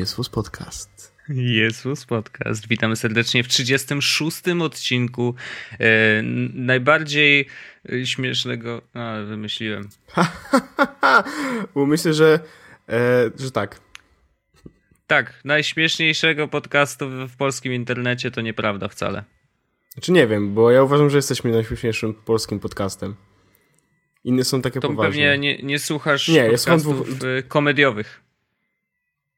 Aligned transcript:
Jesus 0.00 0.28
Podcast. 0.28 1.12
Jesus 1.28 2.06
Podcast. 2.06 2.68
Witamy 2.68 2.96
serdecznie 2.96 3.44
w 3.44 3.48
36 3.48 4.42
odcinku 4.60 5.34
e, 5.80 6.22
najbardziej 6.54 7.46
e, 7.92 8.06
śmiesznego. 8.06 8.82
A, 8.94 9.16
wymyśliłem. 9.26 9.88
Bo 11.74 11.86
myślę, 11.86 12.14
że, 12.14 12.40
e, 12.88 13.30
że 13.38 13.50
tak. 13.50 13.80
Tak, 15.06 15.40
najśmieszniejszego 15.44 16.48
podcastu 16.48 17.08
w, 17.28 17.36
polskim 17.36 17.72
internecie 17.72 18.30
to 18.30 18.40
nieprawda 18.40 18.88
wcale. 18.88 19.24
Znaczy 19.88 20.12
nie 20.12 20.26
wiem, 20.26 20.54
bo 20.54 20.70
ja 20.70 20.82
uważam, 20.82 21.10
że 21.10 21.18
jesteśmy 21.18 21.50
najśmieszniejszym 21.50 22.14
polskim 22.14 22.60
podcastem. 22.60 23.14
Inne 24.24 24.44
są 24.44 24.62
takie 24.62 24.80
to 24.80 24.88
poważne. 24.88 25.10
pewnie 25.10 25.38
nie, 25.38 25.62
nie 25.62 25.78
słuchasz 25.78 26.28
Nie, 26.28 26.36
ja 26.36 26.58
słucham 26.58 26.80
dwóch- 26.80 27.48
komediowych. 27.48 28.29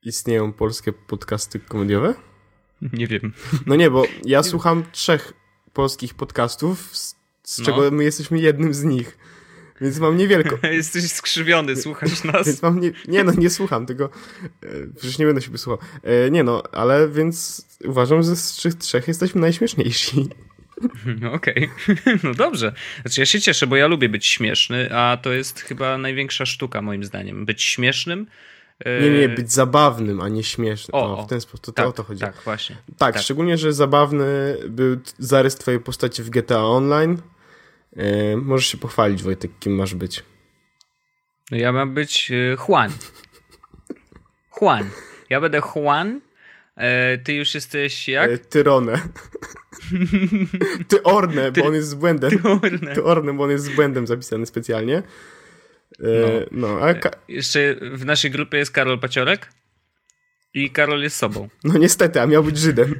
Istnieją 0.05 0.52
polskie 0.52 0.92
podcasty 0.92 1.61
komediowe? 1.61 2.15
Nie 2.93 3.06
wiem. 3.06 3.33
No 3.66 3.77
nie, 3.77 3.91
bo 3.91 4.05
ja 4.24 4.43
słucham 4.43 4.84
trzech 4.93 5.33
polskich 5.73 6.15
podcastów, 6.15 6.97
z, 6.97 7.16
z 7.43 7.59
No. 7.59 7.65
czego 7.65 7.91
my 7.91 8.05
jesteśmy 8.05 8.38
jednym 8.38 8.74
z 8.74 8.84
nich. 8.84 9.19
Więc 9.80 9.98
mam 9.98 10.16
niewielko. 10.16 10.66
Jesteś 10.66 11.12
skrzywiony, 11.12 11.77
słuchasz 11.77 12.24
nas. 12.33 12.46
Więc 12.46 12.62
mam 12.62 12.80
nie, 12.80 12.93
nie 13.09 13.24
no, 13.24 13.33
nie 13.38 13.51
słucham 13.51 13.87
tego. 13.87 14.10
E, 14.62 14.69
przecież 14.96 15.19
nie 15.19 15.27
będę 15.27 15.43
się 15.43 15.59
słuchał. 15.59 15.88
E, 16.02 16.30
nie 16.30 16.45
no, 16.45 16.62
ale 16.73 17.09
więc 17.09 17.66
uważam, 17.84 18.23
że 18.23 18.37
z 18.37 18.57
tych 18.57 18.74
trzech 18.74 19.09
jesteśmy 19.09 19.41
najśmieszniejsi. 19.41 20.29
No 21.21 21.32
Okej, 21.32 21.71
no 22.24 22.34
dobrze. 22.34 22.73
Znaczy 23.02 23.21
ja 23.21 23.27
się 23.27 23.41
cieszę, 23.41 23.66
bo 23.66 23.77
ja 23.77 23.87
lubię 23.87 24.09
być 24.09 24.27
śmieszny, 24.27 24.95
a 24.95 25.16
to 25.16 25.32
jest 25.32 25.60
chyba 25.60 25.98
największa 25.98 26.46
sztuka 26.46 26.82
moim 26.82 27.05
zdaniem. 27.05 27.45
Być 27.45 27.62
śmiesznym. 27.62 28.27
E, 28.85 29.01
Nie, 29.02 29.11
nie, 29.11 29.29
być 29.29 29.52
zabawnym, 29.52 30.21
a 30.21 30.29
nie 30.29 30.45
śmiesznym. 30.45 30.95
O, 30.95 31.19
O, 31.19 31.23
w 31.23 31.29
ten 31.29 31.41
sposób, 31.41 31.61
to, 31.61 31.73
to 31.73 31.73
tak, 31.73 31.87
o 31.87 31.93
to 31.93 32.02
chodzi. 32.02 32.21
Tak, 32.21 32.35
właśnie. 32.45 32.77
Tak, 32.99 33.15
tak. 33.15 33.23
szczególnie, 33.23 33.59
że 33.59 33.73
zabawny 33.73 34.57
był 34.69 34.97
zarys 35.19 35.55
twojej 35.55 35.80
postaci 35.80 36.23
w 36.23 36.30
GTA 36.30 36.65
Online. 36.65 37.19
E, 37.97 38.37
możesz 38.37 38.66
się 38.66 38.79
pochwalić, 38.79 39.23
Wojtek, 39.23 39.51
kim 39.61 39.74
masz 39.74 39.95
być. 39.95 40.24
No 41.51 41.57
ja 41.59 41.73
mam 41.73 41.95
być 41.95 42.30
e, 42.30 42.57
Juan. 42.69 42.91
Juan. 44.61 44.91
Ja 45.30 45.41
będę 45.41 45.61
Juan. 45.74 46.21
E, 46.77 47.19
ty 47.19 47.35
już 47.35 47.55
jesteś 47.55 48.09
jak? 48.09 48.30
E, 48.30 48.39
Tyronę. 48.39 48.99
Ty 50.89 51.02
Ornę, 51.02 51.52
bo 51.52 51.61
Ty- 51.61 51.65
on 51.69 51.74
jest 51.74 51.89
z 51.89 51.95
błędem. 51.95 52.30
Tyrone. 52.30 52.95
Ty 52.95 53.05
Ornę, 53.05 53.33
bo 53.33 53.45
on 53.45 53.51
jest 53.51 53.65
z 53.65 53.74
błędem 53.74 54.07
zapisany 54.07 54.46
specjalnie. 54.46 55.02
E, 56.03 56.47
no. 56.51 56.81
a 56.81 56.95
ka- 56.95 57.17
Jeszcze 57.29 57.75
w 57.93 58.05
naszej 58.05 58.31
grupie 58.31 58.59
jest 58.59 58.71
Karol 58.73 58.99
Paciorek. 58.99 59.53
I 60.55 60.71
Karol 60.71 61.03
jest 61.03 61.17
sobą. 61.17 61.49
no 61.65 61.79
niestety, 61.79 62.21
a 62.21 62.27
miał 62.27 62.45
być 62.45 62.59
Żydem. 62.59 62.95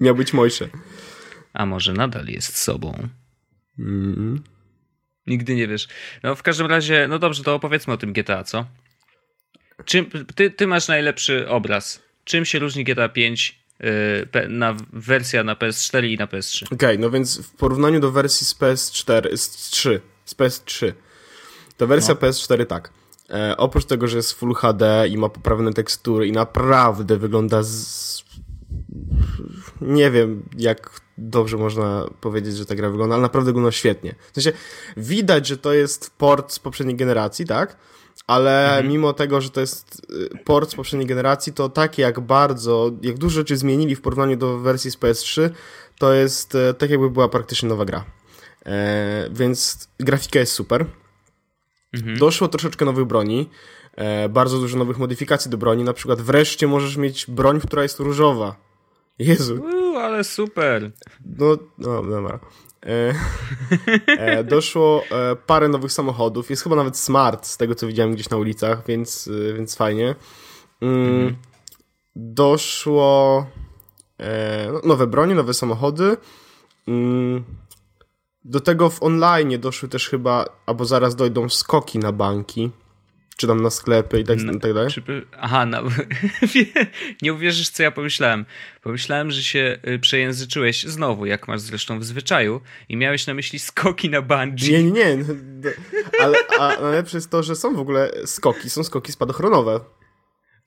miał 0.00 0.14
być 0.14 0.32
Mojsze. 0.32 0.68
A 1.52 1.66
może 1.66 1.92
nadal 1.92 2.26
jest 2.26 2.56
sobą. 2.58 3.08
Mm. 3.78 4.42
Nigdy 5.26 5.54
nie 5.54 5.68
wiesz. 5.68 5.88
No 6.22 6.34
w 6.34 6.42
każdym 6.42 6.66
razie, 6.66 7.06
no 7.08 7.18
dobrze, 7.18 7.44
to 7.44 7.54
opowiedzmy 7.54 7.92
o 7.92 7.96
tym 7.96 8.12
GTA, 8.12 8.44
co? 8.44 8.66
Czym, 9.84 10.06
ty, 10.34 10.50
ty 10.50 10.66
masz 10.66 10.88
najlepszy 10.88 11.48
obraz. 11.48 12.02
Czym 12.24 12.44
się 12.44 12.58
różni 12.58 12.84
GTA 12.84 13.08
5 13.08 13.60
yy, 13.80 13.88
pe- 14.26 14.48
na 14.50 14.76
wersja 14.92 15.44
na 15.44 15.54
PS4 15.54 16.04
i 16.04 16.16
na 16.16 16.26
PS3? 16.26 16.74
Okej, 16.74 16.98
no 16.98 17.10
więc 17.10 17.38
w 17.40 17.50
porównaniu 17.56 18.00
do 18.00 18.10
wersji 18.10 18.46
z 18.46 18.54
PS4, 18.54 19.36
z 19.36 19.50
3, 19.70 20.00
z 20.24 20.34
PS3, 20.34 20.92
to 21.80 21.86
wersja 21.86 22.14
No. 22.14 22.20
PS4 22.20 22.66
tak. 22.66 22.90
E, 23.30 23.56
oprócz 23.56 23.84
tego, 23.84 24.08
że 24.08 24.16
jest 24.16 24.32
Full 24.32 24.54
HD 24.54 25.08
i 25.08 25.18
ma 25.18 25.28
poprawne 25.28 25.72
tekstury 25.72 26.26
i 26.26 26.32
naprawdę 26.32 27.16
wygląda 27.16 27.62
z... 27.62 28.24
Nie 29.80 30.10
wiem, 30.10 30.42
jak 30.58 31.00
dobrze 31.18 31.56
można 31.56 32.06
powiedzieć, 32.20 32.56
że 32.56 32.66
ta 32.66 32.74
gra 32.74 32.90
wygląda, 32.90 33.14
ale 33.14 33.22
naprawdę 33.22 33.48
wygląda 33.48 33.72
świetnie. 33.72 34.14
W 34.32 34.34
sensie, 34.34 34.52
widać, 34.96 35.46
że 35.46 35.56
to 35.56 35.72
jest 35.72 36.10
port 36.18 36.52
z 36.52 36.58
poprzedniej 36.58 36.96
generacji, 36.96 37.46
tak? 37.46 37.76
Ale 38.26 38.82
mimo 38.88 39.12
tego, 39.12 39.40
że 39.40 39.50
to 39.50 39.60
jest 39.60 40.02
y, 40.10 40.38
port 40.44 40.70
z 40.70 40.74
poprzedniej 40.74 41.06
generacji, 41.06 41.52
to 41.52 41.68
tak 41.68 41.98
jak 41.98 42.20
bardzo, 42.20 42.90
jak 43.02 43.18
dużo 43.18 43.34
rzeczy 43.34 43.56
zmienili 43.56 43.96
w 43.96 44.00
porównaniu 44.00 44.36
do 44.36 44.58
wersji 44.58 44.90
z 44.90 44.98
PS3, 44.98 45.50
to 45.98 46.12
jest 46.12 46.54
e, 46.54 46.74
tak 46.74 46.90
jakby 46.90 47.10
była 47.10 47.28
praktycznie 47.28 47.68
nowa 47.68 47.84
gra. 47.84 48.04
E, 48.66 49.28
więc 49.32 49.88
grafika 49.98 50.38
jest 50.38 50.52
super. 50.52 50.86
Doszło 52.18 52.48
troszeczkę 52.48 52.84
nowych 52.84 53.04
broni, 53.04 53.50
e, 53.96 54.28
bardzo 54.28 54.58
dużo 54.58 54.78
nowych 54.78 54.98
modyfikacji 54.98 55.50
do 55.50 55.58
broni, 55.58 55.84
na 55.84 55.92
przykład 55.92 56.20
wreszcie 56.20 56.66
możesz 56.66 56.96
mieć 56.96 57.26
broń, 57.28 57.60
która 57.60 57.82
jest 57.82 57.98
różowa. 58.00 58.56
Jezu, 59.18 59.54
Uuu, 59.54 59.96
ale 59.96 60.24
super. 60.24 60.90
no, 61.38 61.58
no 61.78 62.02
dobra. 62.02 62.38
E, 62.86 63.14
e, 64.06 64.44
doszło 64.44 65.02
e, 65.10 65.36
parę 65.36 65.68
nowych 65.68 65.92
samochodów, 65.92 66.50
jest 66.50 66.62
chyba 66.62 66.76
nawet 66.76 66.96
smart 66.98 67.46
z 67.46 67.56
tego 67.56 67.74
co 67.74 67.86
widziałem 67.86 68.14
gdzieś 68.14 68.30
na 68.30 68.36
ulicach, 68.36 68.86
więc, 68.86 69.28
e, 69.50 69.54
więc 69.54 69.76
fajnie. 69.76 70.14
Mm, 70.80 71.36
Doszło 72.16 73.46
e, 74.18 74.70
no, 74.72 74.80
nowe 74.84 75.06
bronie, 75.06 75.34
nowe 75.34 75.54
samochody. 75.54 76.16
Mm, 76.88 77.44
do 78.44 78.60
tego 78.60 78.90
w 78.90 79.02
online 79.02 79.60
doszły 79.60 79.88
też 79.88 80.08
chyba, 80.08 80.44
albo 80.66 80.84
zaraz 80.84 81.16
dojdą 81.16 81.48
skoki 81.48 81.98
na 81.98 82.12
banki, 82.12 82.70
czy 83.36 83.46
tam 83.46 83.62
na 83.62 83.70
sklepy 83.70 84.20
i 84.20 84.24
tak, 84.24 84.38
tak 84.62 84.74
dalej. 84.74 84.90
Czy, 84.90 85.26
aha, 85.38 85.66
no, 85.66 85.82
nie 87.22 87.34
uwierzysz, 87.34 87.68
co 87.68 87.82
ja 87.82 87.90
pomyślałem. 87.90 88.44
Pomyślałem, 88.82 89.30
że 89.30 89.42
się 89.42 89.78
y, 89.88 89.98
przejęzyczyłeś 89.98 90.84
znowu, 90.84 91.26
jak 91.26 91.48
masz 91.48 91.60
zresztą 91.60 91.98
w 91.98 92.04
zwyczaju, 92.04 92.60
i 92.88 92.96
miałeś 92.96 93.26
na 93.26 93.34
myśli 93.34 93.58
skoki 93.58 94.10
na 94.10 94.22
bungee. 94.22 94.72
Nie, 94.72 94.82
nie, 94.82 95.16
nie. 95.16 95.24
Ale 96.20 96.38
a 96.58 96.80
najlepsze 96.80 97.16
jest 97.16 97.30
to, 97.30 97.42
że 97.42 97.56
są 97.56 97.74
w 97.74 97.80
ogóle 97.80 98.10
skoki, 98.26 98.70
są 98.70 98.84
skoki 98.84 99.12
spadochronowe. 99.12 99.80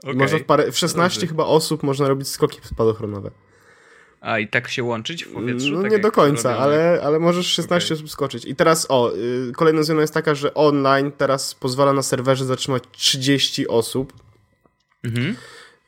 Okej. 0.03 0.15
Można 0.15 0.37
w, 0.37 0.43
parę, 0.43 0.71
w 0.71 0.77
16 0.77 1.19
Dobrze. 1.19 1.27
chyba 1.27 1.45
osób 1.45 1.83
można 1.83 2.07
robić 2.07 2.27
skoki 2.27 2.59
spadochronowe. 2.63 3.31
A 4.23 4.39
i 4.39 4.47
tak 4.47 4.69
się 4.69 4.83
łączyć 4.83 5.23
w 5.23 5.33
powietrzu? 5.33 5.71
No 5.71 5.81
tak 5.81 5.91
nie 5.91 5.99
do 5.99 6.11
końca, 6.11 6.57
ale, 6.57 7.01
ale 7.03 7.19
możesz 7.19 7.47
16 7.47 7.87
Okej. 7.87 7.97
osób 7.97 8.11
skoczyć. 8.11 8.45
I 8.45 8.55
teraz 8.55 8.85
o, 8.89 9.15
y, 9.15 9.51
kolejna 9.55 9.83
zmiana 9.83 10.01
jest 10.01 10.13
taka, 10.13 10.35
że 10.35 10.53
online 10.53 11.11
teraz 11.11 11.55
pozwala 11.55 11.93
na 11.93 12.01
serwerze 12.03 12.45
zatrzymać 12.45 12.83
30 12.91 13.67
osób. 13.67 14.13
Mhm. 15.03 15.35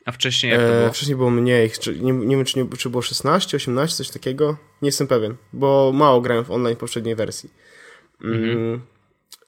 A 0.05 0.11
wcześniej 0.11 0.51
jak 0.51 0.61
to 0.61 0.67
było? 0.67 0.85
E, 0.85 0.91
wcześniej 0.91 1.17
było 1.17 1.29
mniej, 1.29 1.71
czy, 1.71 1.99
nie, 1.99 2.11
nie 2.11 2.35
wiem 2.35 2.45
czy, 2.45 2.59
nie, 2.59 2.69
czy 2.77 2.89
było 2.89 3.01
16, 3.01 3.57
18, 3.57 3.97
coś 3.97 4.09
takiego. 4.09 4.57
Nie 4.81 4.87
jestem 4.87 5.07
pewien, 5.07 5.35
bo 5.53 5.91
mało 5.93 6.21
grałem 6.21 6.45
w 6.45 6.51
online 6.51 6.75
w 6.75 6.79
poprzedniej 6.79 7.15
wersji. 7.15 7.49
Mm. 8.23 8.81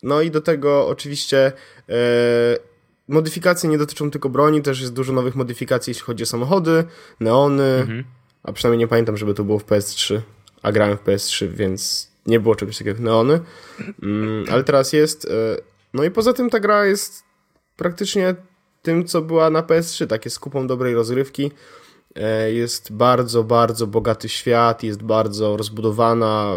No 0.04 0.22
i 0.22 0.32
do 0.32 0.42
tego 0.42 0.88
oczywiście 0.88 1.52
e, 1.90 1.94
modyfikacje 3.08 3.70
nie 3.70 3.78
dotyczą 3.78 4.12
tylko 4.12 4.30
broni, 4.30 4.62
też 4.62 4.82
jest 4.82 4.94
dużo 4.94 5.14
nowych 5.14 5.36
modyfikacji, 5.36 5.92
jeśli 5.92 6.04
chodzi 6.04 6.24
o 6.24 6.26
samochody, 6.26 6.84
neony, 7.20 7.64
Mhm. 7.64 8.17
A 8.44 8.52
przynajmniej 8.54 8.80
nie 8.80 8.88
pamiętam, 8.88 9.18
żeby 9.18 9.34
to 9.34 9.44
było 9.44 9.60
w 9.60 9.66
PS3, 9.66 10.22
a 10.62 10.72
grałem 10.72 10.98
w 10.98 11.04
PS3, 11.04 11.48
więc 11.48 12.12
nie 12.26 12.40
było 12.40 12.56
czegoś 12.56 12.78
takiego 12.78 12.90
jak 12.96 13.00
neony, 13.00 13.40
mm, 14.04 14.46
ale 14.52 14.64
teraz 14.64 14.94
jest. 14.94 15.26
E, 15.26 15.30
no 15.94 16.04
i 16.04 16.12
poza 16.12 16.34
tym 16.34 16.50
ta 16.50 16.60
gra 16.60 16.86
jest 16.86 17.24
praktycznie 17.78 18.36
tym, 18.82 19.06
co 19.06 19.22
była 19.22 19.50
na 19.50 19.62
PS3, 19.62 20.08
takie 20.08 20.30
z 20.30 20.40
kupą 20.40 20.68
dobrej 20.68 20.94
rozrywki. 20.94 21.52
E, 22.16 22.54
Jest 22.54 22.94
bardzo, 22.94 23.44
bardzo 23.44 23.88
bogaty 23.88 24.30
świat, 24.30 24.84
jest 24.84 25.04
bardzo 25.04 25.58
rozbudowana. 25.58 26.56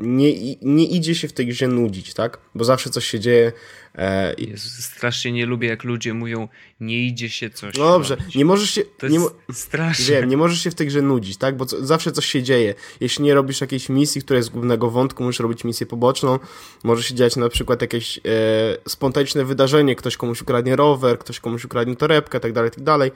Nie, 0.00 0.54
nie 0.62 0.84
idzie 0.84 1.14
się 1.14 1.28
w 1.28 1.32
tej 1.32 1.46
grze 1.46 1.68
nudzić, 1.68 2.14
tak? 2.14 2.38
Bo 2.54 2.64
zawsze 2.64 2.90
coś 2.90 3.06
się 3.06 3.20
dzieje. 3.20 3.52
e, 3.94 4.34
I, 4.34 4.50
Jezu, 4.50 4.68
strasznie 4.82 5.32
nie 5.32 5.46
lubię, 5.46 5.68
jak 5.68 5.84
ludzie 5.84 6.14
mówią, 6.14 6.48
nie 6.80 7.06
idzie 7.06 7.30
się 7.30 7.50
coś 7.50 7.74
no 7.78 7.84
dobrze, 7.84 8.16
robić. 8.16 8.34
nie 8.34 8.44
możesz 8.44 8.70
się. 8.70 8.82
To 8.98 9.08
Nie, 9.08 9.18
straszne. 9.52 10.04
Wiem, 10.04 10.28
nie 10.28 10.36
możesz 10.36 10.62
się 10.62 10.70
w 10.70 10.74
tej 10.74 10.86
grze 10.86 11.02
nudzić, 11.02 11.36
tak? 11.36 11.56
Bo 11.56 11.66
co, 11.66 11.86
zawsze 11.86 12.12
coś 12.12 12.26
się 12.26 12.42
dzieje. 12.42 12.74
Jeśli 13.00 13.24
nie 13.24 13.34
robisz 13.34 13.60
jakiejś 13.60 13.88
misji, 13.88 14.22
która 14.22 14.36
jest 14.36 14.48
z 14.48 14.52
głównego 14.52 14.90
wątku, 14.90 15.24
musisz 15.24 15.40
robić 15.40 15.64
misję 15.64 15.86
poboczną. 15.86 16.38
Może 16.84 17.02
się 17.02 17.14
dziać 17.14 17.36
na 17.36 17.48
przykład 17.48 17.82
jakieś 17.82 18.18
e, 18.18 18.20
spontaniczne 18.88 19.44
wydarzenie, 19.44 19.96
ktoś 19.96 20.16
komuś 20.16 20.42
ukradnie 20.42 20.76
rower, 20.76 21.18
ktoś 21.18 21.40
komuś 21.40 21.64
ukradnie 21.64 21.96
torebkę, 21.96 22.40
tak 22.40 22.52
dalej, 22.52 22.70
tak 22.70 22.84
dalej. 22.84 23.10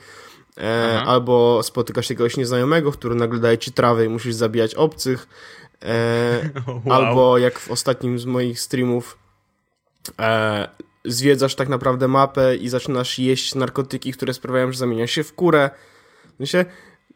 E, 0.58 1.02
albo 1.06 1.61
spotykasz 1.62 2.11
jakiegoś 2.11 2.37
nieznajomego, 2.37 2.93
który 2.93 3.14
nagle 3.14 3.38
daje 3.40 3.58
ci 3.58 3.73
trawę 3.73 4.05
i 4.05 4.08
musisz 4.08 4.35
zabijać 4.35 4.75
obcych. 4.75 5.26
E, 5.82 6.50
Wow. 6.67 6.93
Albo 6.93 7.38
jak 7.38 7.58
w 7.58 7.70
ostatnim 7.70 8.19
z 8.19 8.25
moich 8.25 8.61
streamów 8.61 9.19
e, 10.20 10.69
zwiedzasz 11.05 11.55
tak 11.55 11.69
naprawdę 11.69 12.08
mapę 12.08 12.56
i 12.56 12.69
zaczynasz 12.69 13.19
jeść 13.19 13.55
narkotyki, 13.55 14.12
które 14.12 14.34
sprawiają, 14.34 14.73
że 14.73 14.79
zamienia 14.79 15.06
się 15.06 15.25
w 15.25 15.34
kurę. 15.34 15.70
Sensie, 16.38 16.64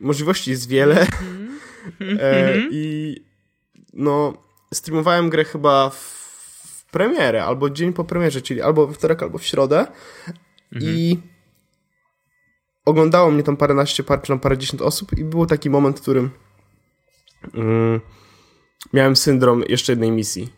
możliwości 0.00 0.50
jest 0.50 0.68
wiele. 0.68 1.06
e, 2.20 2.54
I 2.70 3.16
no, 3.92 4.32
streamowałem 4.74 5.30
grę 5.30 5.44
chyba 5.44 5.90
w, 5.90 6.84
premierę, 6.90 7.44
albo 7.44 7.70
dzień 7.70 7.92
po 7.92 8.04
premierze, 8.04 8.42
czyli 8.42 8.62
albo 8.62 8.86
we 8.86 8.94
wtorek, 8.94 9.22
albo 9.22 9.38
w 9.38 9.44
środę. 9.44 9.86
I 10.80 11.18
oglądało 12.84 13.30
mnie 13.30 13.42
tam 13.42 13.56
paręnaście, 13.56 14.02
par, 14.02 14.22
czy 14.22 14.28
tam 14.28 14.40
parędziesiąt 14.40 14.82
osób 14.82 15.18
i 15.18 15.24
był 15.24 15.46
taki 15.46 15.70
moment, 15.70 15.98
w 15.98 16.02
którym 16.02 16.30
mm, 17.54 18.00
miałem 18.92 19.16
syndrom 19.16 19.62
jeszcze 19.68 19.92
jednej 19.92 20.10
misji. 20.12 20.52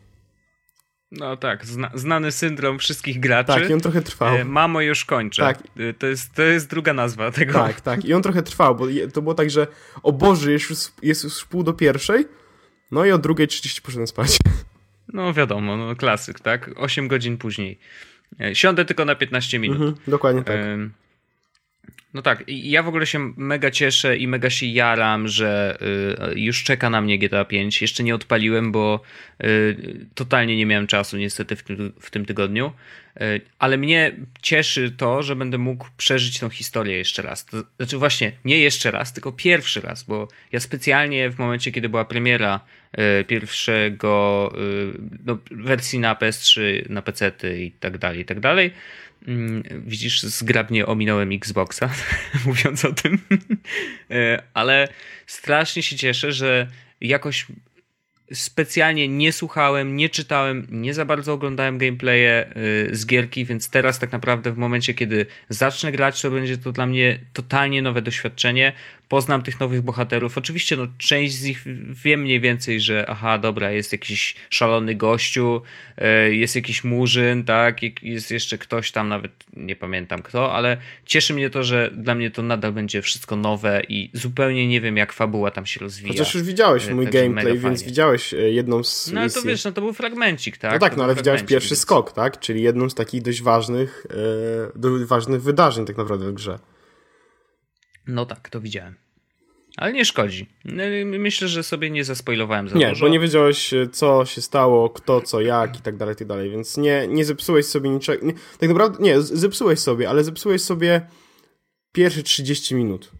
No 1.11 1.37
tak, 1.37 1.67
zna, 1.67 1.91
znany 1.95 2.33
syndrom 2.33 2.79
wszystkich 2.79 3.21
graczy. 3.21 3.53
Tak, 3.53 3.71
i 3.71 3.75
on 3.75 3.81
trochę 3.81 4.03
trwał. 4.03 4.37
E, 4.37 4.45
mamo, 4.45 4.81
już 4.81 5.05
kończę. 5.05 5.43
Tak. 5.43 5.59
E, 5.77 5.93
To, 5.95 6.07
jest, 6.07 6.35
to 6.35 6.43
jest 6.43 6.71
druga 6.71 6.93
nazwa 6.93 7.31
tego. 7.31 7.53
Tak, 7.53 7.81
tak. 7.81 8.05
I 8.05 8.15
on 8.15 8.23
trochę 8.23 8.43
trwał, 8.43 8.75
bo 8.77 8.87
to 9.13 9.23
było 9.23 9.35
tak, 9.35 9.51
że 9.51 9.67
o 10.03 10.13
Boże, 10.13 10.53
jest 10.53 10.71
już, 10.71 10.79
jest 11.03 11.25
już 11.25 11.45
pół 11.45 11.63
do 11.63 11.73
pierwszej, 11.73 12.25
no 12.91 13.05
i 13.05 13.11
o 13.11 13.19
drugiej 13.19 13.49
30 13.49 13.83
poszedłem 13.83 14.07
spać. 14.07 14.37
No 15.13 15.33
wiadomo, 15.35 15.77
no 15.77 15.97
klasyk, 15.97 16.41
tak? 16.41 16.71
8 16.77 17.09
godzin 17.09 17.39
później. 17.39 17.79
E, 18.41 18.55
Siądę 18.55 18.85
tylko 18.85 19.05
na 19.05 19.15
15 19.15 19.59
minut. 19.59 19.77
Mhm, 19.77 19.97
dokładnie 20.07 20.43
tak. 20.43 20.57
Ym, 20.57 20.93
No 22.15 22.23
tak, 22.23 22.45
ja 22.47 22.83
w 22.83 22.89
ogóle 22.89 23.07
się 23.07 23.33
mega 23.37 23.71
cieszę 23.71 24.17
i 24.17 24.29
mega 24.29 24.51
się 24.51 24.67
jaram, 24.67 25.29
że 25.29 25.79
y, 26.33 26.41
już 26.41 26.65
czeka 26.65 26.91
na 26.91 27.01
mnie 27.01 27.19
GTA 27.19 27.45
5. 27.45 27.83
Jeszcze 27.83 28.03
nie 28.03 28.15
odpaliłem, 28.15 28.73
bo 28.73 29.01
y, 29.45 30.07
totalnie 30.15 30.57
nie 30.57 30.67
miałem 30.67 30.87
czasu 30.87 31.17
niestety 31.17 31.57
w 32.01 32.11
tym, 32.11 32.27
tygodniu. 32.27 32.73
Y, 33.21 33.41
ale 33.59 33.77
mnie 33.77 34.13
cieszy 34.43 34.91
to, 34.97 35.23
że 35.23 35.37
będę 35.37 35.59
mógł 35.59 35.87
przeżyć 35.97 36.39
tą 36.39 36.49
historię 36.49 36.97
jeszcze 36.97 37.23
raz. 37.23 37.45
To, 37.45 37.57
znaczy 37.77 37.99
właśnie, 37.99 38.33
nie 38.45 38.59
jeszcze 38.59 38.91
raz, 38.91 39.13
tylko 39.13 39.33
pierwszy 39.33 39.81
raz, 39.81 40.03
bo 40.03 40.29
ja 40.53 40.61
specjalnie 40.61 41.31
w 41.31 41.39
momencie, 41.39 41.73
kiedy 41.73 41.89
była 41.89 42.05
premiera 42.05 42.61
pierwszego 43.27 44.53
no, 45.25 45.39
wersji 45.51 45.99
na 45.99 46.15
PS3, 46.15 46.61
na 46.91 47.03
PC 47.03 47.33
i 47.59 47.71
tak 47.71 47.99
dalej, 47.99 48.21
i 48.21 48.25
tak 48.25 48.41
dalej, 48.41 48.73
Widzisz, 49.87 50.23
zgrabnie 50.23 50.87
ominąłem 50.87 51.33
Xboxa, 51.33 51.91
mówiąc 52.47 52.85
o 52.85 52.93
tym. 52.93 53.19
E, 54.11 54.43
Ale 54.55 54.89
strasznie 55.27 55.83
się 55.83 55.97
cieszę, 55.97 56.33
że 56.33 56.69
jakoś 57.01 57.47
specjalnie 58.33 59.09
nie 59.09 59.33
słuchałem, 59.33 59.97
nie 59.97 60.09
czytałem, 60.09 60.67
nie 60.71 60.95
za 60.95 61.05
bardzo 61.05 61.33
oglądałem 61.33 61.79
gameplaye 61.79 62.47
y, 62.91 62.97
z 62.97 63.07
gierki, 63.07 63.45
więc 63.45 63.71
teraz 63.71 63.99
tak 63.99 64.13
naprawdę 64.13 64.53
w 64.53 64.59
momencie, 64.59 64.95
kiedy 64.95 65.27
zacznę 65.49 65.93
grać, 65.93 66.23
to 66.23 66.31
będzie 66.31 66.59
to 66.59 66.73
dla 66.73 66.87
mnie 66.87 67.19
totalnie 67.33 67.83
nowe 67.83 68.03
doświadczenie. 68.03 68.73
Poznam 69.09 69.43
tych 69.43 69.61
nowych 69.61 69.83
bohaterów. 69.83 70.39
Oczywiście 70.39 70.77
no, 70.77 70.87
część 70.99 71.35
z 71.35 71.45
nich 71.45 71.65
wiem 72.05 72.21
mniej 72.21 72.41
więcej, 72.41 72.81
że 72.81 73.05
aha, 73.09 73.39
dobra, 73.39 73.71
jest 73.71 73.93
jakiś 73.93 74.35
szalony 74.51 74.95
gościu, 74.95 75.63
y, 76.29 76.35
jest 76.35 76.57
jakiś 76.57 76.85
murzyn, 76.85 77.45
tak, 77.45 77.83
jest 78.03 78.31
jeszcze 78.31 78.59
ktoś 78.59 78.93
tam, 78.93 79.09
nawet 79.09 79.33
nie 79.57 79.77
pamiętam 79.77 80.23
kto, 80.23 80.53
ale 80.53 80.77
cieszy 81.07 81.35
mnie 81.35 81.51
to, 81.51 81.63
że 81.65 81.91
dla 81.97 82.15
mnie 82.15 82.31
to 82.31 82.43
nadal 82.43 82.73
będzie 82.73 83.03
wszystko 83.03 83.37
nowe 83.37 83.83
i 83.89 84.11
zupełnie 84.13 84.69
nie 84.69 84.81
wiem, 84.81 84.97
jak 84.97 85.13
fabuła 85.13 85.51
tam 85.51 85.67
się 85.67 85.81
rozwija. 85.81 86.13
Chociaż 86.13 86.35
już 86.35 86.43
widziałeś 86.43 86.89
E, 86.89 86.95
mój 86.95 87.05
także 87.05 87.23
gameplay, 87.23 87.59
więc 87.59 87.83
widziałeś 87.83 88.35
e, 88.35 88.37
jedną 88.37 88.85
z 88.85 89.13
No 89.13 89.21
ale 89.21 89.31
to 89.31 89.43
wiesz, 89.43 89.65
no 89.65 89.73
to 89.73 89.81
był 89.81 89.93
fragmencik, 89.93 90.57
tak? 90.57 90.73
no 90.73 90.79
tak, 90.79 90.97
no 90.97 91.05
ale 91.05 91.15
widziałeś 91.15 91.43
pierwszy 91.43 91.71
więc- 91.71 91.81
skok, 91.81 92.13
tak? 92.13 92.41
Czyli 92.41 92.63
jedną 92.63 92.91
z 92.91 92.95
takich 92.95 93.23
dość 93.23 93.43
ważnych, 93.43 94.07
e, 94.11 94.79
do- 94.79 95.07
ważnych 95.07 95.43
wydarzeń 95.43 95.87
tak 95.87 95.97
naprawdę 95.97 96.31
w 96.31 96.35
grze. 96.35 96.59
No 98.09 98.27
tak, 98.27 98.49
to 98.49 98.61
widziałem. 98.61 98.95
Ale 99.77 99.93
nie 99.93 100.05
szkodzi. 100.05 100.47
No, 100.65 100.83
Myślę, 101.19 101.49
że 101.49 101.63
sobie 101.63 101.91
nie 101.91 102.05
zaspoilowałem 102.05 102.69
za 102.69 102.77
Nie, 102.79 102.89
dużo. 102.89 103.07
bo 103.07 103.13
nie 103.13 103.21
wiedziałeś, 103.21 103.75
e, 103.75 103.89
co 103.93 104.25
się 104.27 104.41
stało, 104.43 104.91
kto, 104.91 105.21
co, 105.21 105.41
jak 105.41 105.79
i 105.79 105.81
tak 105.83 105.97
dalej, 105.97 106.15
i 106.15 106.19
tak 106.19 106.29
dalej, 106.29 106.51
więc 106.51 106.77
nie, 106.77 107.07
nie 107.09 107.25
zepsułeś 107.25 107.67
sobie 107.67 107.91
niczego. 107.91 108.27
Nie, 108.27 108.33
tak 108.59 108.69
naprawdę, 108.69 108.99
nie, 109.05 109.21
zepsułeś 109.21 109.79
sobie, 109.79 110.09
ale 110.11 110.25
zepsułeś 110.25 110.63
sobie 110.63 111.01
pierwsze 111.93 112.23
30 112.23 112.75
minut. 112.75 113.11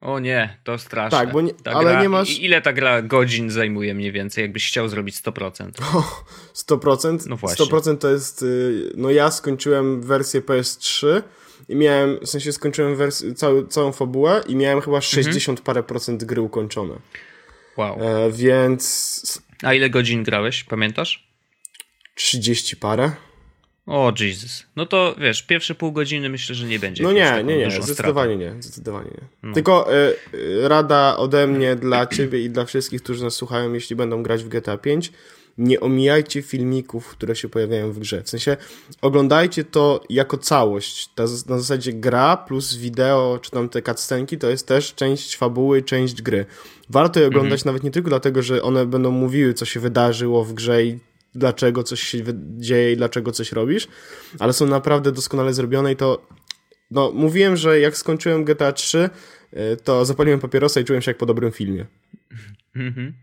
O 0.00 0.18
nie, 0.18 0.58
to 0.64 0.78
straszne. 0.78 1.18
Tak, 1.18 1.32
bo 1.32 1.40
nie- 1.40 1.54
Ta 1.54 1.70
ale 1.72 1.90
gra, 1.90 2.02
nie 2.02 2.08
masz- 2.08 2.38
Ile 2.40 2.62
ta 2.62 2.72
gra 2.72 3.02
godzin 3.02 3.50
zajmuje 3.50 3.94
mniej 3.94 4.12
więcej, 4.12 4.42
jakbyś 4.42 4.68
chciał 4.68 4.88
zrobić 4.88 5.16
100%? 5.16 5.70
100%. 6.54 7.26
No 7.28 7.36
właśnie. 7.36 7.66
100% 7.66 7.98
to 7.98 8.10
jest. 8.10 8.42
y, 8.42 8.92
No 8.96 9.10
ja 9.10 9.30
skończyłem 9.30 10.02
wersję 10.02 10.40
PS3 10.40 11.22
i 11.68 11.76
miałem, 11.76 12.18
w 12.20 12.28
sensie 12.28 12.52
skończyłem 12.52 12.96
cały, 13.36 13.68
całą 13.68 13.92
fabułę 13.92 14.42
i 14.48 14.56
miałem 14.56 14.80
chyba 14.80 15.00
60 15.00 15.60
parę 15.60 15.82
procent 15.82 16.24
gry 16.24 16.40
ukończone. 16.40 16.94
Wow. 17.76 17.98
E, 18.02 18.32
więc 18.32 19.42
A 19.62 19.74
ile 19.74 19.90
godzin 19.90 20.22
grałeś, 20.22 20.64
pamiętasz? 20.64 21.28
30 22.14 22.76
parę. 22.76 23.12
O 23.86 24.12
Jesus. 24.20 24.66
No 24.76 24.86
to 24.86 25.14
wiesz, 25.18 25.42
pierwsze 25.42 25.74
pół 25.74 25.92
godziny 25.92 26.28
myślę, 26.28 26.54
że 26.54 26.66
nie 26.66 26.78
będzie 26.78 27.02
No 27.02 27.12
nie, 27.12 27.44
nie, 27.44 27.56
nie, 27.56 27.70
zdecydowanie 27.70 28.36
nie, 28.36 28.54
zdecydowanie 28.60 29.10
nie. 29.42 29.54
Tylko 29.54 29.94
y, 29.94 30.14
y, 30.34 30.68
rada 30.68 31.16
ode 31.16 31.46
mnie 31.46 31.76
dla 31.76 32.06
ciebie 32.06 32.44
i 32.44 32.50
dla 32.50 32.64
wszystkich, 32.64 33.02
którzy 33.02 33.24
nas 33.24 33.34
słuchają, 33.34 33.72
jeśli 33.72 33.96
będą 33.96 34.22
grać 34.22 34.44
w 34.44 34.48
GTA 34.48 34.78
5, 34.78 35.12
nie 35.58 35.80
omijajcie 35.80 36.42
filmików, 36.42 37.08
które 37.08 37.36
się 37.36 37.48
pojawiają 37.48 37.92
w 37.92 37.98
grze. 37.98 38.22
W 38.22 38.28
sensie 38.28 38.56
oglądajcie 39.02 39.64
to 39.64 40.00
jako 40.10 40.38
całość. 40.38 41.08
Ta, 41.14 41.22
na 41.22 41.58
zasadzie 41.58 41.92
gra 41.92 42.36
plus 42.36 42.76
wideo, 42.76 43.38
czy 43.42 43.50
tam 43.50 43.68
te 43.68 43.82
cutscenki, 43.82 44.38
to 44.38 44.50
jest 44.50 44.66
też 44.66 44.94
część 44.94 45.36
fabuły, 45.36 45.82
część 45.82 46.22
gry. 46.22 46.46
Warto 46.90 47.20
je 47.20 47.26
oglądać 47.26 47.64
nawet 47.64 47.82
nie 47.82 47.90
tylko 47.90 48.08
dlatego, 48.08 48.42
że 48.42 48.62
one 48.62 48.86
będą 48.86 49.10
mówiły, 49.10 49.54
co 49.54 49.64
się 49.64 49.80
wydarzyło 49.80 50.44
w 50.44 50.52
grze 50.52 50.84
i 50.84 50.98
dlaczego 51.34 51.82
coś 51.82 52.00
się 52.00 52.24
dzieje 52.58 52.92
i 52.92 52.96
dlaczego 52.96 53.32
coś 53.32 53.52
robisz, 53.52 53.88
ale 54.38 54.52
są 54.52 54.66
naprawdę 54.66 55.12
doskonale 55.12 55.54
zrobione 55.54 55.92
i 55.92 55.96
to 55.96 56.26
no, 56.90 57.12
mówiłem, 57.12 57.56
że 57.56 57.80
jak 57.80 57.96
skończyłem 57.96 58.44
GTA 58.44 58.72
3, 58.72 59.10
y, 59.52 59.76
to 59.84 60.04
zapaliłem 60.04 60.40
papierosa 60.40 60.80
i 60.80 60.84
czułem 60.84 61.02
się 61.02 61.10
jak 61.10 61.18
po 61.18 61.26
dobrym 61.26 61.52
filmie. 61.52 61.86
Mhm. 62.76 63.14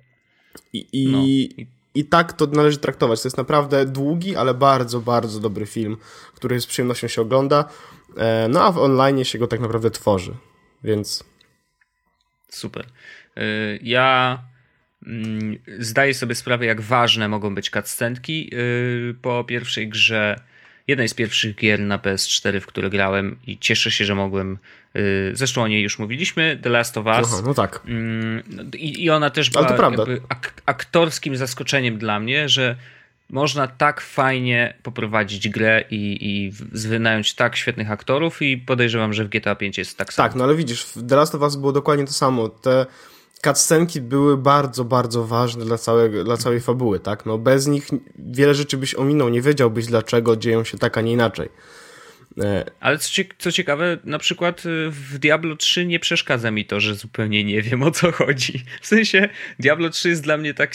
I, 0.73 0.87
i, 0.93 1.11
No. 1.11 1.23
I 1.25 1.67
tak 2.05 2.33
to 2.33 2.45
należy 2.47 2.77
traktować. 2.77 3.21
To 3.21 3.27
jest 3.27 3.37
naprawdę 3.37 3.85
długi, 3.85 4.35
ale 4.35 4.53
bardzo, 4.53 4.99
bardzo 4.99 5.39
dobry 5.39 5.65
film, 5.65 5.97
który 6.35 6.61
z 6.61 6.65
przyjemnością 6.65 7.07
się 7.07 7.21
ogląda. 7.21 7.65
E, 8.17 8.47
No 8.49 8.63
a 8.63 8.71
w 8.71 8.77
online 8.77 9.23
się 9.23 9.39
go 9.39 9.47
tak 9.47 9.59
naprawdę 9.59 9.91
tworzy. 9.91 10.35
Więc 10.83 11.23
Super. 12.49 12.85
Y, 13.37 13.79
Ja 13.83 14.39
mm, 15.07 15.59
zdaję 15.79 16.13
sobie 16.13 16.35
sprawę, 16.35 16.65
jak 16.65 16.81
ważne 16.81 17.27
mogą 17.27 17.55
być 17.55 17.69
cutscenki 17.69 18.49
y, 18.53 19.15
po 19.21 19.43
pierwszej 19.43 19.89
grze, 19.89 20.39
jednej 20.87 21.09
z 21.09 21.13
pierwszych 21.13 21.55
gier 21.55 21.79
na 21.79 21.97
PS4, 21.97 22.59
w 22.59 22.65
które 22.65 22.89
grałem 22.89 23.39
i 23.47 23.57
cieszę 23.59 23.91
się, 23.91 24.05
że 24.05 24.15
mogłem, 24.15 24.57
y, 24.95 25.31
zresztą 25.33 25.63
o 25.63 25.67
niej 25.67 25.83
już 25.83 25.99
mówiliśmy, 25.99 26.59
The 26.63 26.69
Last 26.69 26.97
of 26.97 27.05
Us. 27.05 27.33
aha, 27.33 27.41
no 27.45 27.53
tak. 27.53 27.81
Mm, 27.85 28.43
I, 28.77 29.03
I 29.03 29.09
ona 29.09 29.29
też 29.29 29.49
była 29.49 29.67
ak- 30.29 30.61
aktorskim 30.65 31.37
zaskoczeniem 31.37 31.97
dla 31.97 32.19
mnie, 32.19 32.49
że 32.49 32.75
można 33.29 33.67
tak 33.67 34.01
fajnie 34.01 34.73
poprowadzić 34.83 35.49
grę 35.49 35.83
i, 35.91 36.17
i 36.21 36.51
wynająć 36.71 37.33
tak 37.33 37.55
świetnych 37.55 37.91
aktorów 37.91 38.41
i 38.41 38.57
podejrzewam, 38.57 39.13
że 39.13 39.25
w 39.25 39.29
GTA 39.29 39.55
5 39.55 39.77
jest 39.77 39.97
tak 39.97 40.13
samo. 40.13 40.29
Tak, 40.29 40.35
no 40.37 40.43
ale 40.43 40.55
widzisz, 40.55 40.83
w 40.83 41.07
The 41.07 41.15
Last 41.15 41.35
of 41.35 41.41
Us 41.41 41.55
było 41.55 41.71
dokładnie 41.71 42.05
to 42.05 42.13
samo. 42.13 42.49
Te 42.49 42.85
cutscenki 43.43 44.01
były 44.01 44.37
bardzo, 44.37 44.83
bardzo 44.85 45.23
ważne 45.23 45.65
dla, 45.65 45.77
całego, 45.77 46.23
dla 46.23 46.37
całej 46.37 46.59
fabuły, 46.59 46.99
tak? 46.99 47.25
No 47.25 47.37
bez 47.37 47.67
nich 47.67 47.89
wiele 48.15 48.53
rzeczy 48.53 48.77
byś 48.77 48.95
ominął, 48.95 49.29
nie 49.29 49.41
wiedziałbyś 49.41 49.85
dlaczego 49.85 50.35
dzieją 50.35 50.63
się 50.63 50.77
tak, 50.77 50.97
a 50.97 51.01
nie 51.01 51.11
inaczej. 51.11 51.49
E, 52.41 52.65
Ale 52.79 52.97
co, 52.97 53.09
cie- 53.09 53.25
co 53.37 53.51
ciekawe, 53.51 53.97
na 54.03 54.19
przykład 54.19 54.65
y, 54.65 54.89
w 54.91 55.17
Diablo 55.19 55.55
3 55.55 55.85
nie 55.85 55.99
przeszkadza 55.99 56.51
mi 56.51 56.65
to, 56.65 56.79
że 56.79 56.95
zupełnie 56.95 57.43
nie 57.43 57.61
wiem 57.61 57.83
o 57.83 57.91
co 57.91 58.11
chodzi. 58.11 58.63
W 58.81 58.87
sensie 58.87 59.29
Diablo 59.59 59.89
3 59.89 60.09
jest 60.09 60.23
dla 60.23 60.37
mnie 60.37 60.53
tak, 60.53 60.71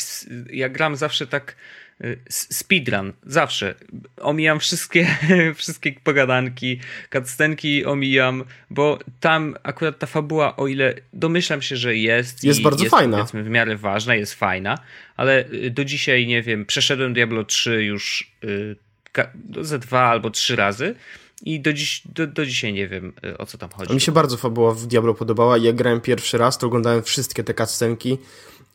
ja 0.52 0.68
gram 0.68 0.96
zawsze 0.96 1.26
tak 1.26 1.56
y, 2.04 2.18
speedrun, 2.28 3.12
zawsze. 3.26 3.74
Omijam 4.20 4.60
wszystkie, 4.60 5.06
wszystkie 5.54 5.92
pogadanki, 5.92 6.80
cutscenki 7.12 7.84
omijam, 7.84 8.44
bo 8.70 8.98
tam 9.20 9.56
akurat 9.62 9.98
ta 9.98 10.06
fabuła, 10.06 10.56
o 10.56 10.66
ile 10.66 10.94
domyślam 11.12 11.62
się, 11.62 11.76
że 11.76 11.96
jest 11.96 12.44
Jest 12.44 12.62
bardzo 12.62 12.84
jest, 12.84 12.90
fajna. 12.96 13.16
powiedzmy 13.16 13.42
w 13.44 13.48
miarę 13.48 13.76
ważna, 13.76 14.14
jest 14.14 14.34
fajna, 14.34 14.78
ale 15.16 15.44
y, 15.52 15.70
do 15.70 15.84
dzisiaj, 15.84 16.26
nie 16.26 16.42
wiem, 16.42 16.66
przeszedłem 16.66 17.12
Diablo 17.14 17.44
3 17.44 17.84
już 17.84 18.30
y, 18.44 18.76
ka- 19.12 19.30
ze 19.60 19.78
dwa 19.78 20.00
albo 20.02 20.30
trzy 20.30 20.56
razy 20.56 20.94
i 21.42 21.60
do, 21.60 21.72
dziś, 21.72 22.02
do, 22.04 22.26
do 22.26 22.46
dzisiaj 22.46 22.72
nie 22.72 22.88
wiem, 22.88 23.12
y, 23.24 23.38
o 23.38 23.46
co 23.46 23.58
tam 23.58 23.70
chodzi. 23.70 23.94
Mi 23.94 24.00
się 24.00 24.12
bardzo 24.12 24.36
fabuła 24.36 24.74
w 24.74 24.86
Diablo 24.86 25.14
podobała 25.14 25.56
i 25.56 25.62
jak 25.62 25.76
grałem 25.76 26.00
pierwszy 26.00 26.38
raz, 26.38 26.58
to 26.58 26.66
oglądałem 26.66 27.02
wszystkie 27.02 27.44
te 27.44 27.54
cutscenki 27.54 28.18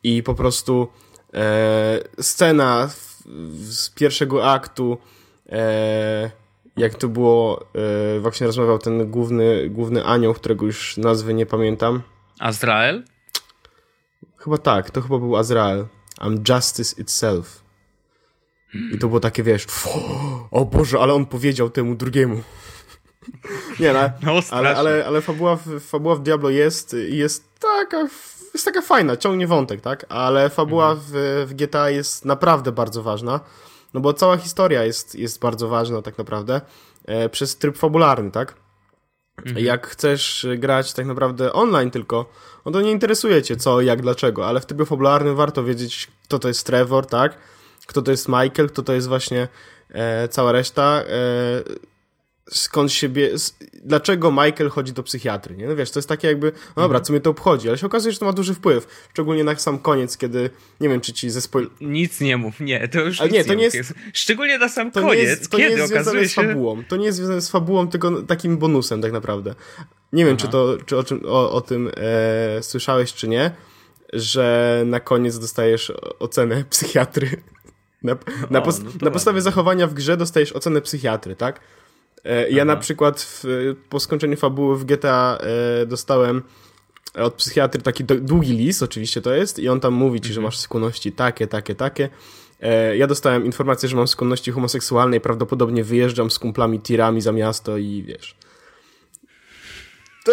i 0.03 0.23
po 0.23 0.35
prostu 0.35 0.87
e, 1.33 1.99
scena 2.21 2.89
z 3.53 3.89
pierwszego 3.89 4.51
aktu, 4.51 4.97
e, 5.49 6.31
jak 6.77 6.95
to 6.95 7.07
było, 7.07 7.65
e, 8.15 8.19
właśnie 8.19 8.47
rozmawiał 8.47 8.79
ten 8.79 9.11
główny, 9.11 9.69
główny 9.69 10.05
anioł, 10.05 10.33
którego 10.33 10.65
już 10.65 10.97
nazwy 10.97 11.33
nie 11.33 11.45
pamiętam. 11.45 12.01
Azrael? 12.39 13.03
Chyba 14.37 14.57
tak, 14.57 14.91
to 14.91 15.01
chyba 15.01 15.19
był 15.19 15.37
Azrael. 15.37 15.87
I'm 16.19 16.55
justice 16.55 17.01
itself. 17.01 17.62
I 18.93 18.97
to 18.97 19.07
było 19.07 19.19
takie, 19.19 19.43
wiesz, 19.43 19.65
o 20.51 20.65
Boże, 20.65 20.99
ale 20.99 21.13
on 21.13 21.25
powiedział 21.25 21.69
temu 21.69 21.95
drugiemu. 21.95 22.41
Nie, 23.79 23.93
no, 23.93 23.99
No, 24.21 24.39
ale, 24.51 24.75
ale, 24.75 25.05
ale 25.05 25.21
fabuła, 25.21 25.55
w, 25.55 25.79
fabuła 25.79 26.15
w 26.15 26.21
Diablo 26.23 26.49
jest 26.49 26.95
jest 27.09 27.59
taka, 27.59 28.07
jest 28.53 28.65
taka 28.65 28.81
fajna, 28.81 29.17
ciągnie 29.17 29.47
wątek, 29.47 29.81
tak? 29.81 30.05
Ale 30.09 30.49
fabuła 30.49 30.91
Mhm. 30.91 31.07
w, 31.09 31.45
w 31.49 31.53
GTA 31.53 31.89
jest 31.89 32.25
naprawdę 32.25 32.71
bardzo 32.71 33.03
ważna, 33.03 33.39
no 33.93 33.99
bo 33.99 34.13
cała 34.13 34.37
historia 34.37 34.83
jest, 34.83 35.15
jest 35.15 35.39
bardzo 35.39 35.67
ważna 35.67 36.01
tak 36.01 36.17
naprawdę 36.17 36.61
e, 37.05 37.29
przez 37.29 37.57
tryb 37.57 37.77
fabularny, 37.77 38.31
tak? 38.31 38.55
Mhm. 39.45 39.65
Jak 39.65 39.87
chcesz 39.87 40.47
grać 40.57 40.93
tak 40.93 41.05
naprawdę 41.05 41.53
online 41.53 41.91
tylko, 41.91 42.25
no 42.65 42.71
to 42.71 42.81
nie 42.81 42.91
interesuje 42.91 43.43
cię 43.43 43.55
co, 43.55 43.81
jak, 43.81 44.01
dlaczego, 44.01 44.47
ale 44.47 44.61
w 44.61 44.65
trybie 44.65 44.85
fabularnym 44.85 45.35
warto 45.35 45.63
wiedzieć, 45.63 46.07
kto 46.23 46.39
to 46.39 46.47
jest 46.47 46.65
Trevor, 46.65 47.05
tak? 47.05 47.37
Kto 47.87 48.01
to 48.01 48.11
jest 48.11 48.27
Michael, 48.27 48.69
kto 48.69 48.83
to 48.83 48.93
jest 48.93 49.07
właśnie 49.07 49.47
e, 49.89 50.27
cała 50.27 50.51
reszta, 50.51 51.03
e, 51.07 51.63
skąd 52.49 52.91
się 52.91 53.09
bie... 53.09 53.29
dlaczego 53.83 54.31
Michael 54.31 54.69
chodzi 54.69 54.93
do 54.93 55.03
psychiatry, 55.03 55.55
nie? 55.57 55.67
No 55.67 55.75
wiesz, 55.75 55.91
to 55.91 55.99
jest 55.99 56.09
takie 56.09 56.27
jakby, 56.27 56.51
no 56.75 56.83
dobra, 56.83 56.99
co 57.01 57.13
mnie 57.13 57.19
to 57.21 57.29
obchodzi, 57.29 57.67
ale 57.69 57.77
się 57.77 57.85
okazuje, 57.85 58.13
że 58.13 58.19
to 58.19 58.25
ma 58.25 58.33
duży 58.33 58.53
wpływ, 58.53 59.07
szczególnie 59.13 59.43
na 59.43 59.55
sam 59.55 59.79
koniec, 59.79 60.17
kiedy, 60.17 60.49
nie 60.79 60.89
wiem, 60.89 61.01
czy 61.01 61.13
ci 61.13 61.29
ze 61.29 61.41
spoil... 61.41 61.69
Nic 61.81 62.21
nie 62.21 62.37
mów, 62.37 62.59
nie, 62.59 62.87
to 62.87 63.01
już 63.01 63.21
Ale 63.21 63.29
nie, 63.29 63.45
to 63.45 63.53
nie 63.53 63.65
mów. 63.65 63.73
jest- 63.73 63.93
Szczególnie 64.13 64.57
na 64.57 64.69
sam 64.69 64.91
To 64.91 65.01
koniec, 65.01 65.15
nie 65.17 65.23
jest, 65.23 65.49
to 65.51 65.57
nie 65.57 65.63
kiedy 65.63 65.77
jest 65.79 65.89
związane 65.89 66.01
okazuje 66.01 66.29
z 66.29 66.31
się... 66.31 66.47
fabułą, 66.47 66.83
to 66.83 66.95
nie 66.97 67.05
jest 67.05 67.17
związane 67.17 67.41
z 67.41 67.49
fabułą, 67.49 67.87
tylko 67.87 68.21
takim 68.21 68.57
bonusem 68.57 69.01
tak 69.01 69.11
naprawdę. 69.11 69.55
Nie 70.13 70.25
wiem, 70.25 70.37
czy, 70.37 70.47
to, 70.47 70.77
czy 70.85 70.97
o, 70.97 71.03
czym, 71.03 71.21
o, 71.25 71.51
o 71.51 71.61
tym 71.61 71.91
e, 71.97 72.63
słyszałeś, 72.63 73.13
czy 73.13 73.27
nie, 73.27 73.51
że 74.13 74.83
na 74.85 74.99
koniec 74.99 75.39
dostajesz 75.39 75.93
ocenę 76.19 76.63
psychiatry. 76.69 77.29
Na, 78.03 78.15
na, 78.49 78.59
O, 78.59 78.65
pos- 78.65 78.83
no 78.83 78.91
na 79.01 79.11
podstawie 79.11 79.41
zachowania 79.41 79.87
w 79.87 79.93
grze 79.93 80.17
dostajesz 80.17 80.51
ocenę 80.51 80.81
psychiatry, 80.81 81.35
tak? 81.35 81.59
E, 82.23 82.49
ja 82.49 82.65
na 82.65 82.75
przykład 82.77 83.21
w, 83.21 83.43
po 83.89 83.99
skończeniu 83.99 84.37
fabuły 84.37 84.77
w 84.77 84.85
GTA 84.85 85.37
e, 85.81 85.85
dostałem 85.85 86.41
od 87.13 87.33
psychiatry 87.33 87.81
taki 87.81 88.03
do, 88.03 88.15
długi 88.15 88.53
list, 88.53 88.83
oczywiście 88.83 89.21
to 89.21 89.33
jest, 89.33 89.59
i 89.59 89.69
on 89.69 89.79
tam 89.79 89.93
mówi 89.93 90.21
ci, 90.21 90.27
że 90.27 90.31
Mhm. 90.33 90.43
masz 90.43 90.57
skłonności 90.59 91.11
takie, 91.11 91.47
takie, 91.47 91.75
takie. 91.75 92.09
E, 92.61 92.97
ja 92.97 93.07
dostałem 93.07 93.45
informację, 93.45 93.89
że 93.89 93.95
mam 93.95 94.07
skłonności 94.07 94.51
homoseksualne 94.51 95.17
i 95.17 95.19
prawdopodobnie 95.19 95.83
wyjeżdżam 95.83 96.31
z 96.31 96.39
kumplami 96.39 96.79
tirami 96.79 97.21
za 97.21 97.31
miasto 97.31 97.77
i 97.77 98.03
wiesz. 98.07 98.35
To, 100.25 100.31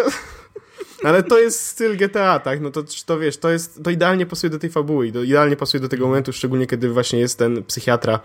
ale 1.03 1.23
to 1.23 1.39
jest 1.39 1.65
styl 1.65 1.97
GTA, 1.97 2.39
tak? 2.39 2.61
No 2.61 2.71
to, 2.71 2.83
to 3.05 3.19
wiesz, 3.19 3.37
to 3.37 3.51
jest, 3.51 3.83
to 3.83 3.89
idealnie 3.89 4.25
pasuje 4.25 4.49
do 4.49 4.59
tej 4.59 4.69
fabuły, 4.69 5.07
i 5.07 5.11
do, 5.11 5.23
idealnie 5.23 5.55
pasuje 5.55 5.81
do 5.81 5.89
tego 5.89 6.07
momentu, 6.07 6.33
szczególnie 6.33 6.67
kiedy 6.67 6.89
właśnie 6.89 7.19
jest 7.19 7.39
ten 7.39 7.63
psychiatra, 7.63 8.19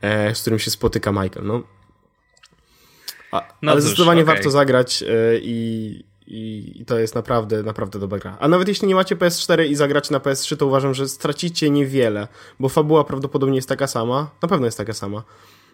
e, 0.00 0.34
z 0.34 0.40
którym 0.40 0.58
się 0.58 0.70
spotyka 0.70 1.12
Michael, 1.12 1.46
no. 1.46 1.62
A, 3.32 3.48
No 3.62 3.72
ale 3.72 3.80
cóż, 3.80 3.88
zdecydowanie 3.90 4.22
okej. 4.22 4.34
warto 4.34 4.50
zagrać 4.50 5.02
e, 5.02 5.06
i, 5.42 6.04
i, 6.26 6.84
to 6.86 6.98
jest 6.98 7.14
naprawdę, 7.14 7.62
naprawdę 7.62 7.98
dobra 7.98 8.18
gra. 8.18 8.36
A 8.40 8.48
nawet 8.48 8.68
jeśli 8.68 8.88
nie 8.88 8.94
macie 8.94 9.16
PS4 9.16 9.66
i 9.66 9.74
zagracie 9.74 10.12
na 10.12 10.18
PS3, 10.18 10.56
to 10.56 10.66
uważam, 10.66 10.94
że 10.94 11.08
stracicie 11.08 11.70
niewiele, 11.70 12.28
bo 12.60 12.68
fabuła 12.68 13.04
prawdopodobnie 13.04 13.56
jest 13.56 13.68
taka 13.68 13.86
sama, 13.86 14.30
na 14.42 14.48
pewno 14.48 14.66
jest 14.66 14.78
taka 14.78 14.92
sama. 14.92 15.22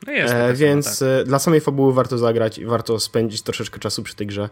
No 0.06 0.12
jest 0.12 0.34
E, 0.34 0.40
taka 0.40 0.54
więc 0.54 0.98
sama, 0.98 1.10
e, 1.10 1.24
dla 1.24 1.38
samej 1.38 1.60
fabuły 1.60 1.92
warto 1.92 2.18
zagrać 2.18 2.58
i 2.58 2.66
warto 2.66 3.00
spędzić 3.00 3.42
troszeczkę 3.42 3.78
czasu 3.78 4.02
przy 4.02 4.16
tej 4.16 4.26
grze. 4.26 4.48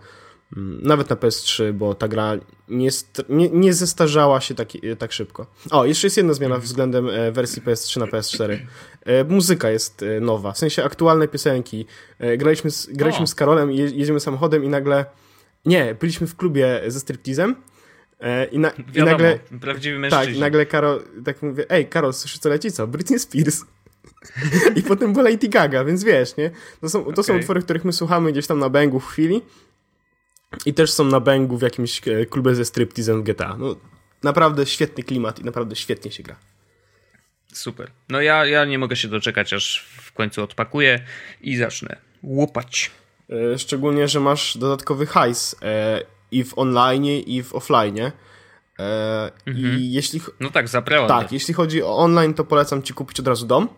Nawet 0.83 1.11
na 1.11 1.17
PS3, 1.17 1.73
bo 1.73 1.95
ta 1.95 2.09
gra 2.09 2.33
nie, 2.69 2.91
nie, 3.29 3.49
nie 3.51 3.75
zestarzała 3.75 4.41
się 4.41 4.55
tak, 4.55 4.69
tak 4.99 5.13
szybko. 5.13 5.47
O, 5.71 5.85
jeszcze 5.85 6.07
jest 6.07 6.17
jedna 6.17 6.33
zmiana 6.33 6.59
względem 6.59 7.09
e, 7.09 7.33
wersji 7.33 7.63
PS3 7.63 8.01
na 8.01 8.07
PS4. 8.07 8.59
E, 9.05 9.25
Muzyka 9.25 9.71
jest 9.71 10.03
e, 10.03 10.21
nowa, 10.21 10.53
w 10.53 10.59
sensie 10.59 10.85
aktualne 10.85 11.29
piosenki. 11.29 11.87
E, 12.19 12.37
Graliśmy 12.37 12.71
z, 12.71 12.87
graliśmy 12.87 13.27
z 13.27 13.35
Karolem 13.35 13.73
jedziemy 13.73 14.21
samochodem 14.21 14.65
i 14.65 14.69
nagle... 14.69 15.05
Nie, 15.67 15.95
byliśmy 16.01 16.27
w 16.27 16.37
klubie 16.37 16.81
ze 16.87 17.01
striptizem 17.01 17.57
e, 18.21 18.45
i, 18.45 18.59
na, 18.59 18.71
tak. 18.71 18.79
i 18.79 18.93
Wiadomo, 18.93 19.11
nagle... 19.11 19.39
prawdziwy 19.61 19.97
Tak, 19.97 20.01
mężczyzna. 20.01 20.39
i 20.39 20.41
nagle 20.41 20.67
Karol, 20.67 21.03
tak 21.25 21.43
mówię, 21.43 21.71
ej, 21.71 21.87
Karol, 21.89 22.13
słyszysz 22.13 22.39
co 22.39 22.49
leci, 22.49 22.73
co? 22.73 22.87
Britney 22.87 23.19
Spears. 23.19 23.65
I 24.77 24.83
potem 24.83 25.13
była 25.13 25.25
Lady 25.31 25.49
Gaga, 25.49 25.85
więc 25.85 26.05
wiesz, 26.05 26.37
nie? 26.37 26.51
To 26.81 26.89
są, 26.89 27.05
to 27.13 27.23
są 27.23 27.33
Okej. 27.33 27.41
utwory, 27.41 27.63
których 27.63 27.85
my 27.85 27.93
słuchamy 27.93 28.33
gdzieś 28.33 28.47
tam 28.47 28.59
na 28.59 28.69
bęgu 28.69 29.01
w 29.01 29.07
chwili 29.07 29.43
i 30.67 30.75
też 30.75 30.93
są 30.93 31.05
na 31.05 31.21
bęgu 31.21 31.59
w 31.59 31.63
jakimś 31.63 32.09
e, 32.09 32.27
klubie 32.27 32.55
ze 32.55 32.65
striptizem 32.65 33.23
GTA. 33.23 33.57
No, 33.59 33.77
naprawdę 34.23 34.67
świetny 34.67 35.05
klimat 35.05 35.39
i 35.39 35.45
naprawdę 35.45 35.77
świetnie 35.77 36.11
się 36.13 36.23
gra. 36.23 36.37
Super. 37.53 37.91
No 38.09 38.21
ja, 38.21 38.47
ja 38.47 38.65
nie 38.65 38.79
mogę 38.79 38.97
się 38.97 39.09
doczekać, 39.09 39.53
aż 39.53 39.87
w 40.03 40.13
końcu 40.13 40.43
odpakuję 40.43 41.01
i 41.41 41.57
zacznę 41.57 41.97
łupać. 42.23 42.91
E, 43.31 43.59
Szczególnie, 43.59 44.09
że 44.09 44.21
masz 44.21 44.59
dodatkowy 44.59 45.07
hajs 45.07 45.57
e, 45.63 46.01
i 46.31 46.45
w 46.45 46.59
online, 46.59 47.05
i 47.05 47.43
w 47.43 47.55
offline. 47.55 47.99
E, 48.79 49.31
I 49.47 49.93
jeśli... 49.93 50.21
No 50.41 50.51
tak, 50.51 50.69
za 50.69 50.83
preorder. 50.83 51.19
Tak, 51.19 51.33
jeśli 51.33 51.55
chodzi 51.55 51.83
o 51.83 51.97
online, 51.97 52.35
to 52.35 52.45
polecam 52.45 52.83
ci 52.83 52.95
kupić 52.95 53.21
od 53.21 53.29
razu 53.29 53.47
dom. 53.47 53.69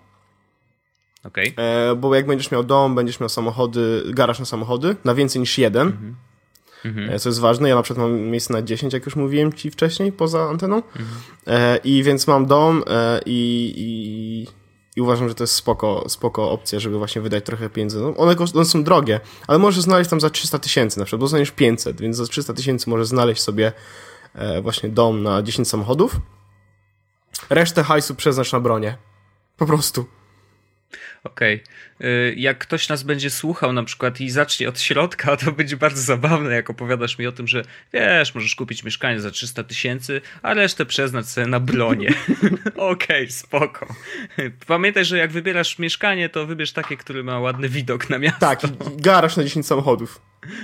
E, 1.57 1.95
bo 1.95 2.15
jak 2.15 2.27
będziesz 2.27 2.51
miał 2.51 2.65
dom, 2.65 2.95
będziesz 2.95 3.21
miał 3.21 3.29
samochody, 3.29 4.03
garaż 4.07 4.39
na 4.39 4.45
samochody, 4.45 4.97
na 5.05 5.15
więcej 5.15 5.41
niż 5.41 5.59
jeden, 5.59 6.15
e, 6.85 7.19
co 7.19 7.29
jest 7.29 7.41
ważne. 7.41 7.69
Ja 7.69 7.75
na 7.75 7.83
przykład 7.83 8.09
mam 8.09 8.21
miejsce 8.21 8.53
na 8.53 8.63
10, 8.63 8.93
jak 8.93 9.07
już 9.07 9.17
mówiłem 9.17 9.53
ci 9.53 9.71
wcześniej, 9.71 10.13
poza 10.13 10.49
anteną. 10.49 10.83
E, 11.47 11.77
I 11.77 12.03
więc 12.03 12.27
mam 12.27 12.47
dom 12.47 12.83
e, 12.87 13.21
i, 13.27 13.73
i, 13.77 14.47
i 14.97 15.03
uważam, 15.03 15.29
że 15.29 15.35
to 15.35 15.43
jest 15.43 15.55
spoko, 15.55 16.05
spoko 16.09 16.51
opcja, 16.51 16.81
żeby 16.81 16.99
właśnie 16.99 17.23
wydać 17.23 17.45
trochę 17.45 17.71
pieniędzy. 17.71 18.01
No, 18.01 18.17
one, 18.17 18.37
one 18.55 18.65
są 18.65 18.85
drogie, 18.85 19.21
ale 19.47 19.59
możesz 19.59 19.85
znaleźć 19.85 20.11
tam 20.11 20.21
za 20.21 20.31
300 20.31 20.59
tysięcy 20.59 20.99
na 20.99 21.05
przykład, 21.05 21.21
bo 21.21 21.27
znajdziesz 21.29 21.51
500, 21.51 22.01
więc 22.01 22.17
za 22.17 22.27
300 22.27 22.55
tysięcy 22.55 22.91
możesz 22.91 23.07
znaleźć 23.07 23.43
sobie 23.43 23.73
właśnie 24.63 24.89
dom 24.89 25.23
na 25.23 25.43
10 25.43 25.69
samochodów. 25.69 26.17
Resztę 27.51 27.83
hajsu 27.83 28.15
przeznacz 28.15 28.53
na 28.53 28.61
bronię. 28.61 28.97
Po 29.57 29.67
prostu. 29.67 30.05
Okej. 31.25 31.63
Y, 32.01 32.35
Jak 32.37 32.59
ktoś 32.59 32.89
nas 32.89 33.03
będzie 33.03 33.31
słuchał 33.31 33.73
na 33.73 33.83
przykład 33.85 34.21
i 34.21 34.31
zacznie 34.31 34.69
od 34.69 34.81
środka, 34.81 35.37
to 35.37 35.53
będzie 35.53 35.77
bardzo 35.77 36.03
zabawne, 36.03 36.55
jak 36.55 36.71
opowiadasz 36.71 37.19
mi 37.19 37.27
o 37.27 37.33
tym, 37.33 37.49
że 37.49 37.63
wiesz, 37.93 38.35
możesz 38.35 38.55
kupić 38.55 38.85
mieszkanie 38.85 39.21
za 39.21 39.31
300 39.31 39.65
tysięcy, 39.65 40.21
a 40.43 40.55
resztę 40.55 40.87
przeznać 40.87 41.29
sobie 41.29 41.47
na 41.47 41.61
bronie. 41.61 42.15
Okej, 42.77 43.31
spoko. 43.31 43.95
Pamiętaj, 44.67 45.05
że 45.05 45.19
jak 45.19 45.33
wybierasz 45.33 45.79
mieszkanie, 45.79 46.29
to 46.29 46.47
wybierz 46.47 46.73
takie, 46.73 46.97
które 46.97 47.23
ma 47.23 47.39
ładny 47.41 47.69
widok 47.69 48.11
na 48.11 48.19
miasto. 48.19 48.41
Tak, 48.41 48.61
garaż 48.97 49.37
na 49.37 49.45
10 49.45 49.67
samochodów. 49.67 50.21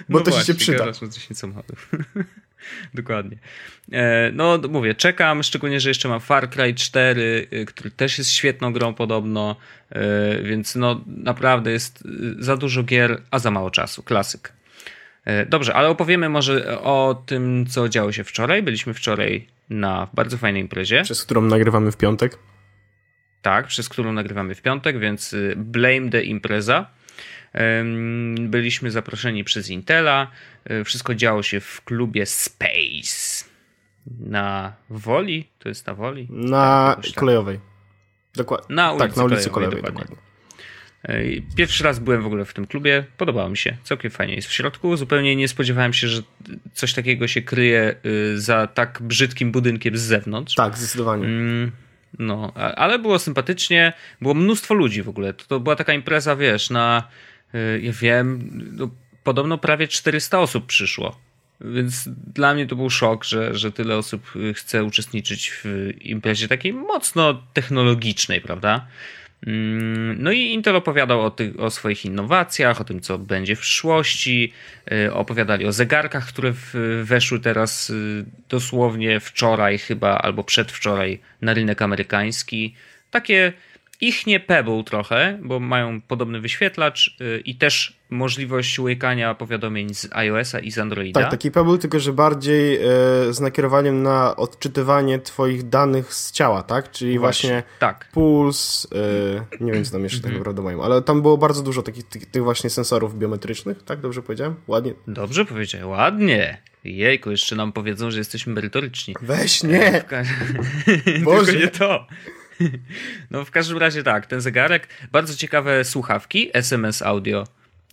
Bo 0.09 0.19
No 0.19 0.25
to 0.25 0.31
właśnie, 0.31 0.55
się 0.55 0.59
przyda. 0.61 0.79
garaż 0.79 1.00
na 1.00 1.09
10 1.09 1.38
samochodów. 1.38 1.91
Dokładnie. 2.95 3.37
E, 3.92 4.31
no, 4.35 4.59
mówię, 4.71 4.95
czekam, 4.95 5.42
szczególnie, 5.42 5.81
że 5.81 5.90
jeszcze 5.90 6.09
mam 6.09 6.21
Far 6.21 6.50
Cry 6.50 6.75
4, 6.75 7.49
y, 7.52 7.66
który 7.66 7.90
też 7.90 8.19
jest 8.19 8.31
świetną 8.31 8.73
grą 8.73 8.95
podobno, 8.95 9.57
e, 9.90 10.42
więc 10.42 10.76
no 10.76 11.00
naprawdę 11.07 11.73
jest 11.73 12.04
y, 12.07 12.45
za 12.45 12.57
dużo 12.57 12.83
gier, 12.83 13.23
a 13.31 13.38
za 13.38 13.50
mało 13.50 13.71
czasu. 13.71 14.02
Klasyk. 14.02 14.52
E, 15.25 15.47
Dobrze, 15.47 15.75
ale 15.75 15.88
opowiemy 15.88 16.28
może 16.28 16.81
o 16.81 17.23
tym, 17.26 17.66
co 17.66 17.88
działo 17.88 18.12
się 18.12 18.25
wczoraj. 18.25 18.62
Byliśmy 18.62 18.95
wczoraj 18.95 19.47
na 19.71 20.09
bardzo 20.14 20.38
fajnej 20.38 20.62
imprezie. 20.62 21.02
Przez 21.02 21.25
którą 21.25 21.42
nagrywamy 21.42 21.92
w 21.92 21.97
piątek. 21.97 22.38
Tak, 23.42 23.66
przez 23.66 23.88
którą 23.88 24.12
nagrywamy 24.12 24.54
w 24.54 24.62
piątek, 24.62 24.99
więc 24.99 25.33
y, 25.33 25.54
Blame 25.57 26.11
the 26.11 26.23
Impreza. 26.23 26.90
Byliśmy 28.41 28.91
zaproszeni 28.91 29.45
przez 29.45 29.71
Intela. 29.71 30.31
Y, 30.71 30.85
Wszystko 30.85 31.15
działo 31.15 31.43
się 31.43 31.61
w 31.61 31.83
klubie 31.85 32.27
Space. 32.27 33.45
Na 34.21 34.73
Woli? 34.91 35.49
To 35.59 35.69
jest 35.69 35.87
na 35.87 35.95
Woli? 35.95 36.27
Na 36.31 36.93
Tak, 36.97 37.05
tak. 37.07 37.15
kolejowej. 37.15 37.61
Dokładnie. 38.35 38.77
Na 38.77 38.93
ulicy 38.93 39.09
tak, 39.09 39.17
na 39.17 39.25
ulicy 39.25 39.51
Kolejowej, 39.51 39.83
kolejowej, 39.83 39.83
dokładnie. 40.07 40.17
dokładnie. 40.17 40.33
Y, 41.49 41.57
Pierwszy 41.57 41.85
raz 41.85 41.99
byłem 41.99 42.23
w 42.23 42.27
ogóle 42.27 42.45
w 42.45 42.55
tym 42.55 42.67
klubie. 42.67 43.05
Podobało 43.17 43.49
mi 43.51 43.57
się. 43.57 43.77
Całkiem 43.85 44.11
fajnie 44.11 44.35
jest 44.35 44.49
w 44.49 44.53
środku. 44.53 44.97
Zupełnie 44.97 45.37
nie 45.37 45.49
spodziewałem 45.49 45.93
się, 45.93 46.09
że 46.09 46.23
coś 46.73 46.93
takiego 46.95 47.29
się 47.29 47.43
kryje 47.43 47.95
y, 48.07 48.41
za 48.41 48.67
tak 48.67 48.99
brzydkim 49.03 49.53
budynkiem 49.53 49.97
z 49.97 50.01
zewnątrz. 50.01 50.55
Tak, 50.55 50.79
zdecydowanie. 50.79 51.25
Mm, 51.25 51.73
No, 52.19 52.53
ale 52.55 52.99
było 52.99 53.19
sympatycznie, 53.19 53.93
było 54.21 54.35
mnóstwo 54.35 54.75
ludzi 54.75 55.03
w 55.03 55.09
ogóle. 55.09 55.35
To, 55.35 55.45
to 55.47 55.61
była 55.61 55.77
taka 55.77 55.93
impreza, 55.93 56.37
wiesz, 56.37 56.71
na, 56.71 57.09
ja 57.83 57.93
wiem, 57.93 58.51
no, 58.73 58.91
podobno 59.25 59.59
prawie 59.59 59.89
400 59.89 60.41
osób 60.41 60.67
przyszło. 60.67 61.21
Więc 61.65 62.09
dla 62.35 62.55
mnie 62.55 62.67
to 62.67 62.77
był 62.77 62.91
szok, 62.91 63.25
że, 63.25 63.55
że 63.55 63.73
tyle 63.73 63.97
osób 63.97 64.37
y, 64.37 64.55
chce 64.55 64.85
uczestniczyć 64.85 65.51
w 65.51 65.91
imprezie 66.01 66.49
takiej 66.49 66.73
mocno 66.73 67.43
technologicznej, 67.53 68.41
prawda? 68.41 68.87
Mm, 69.47 70.23
No 70.23 70.33
i 70.33 70.41
Intel 70.41 70.77
opowiadał 70.77 71.21
o, 71.21 71.31
tych, 71.31 71.61
o 71.61 71.71
swoich 71.71 72.05
innowacjach, 72.05 72.81
o 72.81 72.85
tym, 72.85 73.01
co 73.01 73.19
będzie 73.19 73.57
w 73.57 73.61
przyszłości. 73.61 74.53
y, 74.93 75.13
Opowiadali 75.15 75.67
o 75.67 75.73
zegarkach, 75.73 76.29
które 76.29 76.53
weszły 77.03 77.41
teraz 77.41 77.91
y, 77.91 78.25
dosłownie 78.49 79.21
wczoraj 79.21 79.79
chyba, 79.79 80.19
albo 80.19 80.45
przedwczoraj 80.45 81.19
na 81.43 81.55
rynek 81.55 81.83
amerykański. 81.83 82.75
Takie 83.11 83.53
ich 84.03 84.27
nie 84.27 84.41
Pebble 84.41 84.85
trochę, 84.85 85.39
bo 85.43 85.61
mają 85.61 86.01
podobny 86.01 86.41
wyświetlacz 86.41 87.17
y, 87.21 87.43
i 87.45 87.57
też 87.57 88.03
możliwość 88.11 88.79
łykania 88.79 89.35
powiadomień 89.35 89.95
z 89.95 90.09
iOS-a 90.13 90.59
i 90.59 90.71
z 90.71 90.79
Androida. 90.79 91.21
Tak, 91.21 91.31
taki 91.31 91.51
Pebble, 91.51 91.79
tylko 91.79 92.01
że 92.01 92.13
bardziej 92.13 92.77
e, 92.77 92.81
z 93.31 93.41
nakierowaniem 93.41 94.03
na 94.03 94.37
odczytywanie 94.37 95.19
twoich 95.19 95.69
danych 95.69 96.15
z 96.15 96.33
ciała, 96.33 96.63
tak? 96.63 96.91
Czyli 96.91 97.19
właśnie, 97.19 97.51
właśnie 97.51 97.63
tak. 97.79 98.09
puls, 98.13 98.87
e, 99.61 99.65
nie 99.65 99.73
wiem 99.73 99.85
co 99.85 99.93
tam 99.93 100.05
jeszcze 100.05 100.21
tak 100.21 100.33
naprawdę 100.33 100.63
mają, 100.63 100.83
ale 100.83 101.03
tam 101.03 101.23
było 101.23 101.39
bardzo 101.39 101.63
dużo 101.63 101.83
takich 101.83 102.05
tych, 102.05 102.43
właśnie 102.43 102.71
sensorów 102.71 103.19
biometrycznych, 103.19 103.83
tak? 103.83 104.01
Dobrze 104.01 104.23
powiedziałem? 104.23 104.55
Ładnie? 104.67 104.95
Dobrze 105.07 105.45
powiedziałem, 105.45 105.89
ładnie. 105.89 106.63
Jejku, 106.85 107.31
jeszcze 107.31 107.57
nam 107.57 107.73
powiedzą, 107.73 108.11
że 108.11 108.19
jesteśmy 108.19 108.53
merytoryczni. 108.53 109.15
Weź, 109.23 109.63
nie! 109.63 110.05
Tylko 111.05 111.43
nie 111.43 111.69
to. 111.69 112.07
No 113.31 113.45
w 113.45 113.50
każdym 113.50 113.78
razie 113.78 114.02
tak, 114.02 114.26
ten 114.26 114.40
zegarek, 114.40 114.88
bardzo 115.12 115.37
ciekawe 115.37 115.85
słuchawki, 115.85 116.50
SMS 116.52 117.02
audio. 117.02 117.45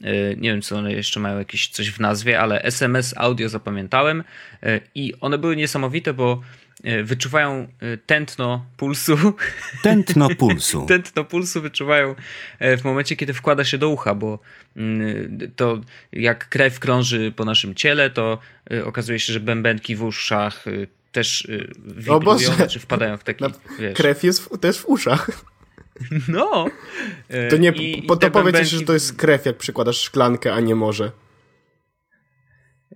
Y, 0.06 0.36
nie 0.38 0.52
wiem, 0.52 0.62
czy 0.62 0.76
one 0.76 0.94
jeszcze 0.94 1.20
mają 1.20 1.40
jakieś 1.40 1.68
coś 1.68 1.92
w 1.92 2.00
nazwie, 2.00 2.40
ale 2.40 2.64
SMS 2.64 3.14
audio 3.18 3.50
zapamiętałem 3.50 4.24
y, 4.64 4.82
i 4.96 5.14
one 5.22 5.38
były 5.38 5.56
niesamowite, 5.56 6.14
bo 6.14 6.42
y, 6.86 7.04
wyczuwają 7.04 7.68
tętno 8.06 8.66
pulsu. 8.78 9.18
Tętno 9.84 10.30
pulsu. 10.30 10.86
tętno 10.86 11.24
pulsu 11.24 11.62
wyczuwają 11.62 12.16
w 12.60 12.84
momencie, 12.84 13.16
kiedy 13.16 13.34
wkłada 13.34 13.64
się 13.64 13.78
do 13.78 13.90
ucha, 13.90 14.16
bo 14.16 14.40
to 15.56 15.82
jak 16.12 16.50
krew 16.50 16.80
krąży 16.80 17.34
po 17.36 17.46
naszym 17.46 17.76
ciele, 17.76 18.10
to 18.10 18.40
okazuje 18.86 19.20
się, 19.20 19.34
że 19.34 19.40
bębenki 19.40 19.96
w 19.96 20.04
uszach 20.04 20.66
też 21.12 21.48
wibrują, 21.78 22.50
czy 22.70 22.80
wpadają 22.80 23.18
w 23.18 23.24
taki... 23.24 23.46
Wiesz, 23.80 23.98
krew 23.98 24.24
jest 24.24 24.44
w, 24.44 24.58
też 24.58 24.78
w 24.78 24.86
uszach. 24.86 25.30
No. 26.28 26.66
To 27.50 27.58
nie, 27.58 27.70
I, 27.70 28.04
po, 28.04 28.16
to 28.16 28.32
powiedz 28.32 28.68
że 28.68 28.82
to 28.82 28.94
jest 28.94 29.18
krew, 29.18 29.46
jak 29.46 29.58
przykładasz 29.58 30.02
szklankę, 30.02 30.54
a 30.54 30.60
nie 30.60 30.76
morze. 30.76 31.12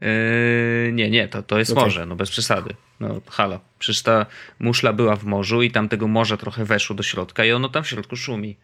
Yy, 0.01 0.91
nie, 0.93 1.09
nie, 1.09 1.27
to, 1.27 1.43
to 1.43 1.59
jest 1.59 1.71
okay. 1.71 1.83
morze, 1.83 2.05
no 2.05 2.15
bez 2.15 2.29
przesady. 2.29 2.75
No 2.99 3.21
halo, 3.29 3.59
przecież 3.79 4.01
ta 4.01 4.25
muszla 4.59 4.93
była 4.93 5.15
w 5.15 5.23
morzu 5.23 5.61
i 5.61 5.71
tam 5.71 5.89
tego 5.89 6.07
morza 6.07 6.37
trochę 6.37 6.65
weszło 6.65 6.95
do 6.95 7.03
środka 7.03 7.45
i 7.45 7.51
ono 7.51 7.69
tam 7.69 7.83
w 7.83 7.87
środku 7.87 8.15
szumi. 8.15 8.57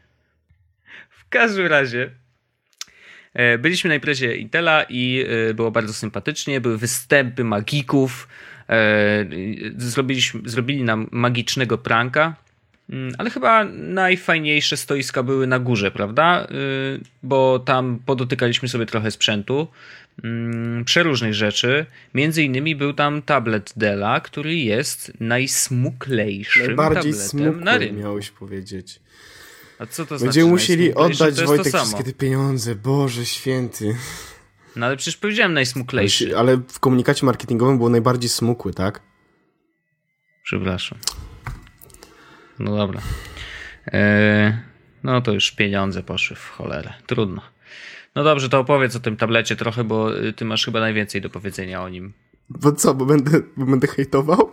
W 1.09 1.29
każdym 1.29 1.67
razie 1.67 2.11
e, 3.33 3.57
byliśmy 3.57 3.87
na 3.87 3.95
imprezie 3.95 4.35
Intela 4.35 4.83
i 4.89 5.25
e, 5.49 5.53
było 5.53 5.71
bardzo 5.71 5.93
sympatycznie, 5.93 6.61
były 6.61 6.77
występy 6.77 7.43
magików, 7.43 8.27
zrobiliśmy, 9.77 10.49
zrobili 10.49 10.83
nam 10.83 11.07
magicznego 11.11 11.77
pranka, 11.77 12.35
Mm, 12.89 13.13
ale 13.17 13.29
chyba 13.29 13.63
najfajniejsze 13.73 14.77
stoiska 14.77 15.23
były 15.23 15.47
na 15.47 15.59
górze, 15.59 15.91
prawda? 15.91 16.47
Y, 16.51 16.99
bo 17.23 17.59
tam 17.59 17.99
podotykaliśmy 18.05 18.69
sobie 18.69 18.85
trochę 18.85 19.11
sprzętu, 19.11 19.67
mm, 20.23 20.85
przeróżnych 20.85 21.33
rzeczy. 21.33 21.85
Między 22.13 22.43
innymi 22.43 22.75
był 22.75 22.93
tam 22.93 23.21
tablet 23.21 23.73
Della, 23.75 24.19
który 24.19 24.55
jest 24.55 25.11
najsmuklejszym 25.19 26.67
Najbardziej 26.67 27.13
tabletem 27.13 27.63
na 27.63 27.77
rynku. 27.77 28.01
miałeś 28.01 28.29
powiedzieć. 28.29 28.99
A 29.79 29.85
co 29.85 30.05
to 30.05 30.09
Będziemy 30.09 30.31
znaczy 30.31 30.45
musieli 30.45 30.93
oddać 30.93 31.41
Wojtek 31.41 31.73
wszystkie 31.73 32.03
te 32.03 32.13
pieniądze, 32.13 32.75
Boże 32.75 33.25
święty. 33.25 33.95
No 34.79 34.85
ale 34.85 34.97
przecież 34.97 35.17
powiedziałem 35.17 35.53
najsmuklejszy. 35.53 36.37
Ale 36.37 36.57
w 36.57 36.79
komunikacie 36.79 37.25
marketingowym 37.25 37.77
było 37.77 37.89
najbardziej 37.89 38.29
smukły, 38.29 38.73
tak? 38.73 39.01
Przepraszam. 40.43 40.97
No 42.59 42.77
dobra. 42.77 43.01
E, 43.87 44.61
no 45.03 45.21
to 45.21 45.33
już 45.33 45.51
pieniądze 45.51 46.03
poszły 46.03 46.35
w 46.35 46.49
cholerę. 46.49 46.93
Trudno. 47.07 47.41
No 48.15 48.23
dobrze, 48.23 48.49
to 48.49 48.59
opowiedz 48.59 48.95
o 48.95 48.99
tym 48.99 49.17
tablecie 49.17 49.55
trochę, 49.55 49.83
bo 49.83 50.19
y, 50.19 50.33
ty 50.33 50.45
masz 50.45 50.65
chyba 50.65 50.79
najwięcej 50.79 51.21
do 51.21 51.29
powiedzenia 51.29 51.83
o 51.83 51.89
nim. 51.89 52.13
Bo 52.49 52.71
co, 52.71 52.93
bo 52.93 53.05
będę, 53.05 53.41
bo 53.57 53.65
będę 53.65 53.87
hejtował? 53.87 54.51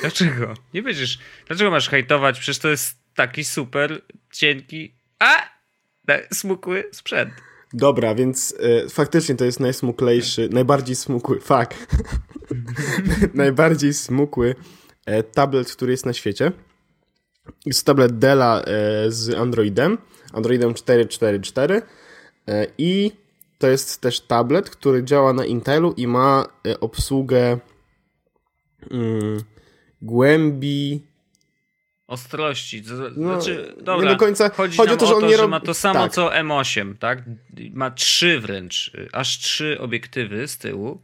Dlaczego? 0.00 0.54
Nie 0.74 0.82
będziesz. 0.82 1.18
Dlaczego 1.46 1.70
masz 1.70 1.88
hejtować? 1.88 2.38
Przecież 2.38 2.58
to 2.58 2.68
jest 2.68 2.98
taki 3.14 3.44
super, 3.44 4.02
cienki, 4.32 4.94
a 5.18 5.48
smukły 6.32 6.84
sprzęt. 6.92 7.47
Dobra, 7.72 8.14
więc 8.14 8.54
y, 8.86 8.88
faktycznie 8.88 9.34
to 9.34 9.44
jest 9.44 9.60
najsmuklejszy, 9.60 10.48
najbardziej 10.52 10.96
smukły, 10.96 11.40
fuck. 11.40 11.74
najbardziej 13.34 13.94
smukły 13.94 14.54
e, 15.06 15.22
tablet, 15.22 15.72
który 15.72 15.92
jest 15.92 16.06
na 16.06 16.12
świecie. 16.12 16.52
Jest 17.66 17.86
tablet 17.86 18.18
Della 18.18 18.62
e, 18.62 18.64
z 19.08 19.34
Androidem, 19.34 19.98
Androidem 20.32 20.72
4.4.4 20.72 21.82
e, 22.48 22.66
i 22.78 23.12
to 23.58 23.68
jest 23.68 24.00
też 24.00 24.20
tablet, 24.20 24.70
który 24.70 25.04
działa 25.04 25.32
na 25.32 25.44
Intelu 25.44 25.94
i 25.96 26.06
ma 26.06 26.46
e, 26.66 26.80
obsługę 26.80 27.58
mm, 28.90 29.42
głębi 30.02 31.07
ostrości. 32.08 32.82
No, 33.16 33.40
znaczy, 33.40 33.74
no, 33.76 33.82
dobra, 33.82 34.04
nie 34.04 34.10
do 34.10 34.16
końca. 34.16 34.48
Chodzi, 34.48 34.76
chodzi 34.76 34.92
o 34.92 34.96
to, 34.96 35.06
że 35.06 35.14
on 35.14 35.20
to, 35.20 35.28
nie 35.28 35.36
robi... 35.36 35.50
ma 35.50 35.60
to 35.60 35.74
samo 35.74 36.00
tak. 36.00 36.12
co 36.12 36.28
M8, 36.28 36.94
tak? 36.98 37.22
Ma 37.72 37.90
trzy 37.90 38.40
wręcz, 38.40 38.92
aż 39.12 39.38
trzy 39.38 39.80
obiektywy 39.80 40.48
z 40.48 40.58
tyłu 40.58 41.00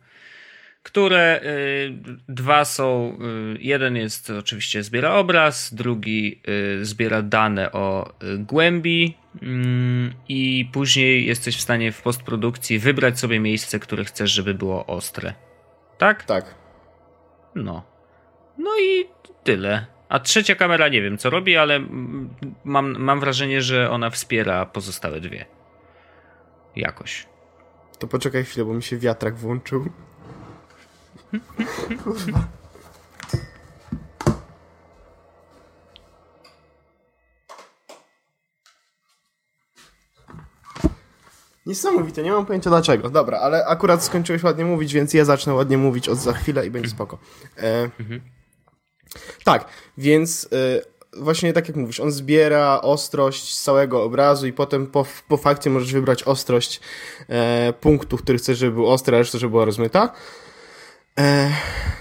które 0.84 1.40
y, 1.42 1.92
dwa 2.28 2.64
są, 2.64 3.18
y, 3.54 3.58
jeden 3.60 3.96
jest 3.96 4.30
oczywiście 4.30 4.82
zbiera 4.82 5.14
obraz, 5.14 5.74
drugi 5.74 6.40
y, 6.80 6.84
zbiera 6.84 7.22
dane 7.22 7.72
o 7.72 8.12
głębi 8.38 9.16
mm, 9.42 10.12
i 10.28 10.70
później 10.72 11.26
jesteś 11.26 11.56
w 11.56 11.60
stanie 11.60 11.92
w 11.92 12.02
postprodukcji 12.02 12.78
wybrać 12.78 13.18
sobie 13.18 13.40
miejsce, 13.40 13.78
które 13.78 14.04
chcesz, 14.04 14.30
żeby 14.30 14.54
było 14.54 14.86
ostre. 14.86 15.34
Tak? 15.98 16.24
Tak. 16.24 16.54
No. 17.54 17.82
No 18.58 18.70
i 18.80 19.04
tyle. 19.44 19.86
A 20.08 20.20
trzecia 20.20 20.54
kamera 20.54 20.88
nie 20.88 21.02
wiem 21.02 21.18
co 21.18 21.30
robi, 21.30 21.56
ale 21.56 21.80
mam, 22.64 22.98
mam 22.98 23.20
wrażenie, 23.20 23.62
że 23.62 23.90
ona 23.90 24.10
wspiera 24.10 24.66
pozostałe 24.66 25.20
dwie. 25.20 25.46
Jakoś. 26.76 27.26
To 27.98 28.06
poczekaj 28.06 28.44
chwilę, 28.44 28.64
bo 28.64 28.74
mi 28.74 28.82
się 28.82 28.98
wiatrak 28.98 29.36
włączył. 29.36 29.88
Kurwa. 32.04 32.44
Niesamowite, 41.66 42.22
nie 42.22 42.32
mam 42.32 42.46
pojęcia 42.46 42.70
dlaczego. 42.70 43.10
Dobra, 43.10 43.38
ale 43.38 43.66
akurat 43.66 44.04
skończyłeś 44.04 44.42
ładnie 44.42 44.64
mówić, 44.64 44.94
więc 44.94 45.14
ja 45.14 45.24
zacznę 45.24 45.54
ładnie 45.54 45.78
mówić 45.78 46.08
od 46.08 46.18
za 46.18 46.32
chwilę 46.32 46.66
i 46.66 46.70
będzie 46.70 46.88
spoko. 46.88 47.18
E, 47.58 47.90
mhm. 47.98 48.20
Tak, 49.44 49.68
więc 49.98 50.48
e, 50.52 50.94
właśnie 51.16 51.52
tak 51.52 51.68
jak 51.68 51.76
mówisz, 51.76 52.00
on 52.00 52.12
zbiera 52.12 52.80
ostrość 52.80 53.54
z 53.54 53.62
całego 53.62 54.02
obrazu 54.02 54.46
i 54.46 54.52
potem 54.52 54.86
po, 54.86 55.06
po 55.28 55.36
fakcie 55.36 55.70
możesz 55.70 55.92
wybrać 55.92 56.22
ostrość 56.22 56.80
e, 57.28 57.72
punktu, 57.80 58.16
który 58.16 58.38
chcesz, 58.38 58.58
żeby 58.58 58.72
był 58.72 58.86
ostry, 58.86 59.16
a 59.16 59.18
reszta, 59.18 59.38
żeby 59.38 59.50
była 59.50 59.64
rozmyta. 59.64 60.12
E, 61.18 61.50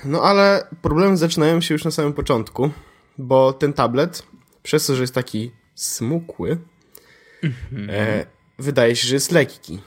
no 0.05 0.21
ale 0.21 0.67
problemy 0.81 1.17
zaczynają 1.17 1.61
się 1.61 1.73
już 1.73 1.85
na 1.85 1.91
samym 1.91 2.13
początku, 2.13 2.69
bo 3.17 3.53
ten 3.53 3.73
tablet, 3.73 4.23
przez 4.63 4.85
to, 4.85 4.95
że 4.95 5.03
jest 5.03 5.15
taki 5.15 5.51
smukły, 5.75 6.57
e, 7.89 8.25
wydaje 8.59 8.95
się, 8.95 9.07
że 9.07 9.15
jest 9.15 9.31
lekki. 9.31 9.81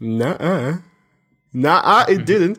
Na 0.00 0.38
a. 0.38 0.78
Na 1.54 1.98
a, 1.98 2.04
it 2.04 2.20
didn't. 2.20 2.56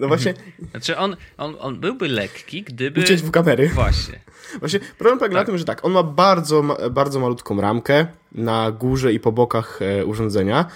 No 0.00 0.08
właśnie. 0.08 0.34
Znaczy 0.70 0.96
on, 0.96 1.16
on, 1.36 1.56
on 1.60 1.80
byłby 1.80 2.08
lekki, 2.08 2.62
gdyby... 2.62 3.00
Uciąć 3.00 3.22
w 3.22 3.30
kamery. 3.30 3.68
Właśnie. 3.68 4.20
Właśnie 4.60 4.80
problem 4.98 5.18
polega 5.18 5.34
tak. 5.34 5.42
na 5.42 5.46
tym, 5.46 5.58
że 5.58 5.64
tak, 5.64 5.84
on 5.84 5.92
ma 5.92 6.02
bardzo, 6.02 6.62
bardzo 6.90 7.20
malutką 7.20 7.60
ramkę 7.60 8.06
na 8.32 8.70
górze 8.70 9.12
i 9.12 9.20
po 9.20 9.32
bokach 9.32 9.82
e, 9.82 10.06
urządzenia 10.06 10.66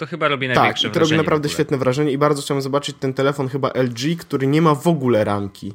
to 0.00 0.06
chyba 0.06 0.28
robi 0.28 0.48
największe 0.48 0.64
tak, 0.64 0.72
wrażenie. 0.72 0.94
Tak, 0.94 0.94
to 0.94 1.00
robi 1.00 1.16
naprawdę 1.16 1.48
świetne 1.48 1.76
wrażenie 1.78 2.12
i 2.12 2.18
bardzo 2.18 2.42
chciałem 2.42 2.62
zobaczyć 2.62 2.96
ten 3.00 3.14
telefon 3.14 3.48
chyba 3.48 3.70
LG, 3.74 4.16
który 4.18 4.46
nie 4.46 4.62
ma 4.62 4.74
w 4.74 4.86
ogóle 4.86 5.24
ramki. 5.24 5.72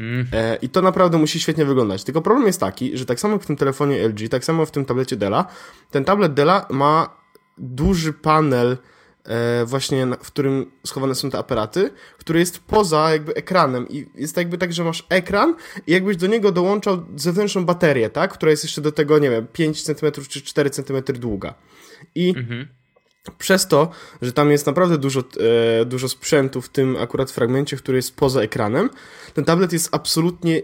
Mm. 0.00 0.26
E, 0.32 0.56
I 0.56 0.68
to 0.68 0.82
naprawdę 0.82 1.18
musi 1.18 1.40
świetnie 1.40 1.64
wyglądać. 1.64 2.04
Tylko 2.04 2.22
problem 2.22 2.46
jest 2.46 2.60
taki, 2.60 2.96
że 2.96 3.06
tak 3.06 3.20
samo 3.20 3.38
w 3.38 3.46
tym 3.46 3.56
telefonie 3.56 4.08
LG, 4.08 4.28
tak 4.30 4.44
samo 4.44 4.66
w 4.66 4.70
tym 4.70 4.84
tablecie 4.84 5.16
Della, 5.16 5.46
ten 5.90 6.04
tablet 6.04 6.34
Della 6.34 6.66
ma 6.70 7.16
duży 7.58 8.12
panel 8.12 8.76
właśnie, 9.66 10.06
w 10.06 10.26
którym 10.26 10.70
schowane 10.86 11.14
są 11.14 11.30
te 11.30 11.38
aparaty, 11.38 11.90
który 12.18 12.38
jest 12.38 12.58
poza 12.58 13.10
jakby 13.10 13.34
ekranem 13.34 13.88
i 13.88 14.06
jest 14.14 14.36
jakby 14.36 14.58
tak, 14.58 14.72
że 14.72 14.84
masz 14.84 15.06
ekran 15.08 15.54
i 15.86 15.92
jakbyś 15.92 16.16
do 16.16 16.26
niego 16.26 16.52
dołączał 16.52 17.06
zewnętrzną 17.16 17.64
baterię, 17.64 18.10
tak, 18.10 18.32
która 18.32 18.50
jest 18.50 18.64
jeszcze 18.64 18.80
do 18.80 18.92
tego, 18.92 19.18
nie 19.18 19.30
wiem, 19.30 19.46
5 19.52 19.82
cm 19.82 20.12
czy 20.28 20.42
4 20.42 20.70
cm 20.70 21.02
długa. 21.20 21.54
I 22.14 22.28
mhm 22.28 22.68
przez 23.38 23.66
to, 23.66 23.90
że 24.22 24.32
tam 24.32 24.50
jest 24.50 24.66
naprawdę 24.66 24.98
dużo, 24.98 25.20
e, 25.80 25.84
dużo 25.84 26.08
sprzętu 26.08 26.62
w 26.62 26.68
tym 26.68 26.96
akurat 26.96 27.30
fragmencie, 27.30 27.76
który 27.76 27.98
jest 27.98 28.16
poza 28.16 28.40
ekranem, 28.40 28.90
ten 29.34 29.44
tablet 29.44 29.72
jest 29.72 29.88
absolutnie 29.92 30.62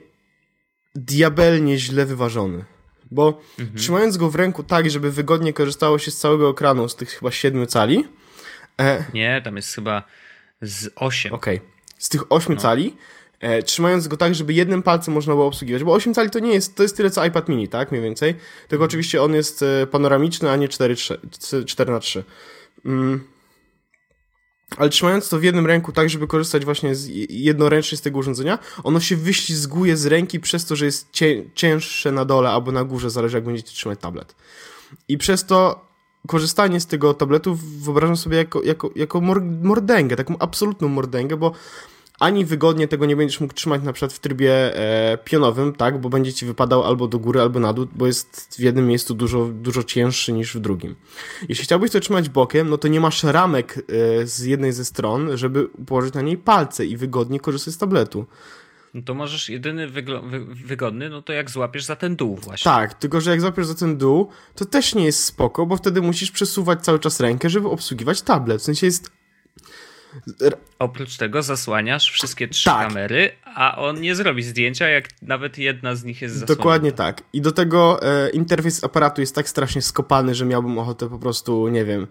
diabelnie 0.94 1.78
źle 1.78 2.06
wyważony. 2.06 2.64
Bo 3.10 3.40
trzymając 3.76 4.16
go 4.16 4.30
w 4.30 4.34
ręku 4.34 4.62
tak, 4.62 4.90
żeby 4.90 5.10
wygodnie 5.10 5.52
korzystało 5.52 5.98
się 5.98 6.10
z 6.10 6.16
całego 6.16 6.50
ekranu, 6.50 6.88
z 6.88 6.96
tych 6.96 7.10
chyba 7.10 7.30
7 7.30 7.66
cali, 7.66 8.04
e, 8.80 9.04
Nie, 9.14 9.42
tam 9.44 9.56
jest 9.56 9.74
chyba 9.74 10.02
z 10.62 10.92
8. 10.96 11.32
Okej. 11.32 11.60
Z 11.98 12.08
tych 12.08 12.32
8 12.32 12.56
cali, 12.56 12.96
e, 13.40 13.62
trzymając 13.62 14.08
go 14.08 14.16
tak, 14.16 14.34
żeby 14.34 14.52
jednym 14.52 14.82
palcem 14.82 15.14
można 15.14 15.34
było 15.34 15.46
obsługiwać, 15.46 15.84
bo 15.84 15.92
8 15.92 16.14
cali 16.14 16.30
to 16.30 16.38
nie 16.38 16.52
jest, 16.54 16.76
to 16.76 16.82
jest 16.82 16.96
tyle 16.96 17.10
co 17.10 17.24
iPad 17.24 17.48
mini, 17.48 17.68
tak, 17.68 17.90
mniej 17.90 18.02
więcej. 18.02 18.34
Tylko 18.68 18.84
oczywiście 18.84 19.22
on 19.22 19.34
jest 19.34 19.62
e, 19.62 19.86
panoramiczny, 19.86 20.50
a 20.50 20.56
nie 20.56 20.68
4, 20.68 20.96
4 21.66 21.92
na 21.92 22.00
3 22.00 22.24
mm. 22.84 23.32
Ale 24.76 24.90
trzymając 24.90 25.28
to 25.28 25.38
w 25.38 25.42
jednym 25.42 25.66
ręku 25.66 25.92
tak, 25.92 26.10
żeby 26.10 26.26
korzystać 26.26 26.64
właśnie 26.64 26.94
z, 26.94 27.08
jednoręcznie 27.30 27.98
z 27.98 28.00
tego 28.00 28.18
urządzenia, 28.18 28.58
ono 28.84 29.00
się 29.00 29.16
wyślizguje 29.16 29.96
z 29.96 30.06
ręki 30.06 30.40
przez 30.40 30.66
to, 30.66 30.76
że 30.76 30.84
jest 30.84 31.10
cię, 31.12 31.44
cięższe 31.54 32.12
na 32.12 32.24
dole 32.24 32.50
albo 32.50 32.72
na 32.72 32.84
górze, 32.84 33.10
zależy 33.10 33.36
jak 33.36 33.44
będziecie 33.44 33.72
trzymać 33.72 34.00
tablet. 34.00 34.34
I 35.08 35.18
przez 35.18 35.46
to 35.46 35.86
korzystanie 36.26 36.80
z 36.80 36.86
tego 36.86 37.14
tabletu 37.14 37.58
wyobrażam 37.78 38.16
sobie 38.16 38.36
jako, 38.36 38.62
jako, 38.62 38.90
jako 38.96 39.20
mordęgę, 39.62 40.16
taką 40.16 40.38
absolutną 40.38 40.88
mordęgę, 40.88 41.36
bo 41.36 41.52
ani 42.22 42.44
wygodnie 42.44 42.88
tego 42.88 43.06
nie 43.06 43.16
będziesz 43.16 43.40
mógł 43.40 43.54
trzymać 43.54 43.82
na 43.82 43.92
przykład 43.92 44.12
w 44.12 44.18
trybie 44.18 44.76
e, 44.76 45.18
pionowym, 45.24 45.72
tak, 45.72 46.00
bo 46.00 46.08
będzie 46.08 46.32
ci 46.32 46.46
wypadał 46.46 46.84
albo 46.84 47.08
do 47.08 47.18
góry, 47.18 47.40
albo 47.40 47.60
na 47.60 47.72
dół, 47.72 47.86
bo 47.94 48.06
jest 48.06 48.56
w 48.58 48.60
jednym 48.60 48.86
miejscu 48.86 49.14
dużo, 49.14 49.48
dużo 49.52 49.82
cięższy 49.82 50.32
niż 50.32 50.54
w 50.56 50.60
drugim. 50.60 50.94
Jeśli 51.48 51.64
chciałbyś 51.64 51.90
to 51.90 52.00
trzymać 52.00 52.28
bokiem, 52.28 52.68
no 52.70 52.78
to 52.78 52.88
nie 52.88 53.00
masz 53.00 53.22
ramek 53.24 53.78
e, 53.78 54.26
z 54.26 54.40
jednej 54.40 54.72
ze 54.72 54.84
stron, 54.84 55.36
żeby 55.36 55.68
położyć 55.86 56.14
na 56.14 56.22
niej 56.22 56.38
palce 56.38 56.86
i 56.86 56.96
wygodnie 56.96 57.40
korzystać 57.40 57.74
z 57.74 57.78
tabletu. 57.78 58.26
No 58.94 59.02
to 59.02 59.14
możesz 59.14 59.48
jedyny 59.48 59.88
wy 59.88 60.02
wygodny, 60.48 61.10
no 61.10 61.22
to 61.22 61.32
jak 61.32 61.50
złapiesz 61.50 61.84
za 61.84 61.96
ten 61.96 62.16
dół 62.16 62.36
właśnie. 62.36 62.64
Tak, 62.72 62.94
tylko 62.94 63.20
że 63.20 63.30
jak 63.30 63.40
złapiesz 63.40 63.66
za 63.66 63.74
ten 63.74 63.98
dół, 63.98 64.28
to 64.54 64.64
też 64.64 64.94
nie 64.94 65.04
jest 65.04 65.24
spoko, 65.24 65.66
bo 65.66 65.76
wtedy 65.76 66.02
musisz 66.02 66.30
przesuwać 66.30 66.84
cały 66.84 66.98
czas 66.98 67.20
rękę, 67.20 67.50
żeby 67.50 67.68
obsługiwać 67.68 68.22
tablet. 68.22 68.60
W 68.60 68.64
sensie 68.64 68.86
jest 68.86 69.10
Oprócz 70.78 71.16
tego 71.16 71.42
zasłaniasz 71.42 72.10
wszystkie 72.10 72.48
trzy 72.48 72.64
tak. 72.64 72.88
kamery, 72.88 73.30
a 73.54 73.76
on 73.76 74.00
nie 74.00 74.14
zrobi 74.14 74.42
zdjęcia, 74.42 74.88
jak 74.88 75.08
nawet 75.22 75.58
jedna 75.58 75.94
z 75.94 76.04
nich 76.04 76.22
jest 76.22 76.34
zasłonięta. 76.34 76.62
Dokładnie 76.62 76.92
tak. 76.92 77.22
I 77.32 77.40
do 77.40 77.52
tego 77.52 78.02
e, 78.02 78.30
interfejs 78.30 78.84
aparatu 78.84 79.20
jest 79.20 79.34
tak 79.34 79.48
strasznie 79.48 79.82
skopany, 79.82 80.34
że 80.34 80.44
miałbym 80.44 80.78
ochotę 80.78 81.08
po 81.08 81.18
prostu, 81.18 81.68
nie 81.68 81.84
wiem, 81.84 82.06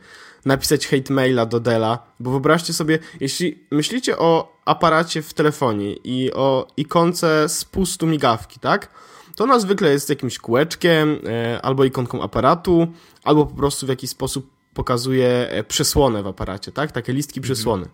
napisać 0.45 0.87
hate 0.87 1.13
maila 1.13 1.45
do 1.45 1.59
Dela, 1.59 1.99
bo 2.19 2.31
wyobraźcie 2.31 2.73
sobie, 2.73 2.99
jeśli 3.19 3.59
myślicie 3.71 4.17
o 4.17 4.57
aparacie 4.65 5.21
w 5.21 5.33
telefonie 5.33 5.93
i 5.93 6.33
o 6.33 6.67
ikonce 6.77 7.49
spustu 7.49 8.07
migawki, 8.07 8.59
tak? 8.59 8.89
To 9.35 9.43
ona 9.43 9.59
zwykle 9.59 9.91
jest 9.91 10.09
jakimś 10.09 10.37
kółeczkiem, 10.37 11.19
e, 11.27 11.61
albo 11.61 11.85
ikonką 11.85 12.21
aparatu, 12.21 12.87
albo 13.23 13.45
po 13.45 13.55
prostu 13.55 13.85
w 13.85 13.89
jakiś 13.89 14.09
sposób 14.09 14.49
pokazuje 14.73 15.49
e, 15.49 15.63
przesłonę 15.63 16.23
w 16.23 16.27
aparacie, 16.27 16.71
tak? 16.71 16.91
Takie 16.91 17.13
listki 17.13 17.39
mhm. 17.39 17.43
przesłony. 17.43 17.85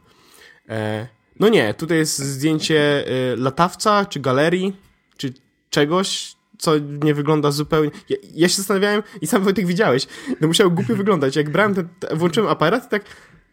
E, 0.69 1.07
no 1.39 1.49
nie, 1.49 1.73
tutaj 1.73 1.97
jest 1.97 2.19
zdjęcie 2.19 3.05
latawca, 3.37 4.05
czy 4.05 4.19
galerii, 4.19 4.75
czy 5.17 5.33
czegoś, 5.69 6.36
co 6.57 6.71
nie 7.03 7.13
wygląda 7.13 7.51
zupełnie... 7.51 7.91
Ja, 8.09 8.17
ja 8.33 8.49
się 8.49 8.55
zastanawiałem 8.55 9.03
i 9.21 9.27
sam 9.27 9.43
Wojtek 9.43 9.65
widziałeś, 9.65 10.07
no 10.41 10.47
musiał 10.47 10.71
głupio 10.71 10.95
wyglądać. 11.03 11.35
Jak 11.35 11.49
brałem 11.49 11.75
ten, 11.75 11.87
włączyłem 12.13 12.49
aparat 12.49 12.85
i 12.85 12.89
tak 12.89 13.03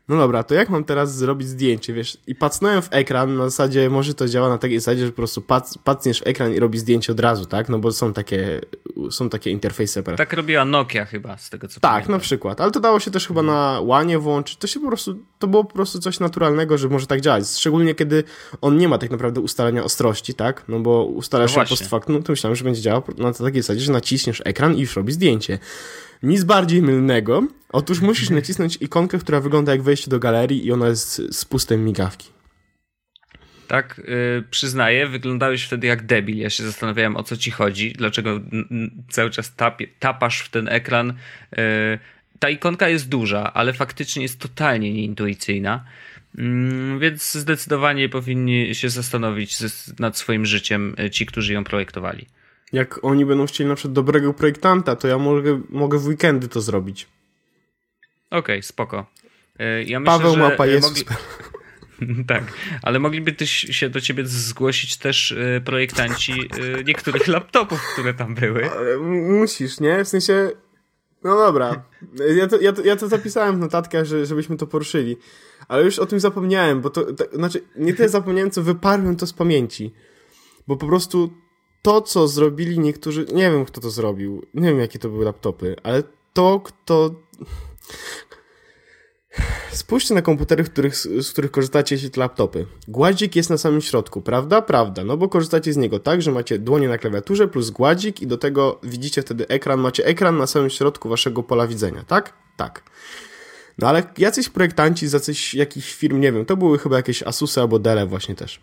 no 0.08 0.16
dobra, 0.16 0.42
to 0.42 0.54
jak 0.54 0.70
mam 0.70 0.84
teraz 0.84 1.16
zrobić 1.16 1.48
zdjęcie, 1.48 1.92
wiesz? 1.92 2.18
I 2.26 2.34
pacnąłem 2.34 2.82
w 2.82 2.88
ekran, 2.90 3.36
na 3.36 3.44
zasadzie 3.44 3.90
może 3.90 4.14
to 4.14 4.28
działa 4.28 4.48
na 4.48 4.58
takiej 4.58 4.80
zasadzie, 4.80 5.06
że 5.06 5.12
po 5.12 5.16
prostu 5.16 5.40
pac, 5.40 5.78
pacniesz 5.78 6.20
w 6.20 6.26
ekran 6.26 6.52
i 6.52 6.58
robi 6.58 6.78
zdjęcie 6.78 7.12
od 7.12 7.20
razu, 7.20 7.46
tak? 7.46 7.68
No 7.68 7.78
bo 7.78 7.92
są 7.92 8.12
takie, 8.12 8.60
są 9.10 9.28
takie 9.28 9.50
interfejsy 9.50 10.02
Tak 10.02 10.32
robiła 10.32 10.64
Nokia 10.64 11.04
chyba, 11.04 11.36
z 11.36 11.50
tego 11.50 11.68
co 11.68 11.80
Tak, 11.80 11.92
pamiętam. 11.92 12.12
na 12.12 12.18
przykład, 12.18 12.60
ale 12.60 12.70
to 12.70 12.80
dało 12.80 13.00
się 13.00 13.10
też 13.10 13.26
chyba 13.26 13.42
na 13.42 13.80
łanie 13.82 14.18
włączyć, 14.18 14.56
to 14.56 14.66
się 14.66 14.80
po 14.80 14.86
prostu, 14.86 15.18
to 15.38 15.46
było 15.46 15.64
po 15.64 15.72
prostu 15.74 15.98
coś 15.98 16.20
naturalnego, 16.20 16.78
że 16.78 16.88
może 16.88 17.06
tak 17.06 17.20
działać, 17.20 17.48
szczególnie 17.48 17.94
kiedy 17.94 18.24
on 18.60 18.76
nie 18.76 18.88
ma 18.88 18.98
tak 18.98 19.10
naprawdę 19.10 19.40
ustalenia 19.40 19.84
ostrości, 19.84 20.34
tak? 20.34 20.64
No 20.68 20.80
bo 20.80 21.04
ustalasz 21.04 21.56
no 21.56 21.64
się 21.64 21.68
post 21.68 21.88
factum, 21.88 22.14
no 22.14 22.22
to 22.22 22.32
myślałem, 22.32 22.56
że 22.56 22.64
będzie 22.64 22.80
działał 22.80 23.02
na 23.18 23.32
takiej 23.32 23.62
zasadzie, 23.62 23.80
że 23.80 23.92
naciśniesz 23.92 24.42
ekran 24.44 24.74
i 24.74 24.80
już 24.80 24.96
robi 24.96 25.12
zdjęcie. 25.12 25.58
Nic 26.22 26.44
bardziej 26.44 26.82
mylnego. 26.82 27.42
Otóż 27.72 28.00
musisz 28.00 28.30
nacisnąć 28.30 28.76
ikonkę, 28.80 29.18
która 29.18 29.40
wygląda 29.40 29.72
jak 29.72 29.82
wejście 29.82 30.10
do 30.10 30.18
galerii 30.18 30.66
i 30.66 30.72
ona 30.72 30.88
jest 30.88 31.22
z 31.32 31.44
pustym 31.44 31.84
migawki. 31.84 32.33
Tak, 33.68 34.00
yy, 34.08 34.44
przyznaję, 34.50 35.06
wyglądałeś 35.06 35.64
wtedy 35.64 35.86
jak 35.86 36.06
debil. 36.06 36.38
Ja 36.38 36.50
się 36.50 36.62
zastanawiałem, 36.62 37.16
o 37.16 37.22
co 37.22 37.36
ci 37.36 37.50
chodzi, 37.50 37.92
dlaczego 37.92 38.40
cały 39.10 39.30
czas 39.30 39.54
tapie, 39.54 39.86
tapasz 39.98 40.40
w 40.40 40.48
ten 40.48 40.68
ekran. 40.68 41.14
Yy, 41.56 41.98
ta 42.38 42.50
ikonka 42.50 42.88
jest 42.88 43.08
duża, 43.08 43.52
ale 43.52 43.72
faktycznie 43.72 44.22
jest 44.22 44.40
totalnie 44.40 44.92
nieintuicyjna. 44.92 45.84
Yy, 46.34 46.98
więc 46.98 47.32
zdecydowanie 47.32 48.08
powinni 48.08 48.74
się 48.74 48.90
zastanowić 48.90 49.56
nad 49.98 50.18
swoim 50.18 50.46
życiem 50.46 50.94
y, 51.00 51.10
ci, 51.10 51.26
którzy 51.26 51.52
ją 51.52 51.64
projektowali. 51.64 52.26
Jak 52.72 53.04
oni 53.04 53.26
będą 53.26 53.46
chcieli 53.46 53.68
na 53.68 53.74
przykład 53.74 53.92
dobrego 53.92 54.34
projektanta, 54.34 54.96
to 54.96 55.08
ja 55.08 55.18
mogę, 55.18 55.60
mogę 55.70 55.98
w 55.98 56.06
weekendy 56.06 56.48
to 56.48 56.60
zrobić. 56.60 57.06
Okej, 58.30 58.38
okay, 58.38 58.62
spoko. 58.62 59.06
E, 59.58 59.84
ja 59.84 60.00
myślę, 60.00 60.18
Paweł 60.18 60.36
Mapa 60.36 60.66
jest. 60.66 60.88
Mogli... 60.88 61.04
tak, 62.28 62.44
ale 62.82 62.98
mogliby 62.98 63.46
się 63.46 63.88
do 63.88 64.00
ciebie 64.00 64.26
zgłosić 64.26 64.96
też 64.96 65.32
e, 65.32 65.60
projektanci 65.60 66.32
e, 66.32 66.84
niektórych 66.84 67.28
laptopów, 67.28 67.92
które 67.92 68.14
tam 68.14 68.34
były. 68.34 68.70
Musisz, 69.40 69.80
nie? 69.80 70.04
W 70.04 70.08
sensie, 70.08 70.50
no 71.24 71.36
dobra. 71.36 71.84
Ja 72.36 72.46
to, 72.46 72.60
ja 72.60 72.72
to, 72.72 72.84
ja 72.84 72.96
to 72.96 73.08
zapisałem 73.08 73.56
w 73.56 73.58
notatkach, 73.58 74.04
że, 74.04 74.26
żebyśmy 74.26 74.56
to 74.56 74.66
poruszyli. 74.66 75.16
Ale 75.68 75.84
już 75.84 75.98
o 75.98 76.06
tym 76.06 76.20
zapomniałem, 76.20 76.80
bo 76.80 76.90
to, 76.90 77.12
to 77.12 77.24
znaczy, 77.32 77.64
nie 77.76 77.94
tyle 77.94 78.08
zapomniałem, 78.08 78.50
co 78.50 78.62
wyparłem 78.62 79.16
to 79.16 79.26
z 79.26 79.32
pamięci. 79.32 79.94
Bo 80.66 80.76
po 80.76 80.86
prostu 80.86 81.32
to, 81.82 82.00
co 82.00 82.28
zrobili 82.28 82.78
niektórzy, 82.78 83.26
nie 83.32 83.50
wiem 83.50 83.64
kto 83.64 83.80
to 83.80 83.90
zrobił, 83.90 84.46
nie 84.54 84.68
wiem 84.68 84.80
jakie 84.80 84.98
to 84.98 85.08
były 85.08 85.24
laptopy, 85.24 85.76
ale 85.82 86.02
to, 86.32 86.60
kto... 86.60 87.14
Spójrzcie 89.70 90.14
na 90.14 90.22
komputery, 90.22 90.64
których, 90.64 90.96
z 90.96 91.30
których 91.32 91.50
korzystacie, 91.50 91.94
jeśli 91.94 92.10
to 92.10 92.20
laptopy. 92.20 92.66
Gładzik 92.88 93.36
jest 93.36 93.50
na 93.50 93.58
samym 93.58 93.80
środku, 93.80 94.22
prawda? 94.22 94.62
Prawda, 94.62 95.04
no 95.04 95.16
bo 95.16 95.28
korzystacie 95.28 95.72
z 95.72 95.76
niego 95.76 95.98
tak, 95.98 96.22
że 96.22 96.32
macie 96.32 96.58
dłonie 96.58 96.88
na 96.88 96.98
klawiaturze 96.98 97.48
plus 97.48 97.70
gładzik 97.70 98.22
i 98.22 98.26
do 98.26 98.38
tego 98.38 98.80
widzicie 98.82 99.22
wtedy 99.22 99.48
ekran, 99.48 99.80
macie 99.80 100.04
ekran 100.04 100.36
na 100.36 100.46
samym 100.46 100.70
środku 100.70 101.08
waszego 101.08 101.42
pola 101.42 101.66
widzenia, 101.66 102.04
tak? 102.04 102.32
Tak. 102.56 102.90
No 103.78 103.88
ale 103.88 104.02
jacyś 104.18 104.48
projektanci 104.48 105.08
z 105.08 105.12
jacyś, 105.12 105.54
jakichś 105.54 105.94
firm, 105.94 106.20
nie 106.20 106.32
wiem, 106.32 106.44
to 106.44 106.56
były 106.56 106.78
chyba 106.78 106.96
jakieś 106.96 107.22
Asusy 107.22 107.60
albo 107.60 107.78
Dell 107.78 108.08
właśnie 108.08 108.34
też. 108.34 108.60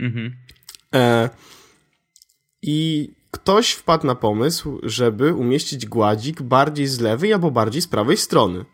Mhm. 0.00 0.36
E, 0.94 1.30
i 2.62 3.10
ktoś 3.30 3.72
wpadł 3.72 4.06
na 4.06 4.14
pomysł, 4.14 4.80
żeby 4.82 5.34
umieścić 5.34 5.86
gładzik 5.86 6.42
bardziej 6.42 6.86
z 6.86 7.00
lewej 7.00 7.32
albo 7.32 7.50
bardziej 7.50 7.82
z 7.82 7.88
prawej 7.88 8.16
strony. 8.16 8.64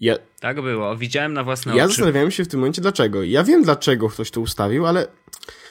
Ja, 0.00 0.14
tak 0.40 0.62
było, 0.62 0.96
widziałem 0.96 1.32
na 1.32 1.44
własne 1.44 1.70
ja 1.70 1.74
oczy. 1.74 1.80
Ja 1.80 1.88
zastanawiałem 1.88 2.30
się 2.30 2.44
w 2.44 2.48
tym 2.48 2.60
momencie 2.60 2.82
dlaczego. 2.82 3.22
Ja 3.22 3.44
wiem 3.44 3.62
dlaczego 3.62 4.08
ktoś 4.08 4.30
to 4.30 4.40
ustawił, 4.40 4.86
ale 4.86 5.06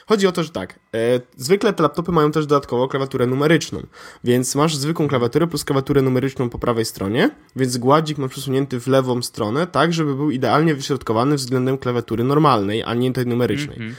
chodzi 0.08 0.28
o 0.28 0.32
to, 0.32 0.44
że 0.44 0.50
tak, 0.50 0.80
e, 0.96 1.20
zwykle 1.38 1.74
te 1.74 1.84
laptopy 1.84 2.12
mają 2.12 2.32
też 2.32 2.46
dodatkowo 2.46 2.88
klawiaturę 2.88 3.28
numeryczną, 3.28 3.88
więc 4.24 4.56
masz 4.56 4.76
zwykłą 4.76 5.08
klawiaturę 5.08 5.48
plus 5.48 5.64
klawiaturę 5.64 6.02
numeryczną 6.02 6.50
po 6.50 6.60
prawej 6.60 6.86
stronie, 6.86 7.30
więc 7.56 7.78
gładzik 7.78 8.18
ma 8.18 8.28
przesunięty 8.28 8.80
w 8.80 8.88
lewą 8.88 9.22
stronę, 9.22 9.68
tak 9.68 9.94
żeby 9.94 10.16
był 10.16 10.32
idealnie 10.32 10.76
wyśrodkowany 10.76 11.36
względem 11.36 11.78
klawiatury 11.78 12.24
normalnej, 12.24 12.84
a 12.84 12.94
nie 12.94 13.14
tej 13.14 13.26
numerycznej. 13.26 13.78
Mm 13.78 13.92
-hmm. 13.92 13.96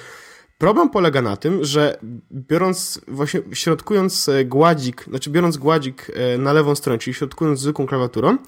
Problem 0.59 0.91
polega 0.91 1.23
na 1.23 1.37
tym, 1.37 1.65
że 1.65 1.99
biorąc, 2.33 3.01
właśnie 3.09 3.41
środkując 3.53 4.29
e, 4.29 4.45
gładzik, 4.45 5.05
znaczy 5.09 5.31
biorąc 5.31 5.57
gładzik 5.57 6.07
e, 6.15 6.39
na 6.39 6.53
lewą 6.53 6.75
stronę, 6.75 6.99
czyli 6.99 7.15
środkując 7.15 7.61
zwykłą 7.61 7.87
klawiaturą, 7.87 8.39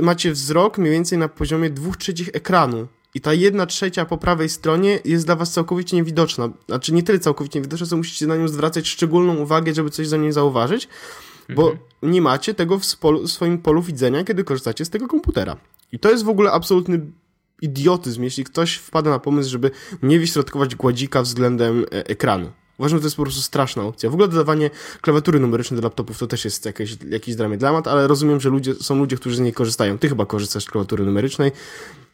macie 0.00 0.32
wzrok 0.32 0.78
mniej 0.78 0.92
więcej 0.92 1.18
na 1.18 1.28
poziomie 1.28 1.70
dwóch 1.70 1.96
trzecich 1.96 2.28
ekranu. 2.32 2.86
I 3.14 3.20
ta 3.20 3.34
jedna 3.34 3.66
trzecia 3.66 4.04
po 4.04 4.18
prawej 4.18 4.48
stronie 4.48 4.98
jest 5.04 5.26
dla 5.26 5.36
was 5.36 5.52
całkowicie 5.52 5.96
niewidoczna. 5.96 6.48
Znaczy 6.66 6.92
nie 6.92 7.02
tyle 7.02 7.18
całkowicie 7.18 7.58
niewidoczna, 7.58 7.86
co 7.86 7.96
musicie 7.96 8.26
na 8.26 8.36
nią 8.36 8.48
zwracać 8.48 8.88
szczególną 8.88 9.36
uwagę, 9.36 9.74
żeby 9.74 9.90
coś 9.90 10.08
za 10.08 10.16
niej 10.16 10.32
zauważyć, 10.32 10.88
bo 11.48 11.70
mhm. 11.70 12.12
nie 12.12 12.22
macie 12.22 12.54
tego 12.54 12.78
w, 12.78 12.84
w 13.24 13.30
swoim 13.30 13.58
polu 13.58 13.82
widzenia, 13.82 14.24
kiedy 14.24 14.44
korzystacie 14.44 14.84
z 14.84 14.90
tego 14.90 15.08
komputera. 15.08 15.56
I 15.92 15.98
to 15.98 16.10
jest 16.10 16.24
w 16.24 16.28
ogóle 16.28 16.52
absolutny 16.52 17.00
idiotyzm, 17.62 18.22
jeśli 18.22 18.44
ktoś 18.44 18.76
wpada 18.76 19.10
na 19.10 19.18
pomysł, 19.18 19.50
żeby 19.50 19.70
nie 20.02 20.18
wyśrodkować 20.18 20.74
gładzika 20.74 21.22
względem 21.22 21.84
e, 21.84 22.06
ekranu. 22.06 22.52
Uważam, 22.80 22.98
że 22.98 23.00
to 23.00 23.06
jest 23.06 23.16
po 23.16 23.22
prostu 23.22 23.40
straszna 23.40 23.82
opcja. 23.82 24.10
W 24.10 24.14
ogóle 24.14 24.28
dodawanie 24.28 24.70
klawiatury 25.00 25.40
numerycznej 25.40 25.80
do 25.80 25.86
laptopów 25.86 26.18
to 26.18 26.26
też 26.26 26.44
jest 26.44 26.66
jakiś, 26.66 26.96
jakiś 27.08 27.34
dramat, 27.36 27.88
ale 27.88 28.06
rozumiem, 28.06 28.40
że 28.40 28.48
ludzie, 28.48 28.74
są 28.74 28.98
ludzie, 28.98 29.16
którzy 29.16 29.36
z 29.36 29.40
niej 29.40 29.52
korzystają. 29.52 29.98
Ty 29.98 30.08
chyba 30.08 30.26
korzystasz 30.26 30.64
z 30.64 30.70
klawiatury 30.70 31.04
numerycznej. 31.04 31.52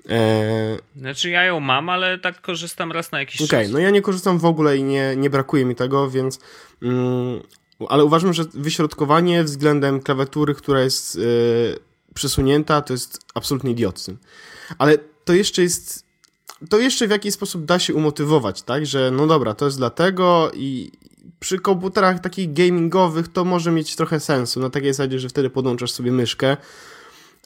Eee... 0.08 0.78
Znaczy 0.96 1.30
ja 1.30 1.44
ją 1.44 1.60
mam, 1.60 1.88
ale 1.88 2.18
tak 2.18 2.40
korzystam 2.40 2.92
raz 2.92 3.12
na 3.12 3.20
jakiś 3.20 3.36
okay, 3.36 3.48
czas. 3.48 3.58
Okej, 3.58 3.72
no 3.72 3.78
ja 3.78 3.90
nie 3.90 4.02
korzystam 4.02 4.38
w 4.38 4.44
ogóle 4.44 4.76
i 4.76 4.82
nie, 4.82 5.16
nie 5.16 5.30
brakuje 5.30 5.64
mi 5.64 5.74
tego, 5.74 6.10
więc 6.10 6.40
mm, 6.82 7.40
Ale 7.88 8.04
uważam, 8.04 8.32
że 8.32 8.44
wyśrodkowanie 8.54 9.44
względem 9.44 10.00
klawiatury, 10.00 10.54
która 10.54 10.80
jest 10.80 11.16
yy, 11.16 11.78
przesunięta, 12.14 12.82
to 12.82 12.92
jest 12.92 13.20
absolutnie 13.34 13.70
idiotyczne. 13.70 14.14
Ale 14.78 14.98
to 15.24 15.32
jeszcze 15.32 15.62
jest. 15.62 16.05
To 16.70 16.78
jeszcze 16.78 17.06
w 17.06 17.10
jakiś 17.10 17.34
sposób 17.34 17.64
da 17.64 17.78
się 17.78 17.94
umotywować, 17.94 18.62
tak? 18.62 18.86
Że 18.86 19.10
no 19.10 19.26
dobra, 19.26 19.54
to 19.54 19.64
jest 19.64 19.78
dlatego 19.78 20.50
i 20.54 20.90
przy 21.40 21.58
komputerach 21.58 22.20
takich 22.20 22.52
gamingowych 22.52 23.28
to 23.28 23.44
może 23.44 23.72
mieć 23.72 23.96
trochę 23.96 24.20
sensu. 24.20 24.60
Na 24.60 24.70
takiej 24.70 24.92
zasadzie, 24.92 25.18
że 25.18 25.28
wtedy 25.28 25.50
podłączasz 25.50 25.90
sobie 25.90 26.12
myszkę. 26.12 26.56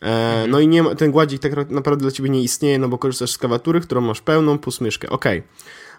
E, 0.03 0.45
no 0.49 0.61
i 0.61 0.69
nie 0.69 0.83
ma, 0.83 0.95
ten 0.95 1.11
gładzik 1.11 1.43
tak 1.43 1.71
naprawdę 1.71 2.03
dla 2.03 2.11
ciebie 2.11 2.31
nie 2.31 2.43
istnieje, 2.43 2.79
no 2.79 2.89
bo 2.89 2.99
korzystasz 2.99 3.31
z 3.31 3.39
klawiatury, 3.39 3.81
którą 3.81 4.01
masz 4.01 4.21
pełną, 4.21 4.59
plus 4.59 4.81
myszkę. 4.81 5.11
Okej. 5.11 5.39
Okay. 5.39 5.51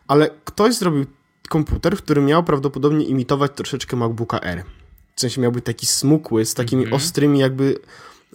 Ale 0.07 0.29
ktoś 0.45 0.75
zrobił 0.75 1.05
komputer, 1.49 1.97
który 1.97 2.21
miał 2.21 2.43
prawdopodobnie 2.43 3.05
imitować 3.05 3.51
troszeczkę 3.55 3.97
MacBooka 3.97 4.39
R. 4.39 4.63
W 5.15 5.21
sensie 5.21 5.41
miał 5.41 5.51
być 5.51 5.65
taki 5.65 5.85
smukły, 5.85 6.45
z 6.45 6.53
takimi 6.53 6.83
mm 6.83 6.93
-hmm. 6.93 6.95
ostrymi 6.95 7.39
jakby 7.39 7.79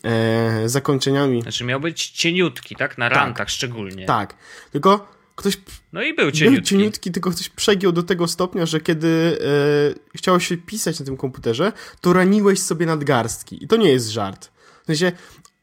e, 0.05 0.69
zakończeniami. 0.69 1.43
Znaczy 1.43 1.65
miał 1.65 1.81
być 1.81 2.11
cieniutki, 2.11 2.77
tak? 2.77 2.99
Na 2.99 3.09
tak. 3.09 3.19
rantach 3.19 3.51
szczególnie. 3.51 4.07
Tak. 4.07 4.35
Tylko 4.73 5.17
ktoś... 5.37 5.59
No 5.93 6.03
i 6.03 6.15
był 6.15 6.31
cieniutki. 6.31 6.61
Był 6.61 6.67
cieniutki, 6.67 7.13
tylko 7.13 7.31
ktoś 7.31 7.49
przegiął 7.49 7.93
do 7.93 8.03
tego 8.03 8.29
stopnia, 8.29 8.67
że 8.67 8.81
kiedy 8.81 9.39
e, 10.15 10.19
chciało 10.19 10.41
się 10.41 10.57
pisać 10.57 11.01
na 11.01 11.07
tym 11.07 11.17
komputerze, 11.17 11.73
to 12.01 12.13
raniłeś 12.13 12.61
sobie 12.61 12.87
nadgarstki. 12.87 13.65
I 13.65 13.69
to 13.69 13.77
nie 13.77 13.91
jest 13.91 14.09
żart. 14.09 14.51
W 14.83 14.87
sensie, 14.87 15.13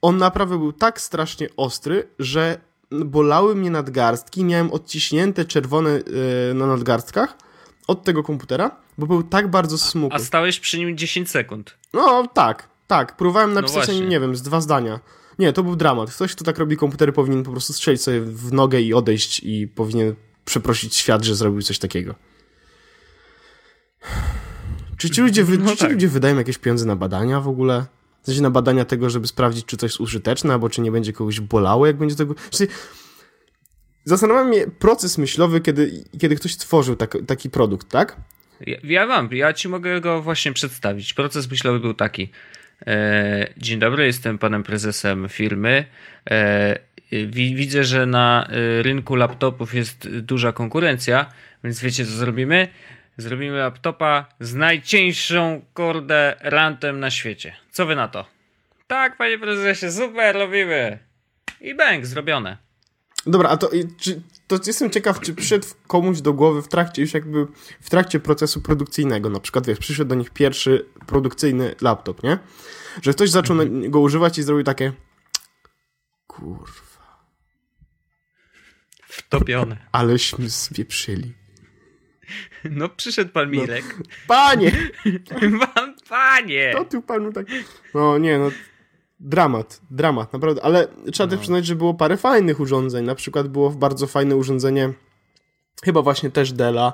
on 0.02 0.18
naprawdę 0.18 0.58
był 0.58 0.74
tak 0.74 1.02
strasznie 1.02 1.48
ostry, 1.58 2.08
że 2.20 2.58
bolały 2.92 3.56
mnie 3.56 3.70
nadgarstki, 3.70 4.44
miałem 4.44 4.72
odciśnięte 4.72 5.46
czerwone 5.46 5.90
yy, 5.90 6.54
na 6.54 6.68
nadgarstkach 6.68 7.38
od 7.88 8.04
tego 8.04 8.24
komputera, 8.24 8.72
bo 8.98 9.08
był 9.08 9.24
tak 9.24 9.48
bardzo 9.48 9.78
smukły. 9.78 10.18
A, 10.18 10.22
a 10.22 10.24
stałeś 10.24 10.60
przy 10.60 10.80
nim 10.80 10.98
10 10.98 11.32
sekund. 11.32 11.78
No 11.94 12.28
tak, 12.28 12.70
tak. 12.88 13.18
Próbowałem 13.18 13.54
no 13.54 13.62
napisać, 13.62 13.88
no 13.88 14.08
nie 14.08 14.20
wiem, 14.20 14.36
z 14.36 14.42
dwa 14.42 14.62
zdania. 14.62 15.00
Nie, 15.40 15.54
to 15.54 15.64
był 15.64 15.76
dramat. 15.76 16.12
Ktoś, 16.12 16.36
kto 16.36 16.44
tak 16.44 16.58
robi 16.58 16.78
komputery, 16.78 17.12
powinien 17.12 17.44
po 17.44 17.52
prostu 17.52 17.74
strzelić 17.74 18.02
sobie 18.02 18.22
w 18.22 18.54
nogę 18.54 18.82
i 18.82 18.94
odejść 18.94 19.40
i 19.44 19.68
powinien 19.68 20.16
przeprosić 20.46 20.96
świat, 20.96 21.24
że 21.24 21.36
zrobił 21.36 21.62
coś 21.62 21.80
takiego. 21.80 22.16
Czy 24.98 25.10
ci 25.10 25.22
ludzie, 25.22 25.44
wy, 25.44 25.58
no 25.58 25.70
czy 25.70 25.76
ci 25.76 25.82
tak. 25.82 25.92
ludzie 25.92 26.08
wydają 26.08 26.38
jakieś 26.38 26.58
pieniądze 26.58 26.86
na 26.86 26.96
badania 26.96 27.42
w 27.42 27.48
ogóle? 27.48 27.86
W 28.22 28.26
sensie 28.26 28.42
na 28.42 28.50
badania 28.50 28.86
tego, 28.86 29.10
żeby 29.10 29.28
sprawdzić, 29.28 29.66
czy 29.66 29.78
coś 29.78 29.92
jest 29.92 30.02
użyteczne, 30.02 30.54
albo 30.54 30.70
czy 30.70 30.82
nie 30.82 30.92
będzie 30.92 31.14
kogoś 31.14 31.40
bolało, 31.40 31.88
jak 31.88 31.98
będzie 31.98 32.16
tego... 32.16 32.36
Znaczy, 32.52 32.68
zastanawia 34.06 34.44
mnie 34.44 34.68
proces 34.68 35.18
myślowy, 35.18 35.62
kiedy, 35.62 36.04
kiedy 36.20 36.36
ktoś 36.36 36.58
tworzył 36.58 36.96
tak, 36.96 37.18
taki 37.28 37.50
produkt, 37.50 37.90
tak? 37.90 38.18
Ja, 38.62 38.78
ja 38.84 39.06
mam, 39.06 39.30
ja 39.32 39.54
ci 39.54 39.70
mogę 39.70 40.02
go 40.02 40.22
właśnie 40.22 40.54
przedstawić. 40.54 41.14
Proces 41.14 41.52
myślowy 41.52 41.80
był 41.80 41.94
taki. 41.94 42.32
E, 42.88 43.48
dzień 43.58 43.80
dobry, 43.80 44.06
jestem 44.06 44.38
panem 44.38 44.64
prezesem 44.64 45.30
firmy. 45.30 45.86
E, 46.32 46.80
widzę, 47.28 47.84
że 47.84 48.06
na 48.06 48.48
e, 48.48 48.84
rynku 48.84 49.16
laptopów 49.16 49.74
jest 49.74 50.10
duża 50.10 50.52
konkurencja, 50.52 51.26
więc 51.64 51.82
wiecie 51.82 52.06
co 52.06 52.12
zrobimy? 52.12 52.68
Zrobimy 53.18 53.58
laptopa 53.58 54.26
z 54.40 54.54
najcieńszą 54.54 55.62
kordę 55.74 56.36
rantem 56.42 57.00
na 57.00 57.12
świecie. 57.12 57.54
Co 57.72 57.86
wy 57.86 57.96
na 57.96 58.08
to? 58.08 58.26
Tak, 58.88 59.18
panie 59.18 59.40
prezesie, 59.40 59.92
super, 59.92 60.36
robimy. 60.36 61.00
I 61.62 61.76
bęk, 61.76 62.06
zrobione. 62.06 62.58
Dobra, 63.28 63.50
a 63.50 63.58
to, 63.58 63.70
czy, 64.00 64.22
to 64.60 64.70
jestem 64.70 64.90
ciekaw, 64.90 65.20
czy 65.20 65.34
przyszedł 65.34 65.68
komuś 65.88 66.22
do 66.22 66.34
głowy 66.34 66.62
w 66.62 66.68
trakcie 66.68 67.02
już 67.02 67.14
jakby 67.14 67.48
w 67.82 67.90
trakcie 67.90 68.20
procesu 68.20 68.62
produkcyjnego, 68.62 69.30
na 69.30 69.40
przykład 69.40 69.68
wiesz, 69.68 69.80
przyszedł 69.80 70.10
do 70.10 70.16
nich 70.16 70.30
pierwszy 70.30 70.86
produkcyjny 71.08 71.76
laptop, 71.82 72.24
nie? 72.24 72.40
Że 73.02 73.14
ktoś 73.14 73.30
zaczął 73.30 73.62
mhm. 73.62 73.92
go 73.92 74.00
używać 74.00 74.38
i 74.38 74.44
zrobił 74.44 74.64
takie 74.64 74.94
kurwa. 76.28 77.24
Wtopione. 79.08 79.78
Aleśmy 79.92 80.50
spieprzyli. 80.50 81.34
No 82.64 82.90
przyszedł 82.90 83.32
pan 83.32 83.46
no. 83.46 83.52
Mirek. 83.52 83.96
No, 84.00 84.06
panie! 84.28 84.72
pan, 85.76 85.96
panie! 86.10 86.74
To 86.78 86.86
tu 86.86 87.02
panu 87.02 87.34
tak... 87.34 87.48
No 87.94 88.18
nie, 88.18 88.40
no 88.40 88.52
dramat, 89.24 89.82
dramat, 89.92 90.34
naprawdę. 90.34 90.66
Ale 90.66 90.88
trzeba 91.12 91.28
no. 91.28 91.32
też 91.32 91.40
przyznać, 91.40 91.66
że 91.66 91.76
było 91.76 91.94
parę 91.94 92.18
fajnych 92.18 92.60
urządzeń. 92.60 93.06
Na 93.06 93.16
przykład 93.16 93.48
było 93.48 93.70
bardzo 93.70 94.08
fajne 94.08 94.36
urządzenie, 94.36 94.94
chyba 95.84 96.02
właśnie 96.02 96.32
też 96.32 96.52
Della, 96.52 96.94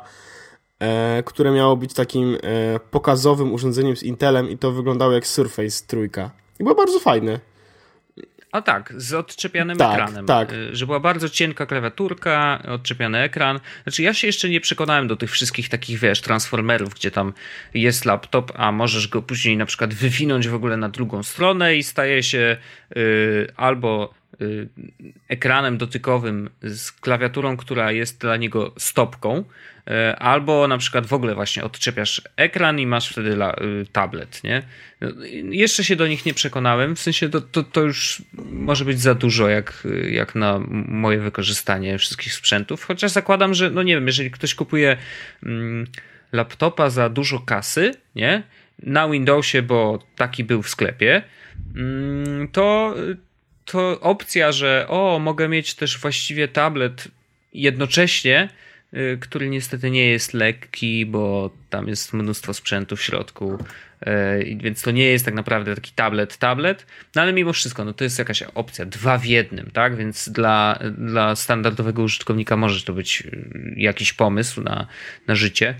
e, 0.79 1.23
które 1.23 1.51
miało 1.51 1.77
być 1.77 1.93
takim 1.93 2.37
e, 2.43 2.79
pokazowym 2.91 3.53
urządzeniem 3.53 3.97
z 3.97 4.03
Intelem 4.03 4.49
i 4.49 4.57
to 4.57 4.71
wyglądało 4.71 5.11
jak 5.11 5.27
Surface 5.27 5.85
trójka. 5.87 6.31
I 6.59 6.63
było 6.63 6.75
bardzo 6.75 6.99
fajne. 6.99 7.39
A 8.51 8.61
tak, 8.61 8.93
z 8.97 9.13
odczepianym 9.13 9.77
tak, 9.77 9.93
ekranem. 9.93 10.25
Tak. 10.25 10.53
Y, 10.53 10.75
że 10.75 10.85
była 10.85 10.99
bardzo 10.99 11.29
cienka 11.29 11.65
klawiaturka, 11.65 12.63
odczepiany 12.67 13.17
ekran. 13.17 13.59
Znaczy, 13.83 14.03
ja 14.03 14.13
się 14.13 14.27
jeszcze 14.27 14.49
nie 14.49 14.61
przekonałem 14.61 15.07
do 15.07 15.15
tych 15.15 15.31
wszystkich 15.31 15.69
takich, 15.69 15.99
wiesz, 15.99 16.21
transformerów, 16.21 16.93
gdzie 16.93 17.11
tam 17.11 17.33
jest 17.73 18.05
laptop, 18.05 18.51
a 18.55 18.71
możesz 18.71 19.07
go 19.07 19.21
później 19.21 19.57
na 19.57 19.65
przykład 19.65 19.93
wywinąć 19.93 20.47
w 20.47 20.55
ogóle 20.55 20.77
na 20.77 20.89
drugą 20.89 21.23
stronę 21.23 21.77
i 21.77 21.83
staje 21.83 22.23
się 22.23 22.57
y, 22.97 23.47
albo 23.55 24.18
ekranem 25.29 25.77
dotykowym 25.77 26.49
z 26.61 26.91
klawiaturą, 26.91 27.57
która 27.57 27.91
jest 27.91 28.21
dla 28.21 28.37
niego 28.37 28.73
stopką, 28.77 29.43
E, 29.89 30.15
albo 30.19 30.67
na 30.67 30.77
przykład 30.77 31.05
w 31.05 31.13
ogóle 31.13 31.35
właśnie 31.35 31.63
odczepiasz 31.63 32.21
ekran 32.35 32.79
i 32.79 32.87
masz 32.87 33.09
wtedy 33.09 33.29
la, 33.29 33.55
y, 33.81 33.85
tablet, 33.91 34.43
nie? 34.43 34.63
No, 35.01 35.09
jeszcze 35.49 35.83
się 35.83 35.95
do 35.95 36.07
nich 36.07 36.25
nie 36.25 36.33
przekonałem, 36.33 36.95
w 36.95 36.99
sensie 36.99 37.29
to, 37.29 37.41
to, 37.41 37.63
to 37.63 37.81
już 37.81 38.21
może 38.51 38.85
być 38.85 39.01
za 39.01 39.15
dużo 39.15 39.49
jak, 39.49 39.87
jak 40.09 40.35
na 40.35 40.59
moje 40.87 41.19
wykorzystanie 41.19 41.97
wszystkich 41.97 42.33
sprzętów, 42.33 42.83
chociaż 42.83 43.11
zakładam, 43.11 43.53
że 43.53 43.69
no 43.69 43.83
nie 43.83 43.95
wiem, 43.95 44.07
jeżeli 44.07 44.31
ktoś 44.31 44.55
kupuje 44.55 44.97
mm, 45.43 45.87
laptopa 46.31 46.89
za 46.89 47.09
dużo 47.09 47.39
kasy, 47.39 47.91
nie? 48.15 48.43
Na 48.83 49.09
Windowsie, 49.09 49.61
bo 49.61 49.99
taki 50.15 50.43
był 50.43 50.61
w 50.61 50.69
sklepie, 50.69 51.21
mm, 51.75 52.47
to, 52.47 52.95
to 53.71 53.99
opcja, 53.99 54.51
że 54.51 54.85
o, 54.89 55.19
mogę 55.19 55.47
mieć 55.47 55.73
też 55.73 55.97
właściwie 55.97 56.47
tablet 56.47 57.07
jednocześnie 57.53 58.49
Y, 58.93 59.17
który 59.21 59.49
niestety 59.49 59.91
nie 59.91 60.05
jest 60.05 60.33
lekki, 60.33 61.05
bo 61.05 61.53
tam 61.69 61.87
jest 61.87 62.13
mnóstwo 62.13 62.53
sprzętu 62.53 62.95
w 62.95 63.01
środku, 63.01 63.57
y, 64.01 64.57
więc 64.61 64.81
to 64.81 64.91
nie 64.91 65.05
jest 65.05 65.25
tak 65.25 65.33
naprawdę 65.33 65.75
taki 65.75 65.91
tablet, 65.91 66.37
tablet, 66.37 66.85
no 67.15 67.21
ale 67.21 67.33
mimo 67.33 67.53
wszystko, 67.53 67.85
no 67.85 67.93
to 67.93 68.03
jest 68.03 68.19
jakaś 68.19 68.41
opcja, 68.41 68.85
dwa 68.85 69.17
w 69.17 69.25
jednym, 69.25 69.71
tak, 69.73 69.95
więc 69.95 70.29
dla, 70.29 70.79
dla 70.97 71.35
standardowego 71.35 72.03
użytkownika 72.03 72.57
może 72.57 72.83
to 72.85 72.93
być 72.93 73.21
y, 73.21 73.73
jakiś 73.77 74.13
pomysł 74.13 74.61
na, 74.61 74.87
na 75.27 75.35
życie, 75.35 75.75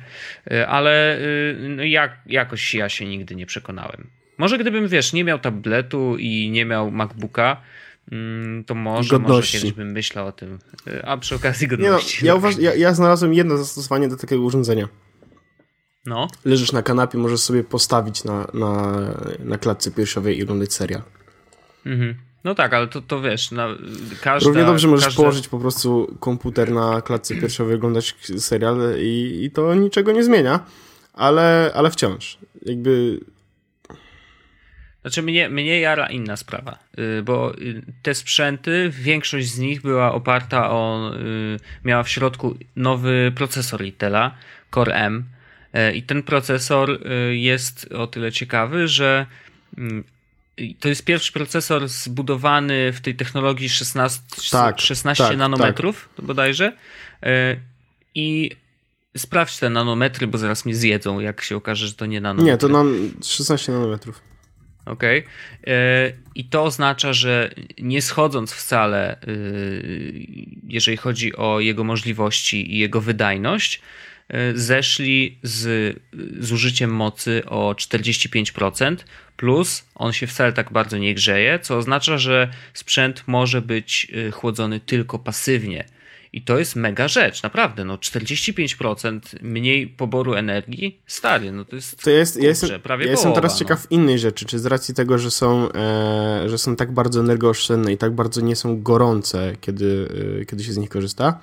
ale 0.68 1.20
no 1.60 1.84
jak, 1.84 2.18
jakoś 2.26 2.74
ja 2.74 2.90
się 2.90 3.06
nigdy 3.06 3.36
nie 3.36 3.46
przekonałem. 3.46 4.08
Może 4.40 4.58
gdybym, 4.58 4.88
wiesz, 4.88 5.14
nie 5.14 5.24
miał 5.24 5.40
tabletu 5.40 6.18
i 6.18 6.50
nie 6.52 6.66
miał 6.66 6.92
MacBooka, 6.92 7.62
Mm, 8.12 8.64
to 8.64 8.76
może, 8.76 9.20
może 9.20 9.52
kiedyś 9.52 9.72
bym 9.74 9.92
myślał 9.92 10.28
o 10.28 10.32
tym. 10.32 10.60
A 11.04 11.18
przy 11.18 11.36
okazji 11.36 11.68
godności. 11.68 12.26
Nie 12.26 12.30
no, 12.30 12.36
ja, 12.36 12.36
uważ, 12.36 12.58
ja, 12.58 12.76
ja 12.76 12.94
znalazłem 12.94 13.34
jedno 13.34 13.58
zastosowanie 13.58 14.08
do 14.08 14.18
takiego 14.18 14.42
urządzenia. 14.42 14.88
No. 16.06 16.28
Leżysz 16.46 16.72
na 16.72 16.84
kanapie, 16.84 17.18
możesz 17.18 17.40
sobie 17.40 17.64
postawić 17.64 18.24
na, 18.24 18.48
na, 18.54 19.02
na 19.40 19.58
klatce 19.58 19.92
piersiowej 19.92 20.38
i 20.38 20.44
oglądać 20.44 20.74
serial. 20.74 21.02
Mhm. 21.86 22.16
No 22.44 22.56
tak, 22.56 22.74
ale 22.74 22.88
to, 22.88 23.02
to 23.02 23.22
wiesz, 23.22 23.52
na, 23.52 23.68
każda... 24.22 24.48
Równie 24.48 24.66
dobrze 24.66 24.88
możesz 24.88 25.06
każda... 25.06 25.18
położyć 25.18 25.48
po 25.48 25.60
prostu 25.60 26.16
komputer 26.20 26.72
na 26.72 27.02
klatce 27.02 27.36
piersiowej, 27.36 27.76
oglądać 27.76 28.16
serial 28.38 28.78
i, 29.00 29.40
i 29.44 29.52
to 29.52 29.76
niczego 29.76 30.12
nie 30.12 30.24
zmienia, 30.24 30.66
ale, 31.14 31.72
ale 31.76 31.92
wciąż. 31.92 32.38
Jakby 32.66 33.20
znaczy 35.10 35.24
mnie, 35.24 35.50
mnie 35.50 35.80
jara 35.80 36.08
inna 36.08 36.38
sprawa, 36.38 36.80
y, 37.00 37.24
bo 37.24 37.58
y, 37.58 37.82
te 38.02 38.16
sprzęty, 38.16 38.90
większość 38.94 39.48
z 39.48 39.60
nich 39.60 39.82
była 39.82 40.14
oparta 40.14 40.70
o, 40.72 41.12
y, 41.16 41.60
miała 41.86 42.04
w 42.04 42.10
środku 42.10 42.58
nowy 42.76 43.32
procesor 43.36 43.86
Intela, 43.86 44.32
Core 44.72 44.94
M 44.94 45.24
i 45.94 46.04
ten 46.04 46.24
procesor 46.24 47.00
jest 47.32 47.94
o 47.94 48.08
tyle 48.08 48.32
ciekawy, 48.32 48.88
że 48.88 49.26
to 50.80 50.90
jest 50.90 51.06
pierwszy 51.06 51.32
procesor 51.32 51.88
zbudowany 51.88 52.94
w 52.94 53.02
tej 53.02 53.16
technologii 53.16 53.70
16, 53.70 54.22
tak, 54.52 54.82
16 54.82 55.24
tak, 55.24 55.38
nanometrów 55.38 56.10
tak. 56.16 56.26
bodajże 56.26 56.78
i 58.16 58.52
sprawdź 59.18 59.58
te 59.58 59.70
nanometry, 59.70 60.28
bo 60.28 60.38
zaraz 60.38 60.66
mnie 60.66 60.76
zjedzą, 60.76 61.20
jak 61.20 61.42
się 61.42 61.56
okaże, 61.56 61.88
że 61.88 61.94
to 61.94 62.06
nie 62.06 62.22
nanometry. 62.22 62.52
Nie, 62.52 62.58
to 62.58 62.68
nam 62.68 63.12
16 63.24 63.72
nanometrów. 63.72 64.22
Okay. 64.86 65.24
E, 65.68 66.12
I 66.36 66.46
to 66.46 66.64
oznacza, 66.64 67.14
że 67.14 67.54
nie 67.78 68.02
schodząc 68.02 68.54
wcale, 68.54 69.12
e, 69.12 69.18
jeżeli 70.68 70.98
chodzi 70.98 71.36
o 71.36 71.60
jego 71.60 71.84
możliwości 71.84 72.76
i 72.76 72.78
jego 72.78 73.02
wydajność, 73.02 73.82
e, 74.28 74.58
zeszli 74.58 75.38
z 75.44 75.96
zużyciem 76.40 76.90
mocy 76.90 77.46
o 77.46 77.76
45%, 77.76 79.06
plus 79.38 79.86
on 79.96 80.14
się 80.14 80.28
wcale 80.28 80.54
tak 80.54 80.72
bardzo 80.72 80.98
nie 80.98 81.16
grzeje, 81.16 81.60
co 81.60 81.78
oznacza, 81.78 82.18
że 82.18 82.50
sprzęt 82.74 83.24
może 83.28 83.62
być 83.62 84.08
chłodzony 84.32 84.80
tylko 84.80 85.20
pasywnie. 85.20 85.86
I 86.34 86.42
to 86.42 86.60
jest 86.60 86.76
mega 86.76 87.08
rzecz, 87.08 87.44
naprawdę. 87.44 87.86
No 87.86 87.98
45% 87.98 89.20
mniej 89.42 89.88
poboru 89.88 90.34
energii, 90.34 91.00
stary, 91.08 91.52
no 91.52 91.66
to 91.66 91.76
jest. 91.76 92.04
To 92.04 92.10
jest, 92.10 92.34
kurczę, 92.34 92.44
ja 92.44 92.50
jestem, 92.50 92.82
prawie 92.82 93.06
ja 93.06 93.12
jestem 93.12 93.34
teraz 93.34 93.54
no. 93.54 93.60
ciekaw 93.60 93.88
innej 93.90 94.20
rzeczy, 94.20 94.46
czy 94.46 94.60
z 94.60 94.66
racji 94.66 94.94
tego, 94.94 95.18
że 95.18 95.32
są, 95.32 95.72
e, 95.72 96.44
że 96.50 96.58
są 96.58 96.76
tak 96.76 96.92
bardzo 96.92 97.20
energooszczędne 97.20 97.94
i 97.94 97.98
tak 97.98 98.16
bardzo 98.16 98.42
nie 98.42 98.56
są 98.56 98.82
gorące, 98.82 99.54
kiedy, 99.62 100.10
e, 100.42 100.46
kiedy 100.46 100.64
się 100.64 100.74
z 100.74 100.78
nich 100.78 100.90
korzysta, 100.90 101.40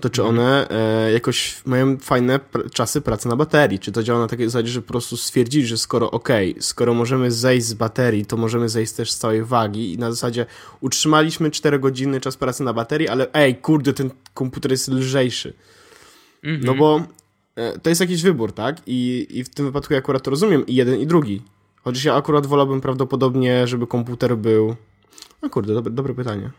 to 0.00 0.10
czy 0.10 0.22
Mhm. 0.22 0.38
one 0.38 0.70
e, 0.70 1.12
jakoś 1.12 1.56
mają 1.66 1.98
fajne 1.98 2.38
pr- 2.38 2.70
czasy 2.70 3.00
pracy 3.00 3.28
na 3.28 3.36
baterii? 3.36 3.78
Czy 3.78 3.92
to 3.92 4.02
działa 4.02 4.20
na 4.20 4.26
takiej 4.28 4.46
zasadzie, 4.46 4.68
że 4.68 4.82
po 4.82 4.88
prostu 4.88 5.16
stwierdzić, 5.16 5.68
że 5.68 5.78
skoro 5.78 6.10
okej, 6.10 6.56
skoro 6.60 6.94
możemy 6.94 7.30
zejść 7.30 7.66
z 7.66 7.74
baterii, 7.74 8.26
to 8.26 8.36
możemy 8.36 8.68
zejść 8.68 8.92
też 8.92 9.12
z 9.12 9.18
całej 9.18 9.44
wagi 9.44 9.92
i 9.92 9.98
na 9.98 10.10
zasadzie 10.10 10.46
utrzymaliśmy 10.80 11.50
4 11.50 11.78
godziny 11.78 12.20
czas 12.20 12.36
pracy 12.36 12.62
na 12.62 12.72
baterii, 12.72 13.08
ale 13.08 13.32
ej, 13.32 13.56
kurde, 13.56 13.92
ten 13.92 14.10
komputer 14.34 14.70
jest 14.70 14.88
lżejszy. 14.88 15.54
Mhm. 16.44 16.64
No 16.64 16.74
bo 16.74 17.06
e, 17.56 17.78
to 17.78 17.88
jest 17.88 18.00
jakiś 18.00 18.22
wybór, 18.22 18.52
tak? 18.52 18.76
I, 18.86 19.26
I 19.30 19.44
w 19.44 19.48
tym 19.48 19.66
wypadku 19.66 19.92
ja 19.92 19.98
akurat 19.98 20.22
to 20.22 20.30
rozumiem 20.30 20.66
i 20.66 20.74
jeden 20.74 21.00
i 21.00 21.06
drugi. 21.06 21.42
Chociaż 21.82 22.04
ja 22.04 22.14
akurat 22.14 22.46
wolałbym 22.46 22.80
prawdopodobnie, 22.80 23.66
żeby 23.66 23.86
komputer 23.86 24.36
był... 24.36 24.76
No 25.42 25.50
kurde, 25.50 25.74
dobre, 25.74 25.92
dobre 25.92 26.14
pytanie. 26.14 26.50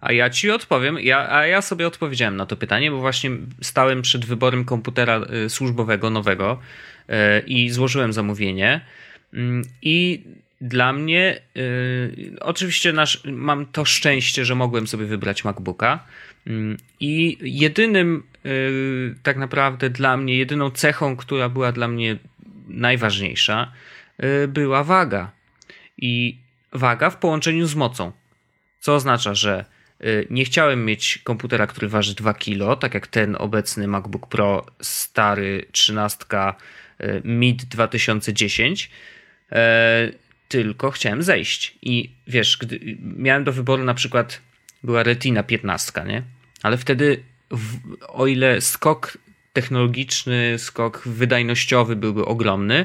A 0.00 0.12
ja 0.12 0.30
ci 0.30 0.50
odpowiem, 0.50 0.98
ja, 0.98 1.32
a 1.32 1.46
ja 1.46 1.62
sobie 1.62 1.86
odpowiedziałem 1.86 2.36
na 2.36 2.46
to 2.46 2.56
pytanie, 2.56 2.90
bo 2.90 2.98
właśnie 2.98 3.30
stałem 3.60 4.02
przed 4.02 4.24
wyborem 4.24 4.64
komputera 4.64 5.20
y, 5.46 5.50
służbowego 5.50 6.10
nowego 6.10 6.58
y, 7.08 7.12
i 7.46 7.70
złożyłem 7.70 8.12
zamówienie. 8.12 8.80
Mm, 9.34 9.62
I 9.82 10.24
dla 10.60 10.92
mnie, 10.92 11.40
y, 11.56 12.36
oczywiście 12.40 12.92
nasz, 12.92 13.22
mam 13.24 13.66
to 13.66 13.84
szczęście, 13.84 14.44
że 14.44 14.54
mogłem 14.54 14.86
sobie 14.86 15.06
wybrać 15.06 15.44
MacBooka. 15.44 16.04
Mm, 16.46 16.76
I 17.00 17.38
jedynym, 17.40 18.22
y, 18.46 19.14
tak 19.22 19.36
naprawdę 19.36 19.90
dla 19.90 20.16
mnie, 20.16 20.36
jedyną 20.38 20.70
cechą, 20.70 21.16
która 21.16 21.48
była 21.48 21.72
dla 21.72 21.88
mnie 21.88 22.16
najważniejsza, 22.68 23.72
y, 24.44 24.48
była 24.48 24.84
waga. 24.84 25.30
I 25.98 26.38
waga 26.72 27.10
w 27.10 27.16
połączeniu 27.16 27.66
z 27.66 27.74
mocą. 27.74 28.12
Co 28.80 28.94
oznacza, 28.94 29.34
że 29.34 29.64
y, 30.04 30.26
nie 30.30 30.44
chciałem 30.44 30.84
mieć 30.84 31.18
komputera, 31.18 31.66
który 31.66 31.88
waży 31.88 32.14
2 32.14 32.34
kg, 32.34 32.80
tak 32.80 32.94
jak 32.94 33.06
ten 33.06 33.36
obecny 33.38 33.88
MacBook 33.88 34.28
Pro 34.28 34.66
stary 34.80 35.66
13 35.72 36.24
y, 37.00 37.22
mid 37.24 37.64
2010, 37.64 38.90
e, 39.52 40.10
tylko 40.50 40.90
chciałem 40.90 41.22
zejść. 41.22 41.78
I 41.82 42.10
wiesz, 42.26 42.56
gdy 42.56 42.80
miałem 43.16 43.44
do 43.44 43.52
wyboru 43.52 43.84
na 43.84 43.94
przykład 43.94 44.40
była 44.82 45.02
Retina 45.02 45.42
15, 45.42 46.04
nie? 46.06 46.22
Ale 46.62 46.76
wtedy 46.76 47.22
w, 47.50 47.78
o 48.08 48.26
ile 48.26 48.60
skok 48.60 49.18
technologiczny, 49.52 50.54
skok 50.58 51.02
wydajnościowy 51.06 51.96
byłby 51.96 52.24
ogromny, 52.24 52.84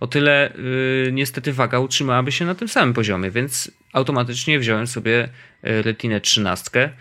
o 0.00 0.06
tyle 0.06 0.54
y, 0.56 1.10
niestety 1.12 1.52
waga 1.52 1.78
utrzymałaby 1.78 2.32
się 2.32 2.44
na 2.44 2.54
tym 2.54 2.68
samym 2.68 2.94
poziomie, 2.94 3.30
więc 3.30 3.70
automatycznie 3.92 4.58
wziąłem 4.58 4.86
sobie 4.86 5.24
y, 5.24 5.82
Retinę 5.82 6.20
13. 6.20 6.92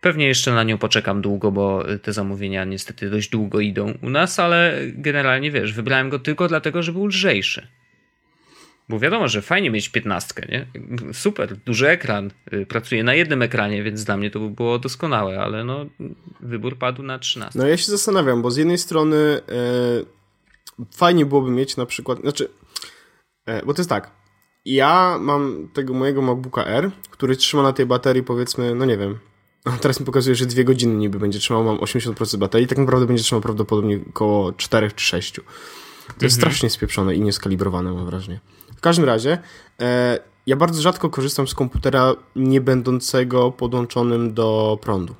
Pewnie 0.00 0.26
jeszcze 0.26 0.52
na 0.52 0.62
nią 0.62 0.78
poczekam 0.78 1.22
długo, 1.22 1.52
bo 1.52 1.92
y, 1.92 1.98
te 1.98 2.12
zamówienia 2.12 2.64
niestety 2.64 3.10
dość 3.10 3.30
długo 3.30 3.60
idą 3.60 3.94
u 4.02 4.10
nas, 4.10 4.38
ale 4.38 4.78
generalnie 4.86 5.50
wiesz, 5.50 5.72
wybrałem 5.72 6.10
go 6.10 6.18
tylko 6.18 6.48
dlatego, 6.48 6.82
że 6.82 6.92
był 6.92 7.06
lżejszy. 7.06 7.66
Bo 8.88 8.98
wiadomo, 8.98 9.28
że 9.28 9.42
fajnie 9.42 9.70
mieć 9.70 9.88
15, 9.88 10.46
nie? 10.48 10.66
Super, 11.12 11.56
duży 11.56 11.88
ekran. 11.88 12.30
y, 12.52 12.66
Pracuję 12.66 13.04
na 13.04 13.14
jednym 13.14 13.42
ekranie, 13.42 13.82
więc 13.82 14.04
dla 14.04 14.16
mnie 14.16 14.30
to 14.30 14.40
by 14.40 14.50
było 14.50 14.78
doskonałe, 14.78 15.40
ale 15.40 15.64
no 15.64 15.86
wybór 16.40 16.78
padł 16.78 17.02
na 17.02 17.18
13. 17.18 17.58
No 17.58 17.66
ja 17.66 17.76
się 17.76 17.90
zastanawiam, 17.90 18.42
bo 18.42 18.50
z 18.50 18.56
jednej 18.56 18.78
strony 18.78 19.16
e, 19.16 19.40
fajnie 20.96 21.26
byłoby 21.26 21.50
mieć 21.50 21.76
na 21.76 21.86
przykład, 21.86 22.20
znaczy, 22.20 22.48
e, 23.46 23.66
bo 23.66 23.74
to 23.74 23.80
jest 23.80 23.90
tak, 23.90 24.10
ja 24.64 25.18
mam 25.20 25.68
tego 25.72 25.94
mojego 25.94 26.22
MacBooka 26.22 26.64
R, 26.64 26.90
który 27.10 27.36
trzyma 27.36 27.62
na 27.62 27.72
tej 27.72 27.86
baterii 27.86 28.22
powiedzmy, 28.22 28.74
no 28.74 28.84
nie 28.84 28.96
wiem, 28.98 29.18
teraz 29.82 30.00
mi 30.00 30.06
pokazuje, 30.06 30.36
że 30.36 30.46
dwie 30.46 30.64
godziny 30.64 30.94
niby 30.94 31.18
będzie 31.18 31.38
trzymał, 31.38 31.64
mam 31.64 31.76
80% 31.76 32.36
baterii, 32.36 32.66
tak 32.66 32.78
naprawdę 32.78 33.06
będzie 33.06 33.22
trzymał 33.22 33.42
prawdopodobnie 33.42 34.00
około 34.08 34.52
4 34.52 34.90
czy 34.90 35.04
6. 35.04 35.40
To 36.18 36.26
jest 36.26 36.36
strasznie 36.36 36.70
spieprzone 36.70 37.14
i 37.14 37.20
nieskalibrowane, 37.20 37.92
mam 37.92 38.06
wrażenie. 38.06 38.40
W 38.82 38.84
każdym 38.84 39.04
razie, 39.04 39.38
e, 39.80 40.18
ja 40.46 40.56
bardzo 40.56 40.82
rzadko 40.82 41.10
korzystam 41.10 41.48
z 41.48 41.54
komputera 41.54 42.14
nie 42.36 42.60
będącego 42.60 43.50
podłączonym 43.50 44.34
do 44.34 44.78
prądu. 44.82 45.14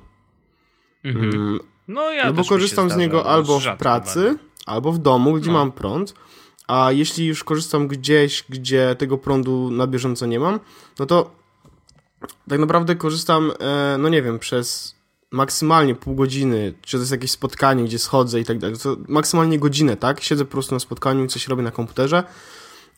Mm, 1.03 1.59
No 1.87 2.11
ja 2.11 2.25
no 2.25 2.33
bo 2.33 2.43
korzystam 2.43 2.89
z 2.89 2.95
niego 2.97 3.21
ale 3.25 3.29
albo 3.33 3.59
w 3.59 3.63
pracy, 3.77 4.23
bardzo. 4.23 4.39
albo 4.65 4.91
w 4.91 4.97
domu, 4.99 5.33
gdzie 5.33 5.47
No. 5.51 5.53
mam 5.57 5.71
prąd. 5.71 6.13
A 6.67 6.91
jeśli 6.91 7.25
już 7.25 7.43
korzystam 7.43 7.87
gdzieś, 7.87 8.43
gdzie 8.49 8.95
tego 8.95 9.17
prądu 9.17 9.71
na 9.71 9.87
bieżąco 9.87 10.25
nie 10.25 10.39
mam, 10.39 10.59
no 10.99 11.05
to 11.05 11.31
tak 12.49 12.59
naprawdę 12.59 12.95
korzystam, 12.95 13.51
e, 13.59 13.97
no 13.99 14.09
nie 14.09 14.21
wiem, 14.21 14.39
przez 14.39 14.95
maksymalnie 15.31 15.95
pół 15.95 16.15
godziny, 16.15 16.73
czy 16.81 16.97
to 16.97 17.01
jest 17.01 17.11
jakieś 17.11 17.31
spotkanie, 17.31 17.83
gdzie 17.83 17.99
schodzę 17.99 18.39
i 18.39 18.45
tak 18.45 18.57
dalej, 18.59 18.77
to 18.83 18.97
maksymalnie 19.07 19.59
godzinę, 19.59 19.97
tak? 19.97 20.21
Siedzę 20.21 20.45
po 20.45 20.51
prostu 20.51 20.75
na 20.75 20.79
spotkaniu 20.79 21.23
i 21.23 21.27
coś 21.27 21.47
robię 21.47 21.63
na 21.63 21.71
komputerze, 21.71 22.23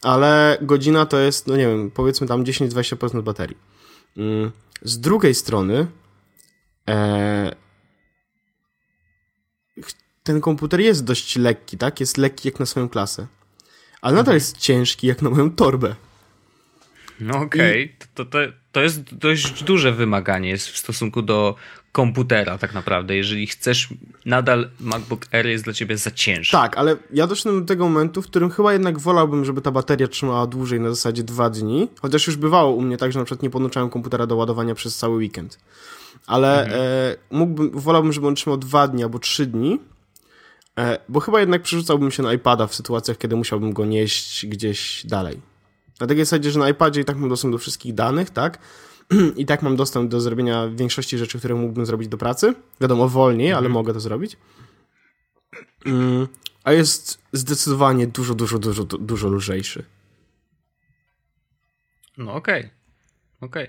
ale 0.06 0.58
godzina 0.62 1.06
to 1.06 1.20
jest, 1.20 1.48
no 1.48 1.58
nie 1.58 1.68
wiem, 1.68 1.92
powiedzmy 1.92 2.28
tam 2.28 2.44
10-20% 2.44 3.22
baterii. 3.22 3.58
Mm, 4.18 4.52
Z 4.82 5.00
drugiej 5.00 5.36
strony, 5.36 5.88
e, 6.90 7.56
ten 10.24 10.42
komputer 10.42 10.80
jest 10.80 11.04
dość 11.04 11.36
lekki, 11.36 11.78
tak? 11.78 12.00
Jest 12.00 12.18
lekki 12.18 12.48
jak 12.48 12.60
na 12.60 12.66
swoją 12.66 12.90
klasę. 12.90 13.28
Ale 14.02 14.16
nadal 14.16 14.34
jest 14.36 14.58
ciężki 14.58 15.08
jak 15.08 15.22
na 15.22 15.30
moją 15.30 15.52
torbę. 15.52 15.96
No 17.20 17.38
okej, 17.38 17.96
to, 18.16 18.26
to, 18.26 18.40
to 18.72 18.82
jest 18.82 19.16
dość 19.16 19.64
duże 19.64 19.92
wymaganie 19.92 20.50
jest 20.50 20.68
w 20.68 20.78
stosunku 20.78 21.22
do 21.22 21.56
komputera 21.96 22.58
tak 22.58 22.74
naprawdę. 22.74 23.16
Jeżeli 23.16 23.48
chcesz, 23.48 23.90
nadal 24.26 24.70
MacBook 24.80 25.26
Air 25.32 25.46
jest 25.46 25.64
dla 25.64 25.74
ciebie 25.74 25.98
za 25.98 26.12
ciężki. 26.12 26.52
Tak, 26.52 26.78
ale 26.78 26.96
ja 27.14 27.28
doszedłem 27.28 27.60
do 27.62 27.68
tego 27.68 27.90
momentu, 27.90 28.22
w 28.22 28.26
którym 28.26 28.50
chyba 28.50 28.74
jednak 28.74 29.00
wolałbym, 29.00 29.46
żeby 29.46 29.62
ta 29.62 29.72
bateria 29.72 30.08
trzymała 30.08 30.48
dłużej, 30.48 30.80
na 30.80 30.90
zasadzie 30.90 31.24
dwa 31.24 31.50
dni. 31.50 31.88
Chociaż 32.02 32.28
już 32.28 32.36
bywało 32.36 32.76
u 32.76 32.82
mnie 32.82 32.98
tak, 32.98 33.12
że 33.12 33.20
na 33.20 33.26
przykład 33.26 33.44
nie 33.44 33.50
podłączałem 33.50 33.90
komputera 33.90 34.28
do 34.28 34.36
ładowania 34.36 34.76
przez 34.76 34.98
cały 34.98 35.18
weekend. 35.18 35.60
Ale 36.28 36.68
e, 36.68 37.16
mógłbym, 37.32 37.72
wolałbym, 37.74 38.14
żeby 38.14 38.28
on 38.28 38.36
trzymał 38.36 38.58
dwa 38.58 38.88
dni 38.88 39.04
albo 39.04 39.20
trzy 39.20 39.46
dni. 39.46 39.80
E, 40.80 41.00
bo 41.10 41.20
chyba 41.20 41.40
jednak 41.40 41.62
przerzucałbym 41.62 42.12
się 42.12 42.24
na 42.24 42.34
iPada 42.34 42.68
w 42.68 42.76
sytuacjach, 42.76 43.18
kiedy 43.18 43.36
musiałbym 43.36 43.74
go 43.74 43.86
nieść 43.86 44.46
gdzieś 44.46 45.06
dalej. 45.06 45.42
Na 46.00 46.08
takiej 46.08 46.26
zasadzie, 46.26 46.52
że 46.52 46.60
na 46.60 46.70
iPadzie 46.70 47.02
i 47.02 47.06
tak 47.06 47.18
mam 47.18 47.30
dostęp 47.30 47.52
do 47.54 47.58
wszystkich 47.58 47.94
danych, 47.94 48.30
tak? 48.30 48.60
I 49.36 49.46
tak 49.46 49.62
mam 49.62 49.76
dostęp 49.76 50.12
do 50.12 50.22
zrobienia 50.22 50.68
większości 50.68 51.18
rzeczy, 51.18 51.40
które 51.40 51.56
mógłbym 51.56 51.86
zrobić 51.86 52.08
do 52.08 52.18
pracy. 52.18 52.54
Wiadomo, 52.82 53.10
wolniej, 53.10 53.54
ale 53.54 53.70
mogę 53.70 53.94
to 53.94 54.00
zrobić. 54.00 54.38
Mm, 55.86 56.28
a 56.64 56.72
jest 56.72 57.22
zdecydowanie 57.34 58.08
dużo, 58.08 58.36
dużo, 58.36 58.60
dużo, 58.60 58.84
dużo 58.84 59.30
lżejszy. 59.30 59.84
No 62.18 62.34
okej, 62.34 62.70
okej. 63.42 63.68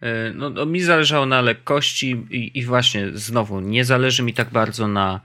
E, 0.00 0.32
No, 0.32 0.50
no 0.50 0.66
mi 0.66 0.80
zależało 0.80 1.26
na 1.26 1.40
lekkości 1.40 2.26
i, 2.30 2.58
i 2.58 2.64
właśnie 2.64 3.10
znowu 3.14 3.60
nie 3.60 3.84
zależy 3.84 4.22
mi 4.22 4.34
tak 4.34 4.50
bardzo 4.50 4.88
na, 4.88 5.20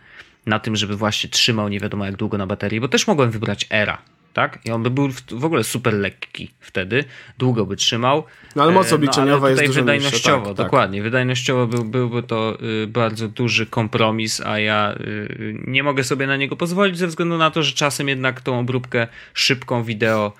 na 0.45 0.59
tym, 0.59 0.75
żeby 0.75 0.95
właśnie 0.95 1.29
trzymał 1.29 1.69
nie 1.69 1.79
wiadomo 1.79 2.05
jak 2.05 2.15
długo 2.15 2.37
na 2.37 2.47
baterii, 2.47 2.81
bo 2.81 2.87
też 2.87 3.07
mogłem 3.07 3.31
wybrać 3.31 3.67
Era, 3.69 4.01
tak? 4.39 4.59
I 4.65 4.71
on 4.71 4.83
by 4.83 4.89
był 4.89 5.11
w, 5.11 5.21
w 5.31 5.45
ogóle 5.45 5.63
super 5.63 5.93
lekki 5.93 6.51
wtedy, 6.59 7.03
długo 7.37 7.65
by 7.65 7.75
trzymał. 7.75 8.23
No 8.55 8.63
ale 8.63 8.71
moc 8.71 8.91
E, 8.91 8.95
obliczeniowa 8.95 9.47
ale 9.47 9.51
jest 9.51 9.65
dużo 9.65 9.81
wydajnościowo, 9.81 10.37
niższa, 10.37 10.47
tak, 10.47 10.57
tak. 10.57 10.65
dokładnie. 10.65 11.01
Wydajnościowo 11.01 11.67
był, 11.67 11.85
byłby 11.85 12.23
to 12.23 12.57
y, 12.83 12.87
bardzo 12.87 13.27
duży 13.27 13.65
kompromis, 13.65 14.41
a 14.41 14.59
ja 14.59 14.95
y, 14.99 15.55
nie 15.67 15.83
mogę 15.83 16.03
sobie 16.03 16.27
na 16.27 16.37
niego 16.37 16.55
pozwolić 16.55 16.97
ze 16.97 17.07
względu 17.07 17.37
na 17.37 17.51
to, 17.51 17.63
że 17.63 17.73
czasem 17.73 18.07
jednak 18.07 18.41
tą 18.41 18.59
obróbkę 18.59 19.07
szybką 19.33 19.83
wideo 19.83 20.33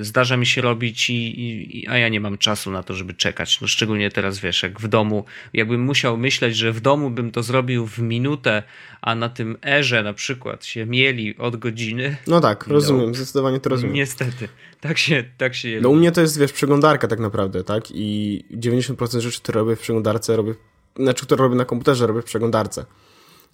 zdarza 0.00 0.36
mi 0.36 0.46
się 0.46 0.62
robić, 0.62 1.10
i, 1.10 1.78
i, 1.78 1.88
a 1.88 1.98
ja 1.98 2.08
nie 2.08 2.20
mam 2.20 2.38
czasu 2.38 2.70
na 2.70 2.82
to, 2.82 2.94
żeby 2.94 3.14
czekać. 3.14 3.60
No 3.60 3.68
szczególnie 3.68 4.10
teraz 4.10 4.38
wiesz, 4.38 4.62
jak 4.62 4.80
w 4.80 4.88
domu, 4.88 5.24
jakbym 5.52 5.80
musiał 5.80 6.16
myśleć, 6.16 6.56
że 6.56 6.72
w 6.72 6.80
domu 6.80 7.10
bym 7.10 7.30
to 7.30 7.42
zrobił 7.42 7.86
w 7.86 7.98
minutę, 7.98 8.62
a 9.00 9.14
na 9.14 9.28
tym 9.28 9.56
erze 9.62 10.02
na 10.02 10.12
przykład 10.12 10.64
się 10.64 10.86
mieli 10.86 11.36
od 11.36 11.56
godziny. 11.56 12.16
No 12.26 12.40
tak, 12.40 12.66
rozumiem, 12.66 13.14
zdecydowanie 13.14 13.60
to 13.60 13.70
rozumiem. 13.70 13.94
Niestety, 13.94 14.48
tak 14.80 14.98
się, 14.98 15.24
tak 15.38 15.54
się 15.54 15.68
je 15.68 15.80
No 15.80 15.88
u 15.88 15.96
mnie 15.96 16.12
to 16.12 16.20
jest, 16.20 16.38
wiesz, 16.38 16.52
przeglądarka 16.52 17.08
tak 17.08 17.18
naprawdę, 17.18 17.64
tak? 17.64 17.84
I 17.90 18.44
90% 18.52 19.20
rzeczy, 19.20 19.40
które 19.40 19.60
robię 19.60 19.76
w 19.76 19.80
przeglądarce, 19.80 20.36
robię, 20.36 20.54
znaczy, 20.96 21.26
które 21.26 21.42
robię 21.42 21.56
na 21.56 21.64
komputerze, 21.64 22.06
robię 22.06 22.22
w 22.22 22.24
przeglądarce. 22.24 22.84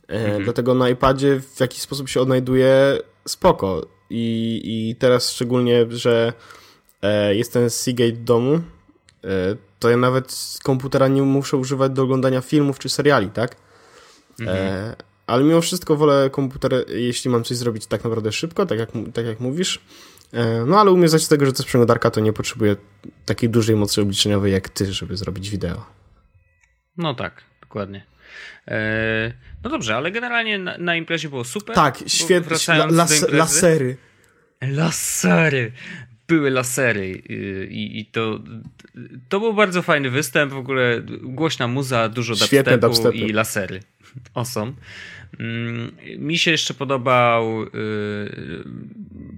mhm. 0.08 0.44
dlatego 0.44 0.74
na 0.74 0.88
iPadzie 0.88 1.40
w 1.54 1.60
jakiś 1.60 1.80
sposób 1.80 2.08
się 2.08 2.20
odnajduje 2.20 2.98
spoko. 3.28 3.95
I, 4.10 4.60
i 4.64 4.96
teraz 4.96 5.32
szczególnie, 5.32 5.86
że 5.90 6.32
e, 7.02 7.34
jest 7.34 7.52
ten 7.52 7.70
Seagate 7.70 8.12
domu, 8.12 8.54
e, 8.54 8.60
to 9.78 9.90
ja 9.90 9.96
nawet 9.96 10.58
komputera 10.62 11.08
nie 11.08 11.22
muszę 11.22 11.56
używać 11.56 11.92
do 11.92 12.02
oglądania 12.02 12.40
filmów 12.40 12.78
czy 12.78 12.88
seriali, 12.88 13.30
tak? 13.30 13.56
Mhm. 14.40 14.58
E, 14.58 14.96
ale 15.26 15.44
mimo 15.44 15.60
wszystko 15.60 15.96
wolę 15.96 16.30
komputer, 16.30 16.84
jeśli 16.88 17.30
mam 17.30 17.44
coś 17.44 17.56
zrobić 17.56 17.86
tak 17.86 18.04
naprawdę 18.04 18.32
szybko, 18.32 18.66
tak 18.66 18.78
jak, 18.78 18.90
tak 19.14 19.26
jak 19.26 19.40
mówisz. 19.40 19.80
E, 20.32 20.64
no 20.64 20.80
ale 20.80 20.90
umiem 20.90 21.08
z 21.08 21.28
tego, 21.28 21.46
że 21.46 21.52
to 21.52 21.58
jest 21.58 21.68
przeglądarka, 21.68 22.10
to 22.10 22.20
nie 22.20 22.32
potrzebuje 22.32 22.76
takiej 23.24 23.50
dużej 23.50 23.76
mocy 23.76 24.02
obliczeniowej 24.02 24.52
jak 24.52 24.68
ty, 24.68 24.92
żeby 24.92 25.16
zrobić 25.16 25.50
wideo. 25.50 25.86
No 26.96 27.14
tak, 27.14 27.42
dokładnie. 27.60 28.06
E, 28.68 29.32
no 29.64 29.70
dobrze, 29.70 29.96
ale 29.96 30.10
generalnie 30.10 30.58
na, 30.58 30.78
na 30.78 30.96
imprezie 30.96 31.28
było 31.28 31.44
super. 31.44 31.74
Tak, 31.74 31.98
świetnie. 32.06 32.56
La, 32.68 32.86
las, 32.86 33.28
lasery. 33.28 33.96
Lasery. 34.60 35.72
Były 36.28 36.50
lasery 36.50 37.22
i, 37.70 38.00
i, 38.00 38.06
to, 38.06 38.40
to 39.28 39.40
był 39.40 39.54
bardzo 39.54 39.82
fajny 39.82 40.10
występ. 40.10 40.52
W 40.52 40.56
ogóle 40.56 41.02
głośna 41.22 41.68
muza, 41.68 42.08
dużo 42.08 42.34
dubstepu 42.34 43.10
i 43.10 43.32
lasery. 43.32 43.80
Awesome. 44.34 44.72
Mm, 45.40 45.96
mi 46.18 46.38
się 46.38 46.50
jeszcze 46.50 46.74
podobał 46.74 47.62
y, 47.62 47.68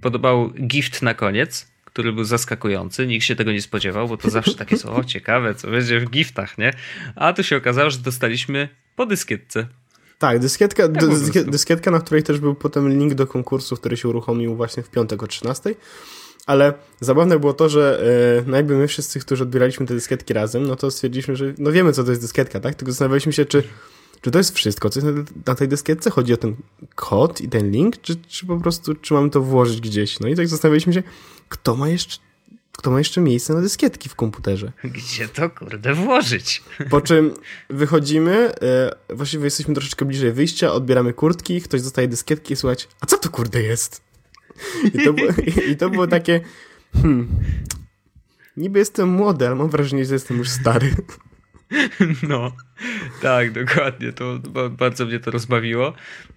podobał 0.00 0.50
gift 0.50 1.02
na 1.02 1.14
koniec, 1.14 1.72
który 1.98 2.12
był 2.12 2.24
zaskakujący. 2.24 3.06
Nikt 3.06 3.24
się 3.24 3.36
tego 3.36 3.52
nie 3.52 3.62
spodziewał, 3.62 4.08
bo 4.08 4.16
to 4.16 4.30
zawsze 4.30 4.54
takie 4.54 4.76
są, 4.76 4.96
o 4.96 5.04
ciekawe, 5.04 5.54
co 5.54 5.70
będzie 5.70 6.00
w 6.00 6.10
giftach, 6.10 6.58
nie? 6.58 6.72
A 7.16 7.32
tu 7.32 7.44
się 7.44 7.56
okazało, 7.56 7.90
że 7.90 7.98
dostaliśmy 7.98 8.68
po 8.96 9.06
dyskietce. 9.06 9.66
Tak, 10.18 10.38
dyskietka, 10.38 10.88
tak 10.88 11.50
dyskietka, 11.50 11.90
na 11.90 12.00
której 12.00 12.22
też 12.22 12.38
był 12.38 12.54
potem 12.54 12.98
link 12.98 13.14
do 13.14 13.26
konkursu, 13.26 13.76
który 13.76 13.96
się 13.96 14.08
uruchomił 14.08 14.56
właśnie 14.56 14.82
w 14.82 14.90
piątek 14.90 15.22
o 15.22 15.26
13. 15.26 15.74
Ale 16.46 16.74
zabawne 17.00 17.38
było 17.38 17.52
to, 17.52 17.68
że 17.68 18.02
e, 18.38 18.50
no 18.50 18.56
jakby 18.56 18.76
my 18.76 18.88
wszyscy, 18.88 19.20
którzy 19.20 19.42
odbieraliśmy 19.42 19.86
te 19.86 19.94
dyskietki 19.94 20.34
razem, 20.34 20.66
no 20.66 20.76
to 20.76 20.90
stwierdziliśmy, 20.90 21.36
że 21.36 21.54
no 21.58 21.72
wiemy, 21.72 21.92
co 21.92 22.04
to 22.04 22.10
jest 22.10 22.22
dyskietka, 22.22 22.60
tak? 22.60 22.74
Tylko 22.74 22.92
zastanawialiśmy 22.92 23.32
się, 23.32 23.44
czy 23.44 23.62
czy 24.20 24.30
to 24.30 24.38
jest 24.38 24.54
wszystko, 24.54 24.90
co 24.90 25.00
jest 25.00 25.16
na, 25.16 25.24
na 25.46 25.54
tej 25.54 25.68
dyskietce? 25.68 26.10
Chodzi 26.10 26.34
o 26.34 26.36
ten 26.36 26.56
kod 26.94 27.40
i 27.40 27.48
ten 27.48 27.70
link, 27.70 28.00
czy, 28.00 28.16
czy 28.16 28.46
po 28.46 28.56
prostu, 28.56 28.94
czy 28.94 29.14
mamy 29.14 29.30
to 29.30 29.40
włożyć 29.40 29.80
gdzieś? 29.80 30.20
No 30.20 30.28
i 30.28 30.36
tak 30.36 30.48
zastanawialiśmy 30.48 30.92
się, 30.92 31.02
kto 31.48 31.76
ma 31.76 31.88
jeszcze 31.88 32.18
kto 32.78 32.90
ma 32.90 32.98
jeszcze 32.98 33.20
miejsce 33.20 33.54
na 33.54 33.60
dyskietki 33.60 34.08
w 34.08 34.14
komputerze. 34.14 34.72
Gdzie 34.84 35.28
to 35.28 35.50
kurde 35.50 35.94
włożyć? 35.94 36.62
Po 36.90 37.00
czym 37.00 37.34
wychodzimy, 37.70 38.52
e, 38.62 39.14
właściwie 39.14 39.44
jesteśmy 39.44 39.74
troszeczkę 39.74 40.04
bliżej 40.04 40.32
wyjścia, 40.32 40.72
odbieramy 40.72 41.12
kurtki, 41.12 41.60
ktoś 41.60 41.82
dostaje 41.82 42.08
dyskietki 42.08 42.52
i 42.52 42.56
słuchać, 42.56 42.88
a 43.00 43.06
co 43.06 43.18
to 43.18 43.30
kurde 43.30 43.62
jest? 43.62 44.02
I 44.94 45.04
to, 45.04 45.12
było, 45.12 45.28
i, 45.70 45.76
to 45.76 45.90
było 45.90 46.06
takie, 46.06 46.40
hmm, 46.94 47.28
niby 48.56 48.78
jestem 48.78 49.08
młody, 49.08 49.46
ale 49.46 49.56
mam 49.56 49.68
wrażenie, 49.68 50.04
że 50.04 50.14
jestem 50.14 50.38
już 50.38 50.48
stary. 50.48 50.94
No, 52.28 52.52
tak, 53.22 53.52
dokładnie. 53.52 54.12
To 54.12 54.38
bardzo 54.70 55.06
mnie 55.06 55.20
to 55.20 55.30
rozbawiło. 55.30 55.92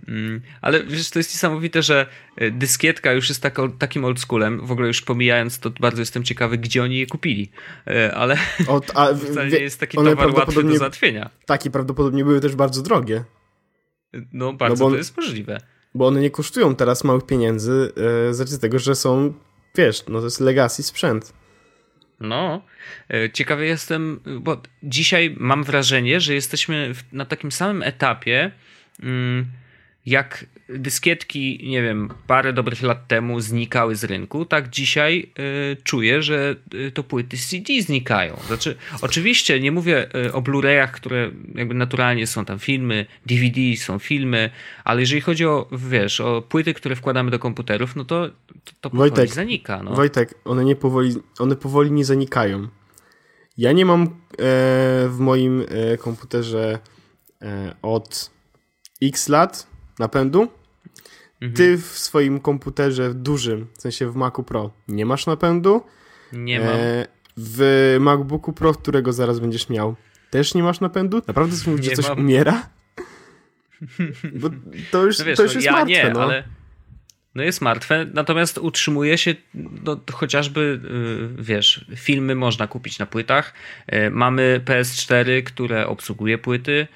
Mm, 0.07 0.41
ale 0.61 0.83
wiesz, 0.83 1.09
to 1.09 1.19
jest 1.19 1.33
niesamowite, 1.33 1.83
że 1.83 2.05
e, 2.35 2.51
dyskietka 2.51 3.13
już 3.13 3.29
jest 3.29 3.43
takim 3.79 4.05
oldschoolem. 4.05 4.65
W 4.65 4.71
ogóle 4.71 4.87
już 4.87 5.01
pomijając, 5.01 5.59
to 5.59 5.69
bardzo 5.69 6.01
jestem 6.01 6.23
ciekawy, 6.23 6.57
gdzie 6.57 6.83
oni 6.83 6.99
je 6.99 7.07
kupili. 7.07 7.51
E, 7.87 8.15
ale 8.15 8.37
Od, 8.67 8.91
a, 8.95 9.13
wcale 9.13 9.49
nie 9.49 9.59
jest 9.59 9.79
taki 9.79 9.97
towar 9.97 10.35
łatwy 10.35 10.63
do 10.63 10.77
załatwienia. 10.77 11.29
Tak, 11.45 11.65
i 11.65 11.71
prawdopodobnie 11.71 12.23
były 12.23 12.41
też 12.41 12.55
bardzo 12.55 12.81
drogie. 12.81 13.23
No, 14.33 14.53
bardzo 14.53 14.83
no 14.83 14.85
on, 14.85 14.91
to 14.91 14.97
jest 14.97 15.17
możliwe. 15.17 15.61
Bo 15.95 16.07
one 16.07 16.21
nie 16.21 16.29
kosztują 16.29 16.75
teraz 16.75 17.03
małych 17.03 17.25
pieniędzy 17.25 17.91
e, 18.29 18.33
z 18.33 18.39
racji 18.39 18.59
tego, 18.59 18.79
że 18.79 18.95
są, 18.95 19.33
wiesz, 19.75 20.03
no 20.07 20.19
to 20.19 20.25
jest 20.25 20.39
legacy 20.39 20.83
sprzęt. 20.83 21.33
No, 22.21 22.61
e, 23.09 23.29
ciekawy 23.29 23.65
jestem, 23.65 24.19
bo 24.39 24.61
dzisiaj 24.83 25.35
mam 25.39 25.63
wrażenie, 25.63 26.19
że 26.19 26.33
jesteśmy 26.33 26.93
na 27.11 27.25
takim 27.25 27.51
samym 27.51 27.83
etapie, 27.83 28.51
mm, 29.03 29.45
jak 30.05 30.45
dyskietki, 30.69 31.67
nie 31.69 31.81
wiem, 31.81 32.09
parę 32.27 32.53
dobrych 32.53 32.81
lat 32.81 33.07
temu 33.07 33.39
znikały 33.39 33.95
z 33.95 34.03
rynku, 34.03 34.45
tak 34.45 34.69
dzisiaj 34.69 35.31
y, 35.73 35.77
czuję, 35.83 36.23
że 36.23 36.55
y, 36.73 36.91
to 36.91 37.03
płyty 37.03 37.37
CD 37.37 37.81
znikają. 37.81 38.37
Znaczy, 38.47 38.75
oczywiście 39.01 39.59
nie 39.59 39.71
mówię 39.71 40.15
y, 40.25 40.33
o 40.33 40.41
Blu-rayach, 40.41 40.91
które 40.91 41.31
jakby 41.55 41.73
naturalnie 41.73 42.27
są 42.27 42.45
tam 42.45 42.59
filmy, 42.59 43.05
DVD 43.25 43.77
są 43.77 43.99
filmy, 43.99 44.49
ale 44.83 45.01
jeżeli 45.01 45.21
chodzi 45.21 45.45
o, 45.45 45.67
wiesz, 45.71 46.21
o 46.21 46.41
płyty, 46.41 46.73
które 46.73 46.95
wkładamy 46.95 47.31
do 47.31 47.39
komputerów, 47.39 47.95
no 47.95 48.05
to 48.05 48.29
to, 48.29 48.71
to 48.81 48.89
powoli 48.89 49.11
Wojtek, 49.11 49.33
zanika. 49.33 49.83
No. 49.83 49.93
Wojtek, 49.93 50.33
one 50.45 50.65
nie 50.65 50.75
powoli, 50.75 51.15
one 51.39 51.55
powoli 51.55 51.91
nie 51.91 52.05
zanikają. 52.05 52.67
Ja 53.57 53.71
nie 53.71 53.85
mam 53.85 54.03
e, 54.03 54.07
w 55.07 55.15
moim 55.19 55.65
e, 55.69 55.97
komputerze 55.97 56.79
e, 57.41 57.75
od 57.81 58.31
x 59.01 59.29
lat 59.29 59.70
napędu. 60.01 60.47
Mhm. 61.41 61.53
Ty 61.53 61.77
w 61.77 61.85
swoim 61.85 62.39
komputerze 62.39 63.13
dużym, 63.13 63.67
w 63.77 63.81
sensie 63.81 64.11
w 64.11 64.15
Macu 64.15 64.43
Pro, 64.43 64.71
nie 64.87 65.05
masz 65.05 65.25
napędu. 65.25 65.81
Nie 66.33 66.59
mam. 66.59 66.69
E, 66.69 67.07
w 67.37 67.97
MacBooku 67.99 68.53
Pro, 68.53 68.73
którego 68.73 69.13
zaraz 69.13 69.39
będziesz 69.39 69.69
miał, 69.69 69.95
też 70.29 70.53
nie 70.53 70.63
masz 70.63 70.79
napędu? 70.79 71.21
Naprawdę 71.27 71.55
mówisz, 71.67 71.85
że 71.85 71.91
coś 71.91 72.09
mam. 72.09 72.19
umiera? 72.19 72.69
Bo 74.33 74.49
to 74.91 75.05
już, 75.05 75.19
no 75.19 75.25
wiesz, 75.25 75.37
to 75.37 75.43
już 75.43 75.51
no, 75.51 75.57
jest 75.57 75.65
ja 75.65 75.71
martwe, 75.71 75.91
nie, 75.91 76.09
no. 76.13 76.21
ale 76.21 76.43
no 77.35 77.43
jest 77.43 77.61
martwe, 77.61 78.05
natomiast 78.13 78.57
utrzymuje 78.57 79.17
się 79.17 79.35
no, 79.83 79.99
chociażby, 80.11 80.79
y, 81.39 81.43
wiesz, 81.43 81.85
filmy 81.95 82.35
można 82.35 82.67
kupić 82.67 82.99
na 82.99 83.05
płytach. 83.05 83.53
Y, 83.93 84.09
mamy 84.09 84.61
PS4, 84.65 85.43
które 85.43 85.87
obsługuje 85.87 86.37
płyty, 86.37 86.87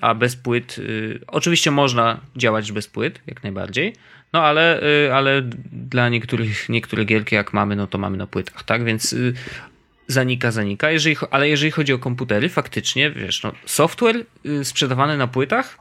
a 0.00 0.14
bez 0.14 0.36
płyt, 0.36 0.78
y, 0.78 1.20
oczywiście 1.26 1.70
można 1.70 2.20
działać 2.36 2.72
bez 2.72 2.88
płyt, 2.88 3.20
jak 3.26 3.42
najbardziej, 3.42 3.92
no 4.32 4.42
ale, 4.42 4.80
ale 5.12 5.42
dla 5.72 6.08
niektórych, 6.08 6.68
niektóre 6.68 7.04
gierki 7.04 7.34
jak 7.34 7.52
mamy, 7.52 7.76
no 7.76 7.86
to 7.86 7.98
mamy 7.98 8.16
na 8.16 8.26
płytach, 8.26 8.62
tak, 8.62 8.84
więc 8.84 9.16
zanika, 10.06 10.50
zanika, 10.50 10.90
jeżeli, 10.90 11.16
ale 11.30 11.48
jeżeli 11.48 11.70
chodzi 11.70 11.92
o 11.92 11.98
komputery, 11.98 12.48
faktycznie, 12.48 13.10
wiesz, 13.10 13.42
no, 13.42 13.52
software 13.66 14.24
sprzedawany 14.62 15.16
na 15.16 15.26
płytach 15.26 15.78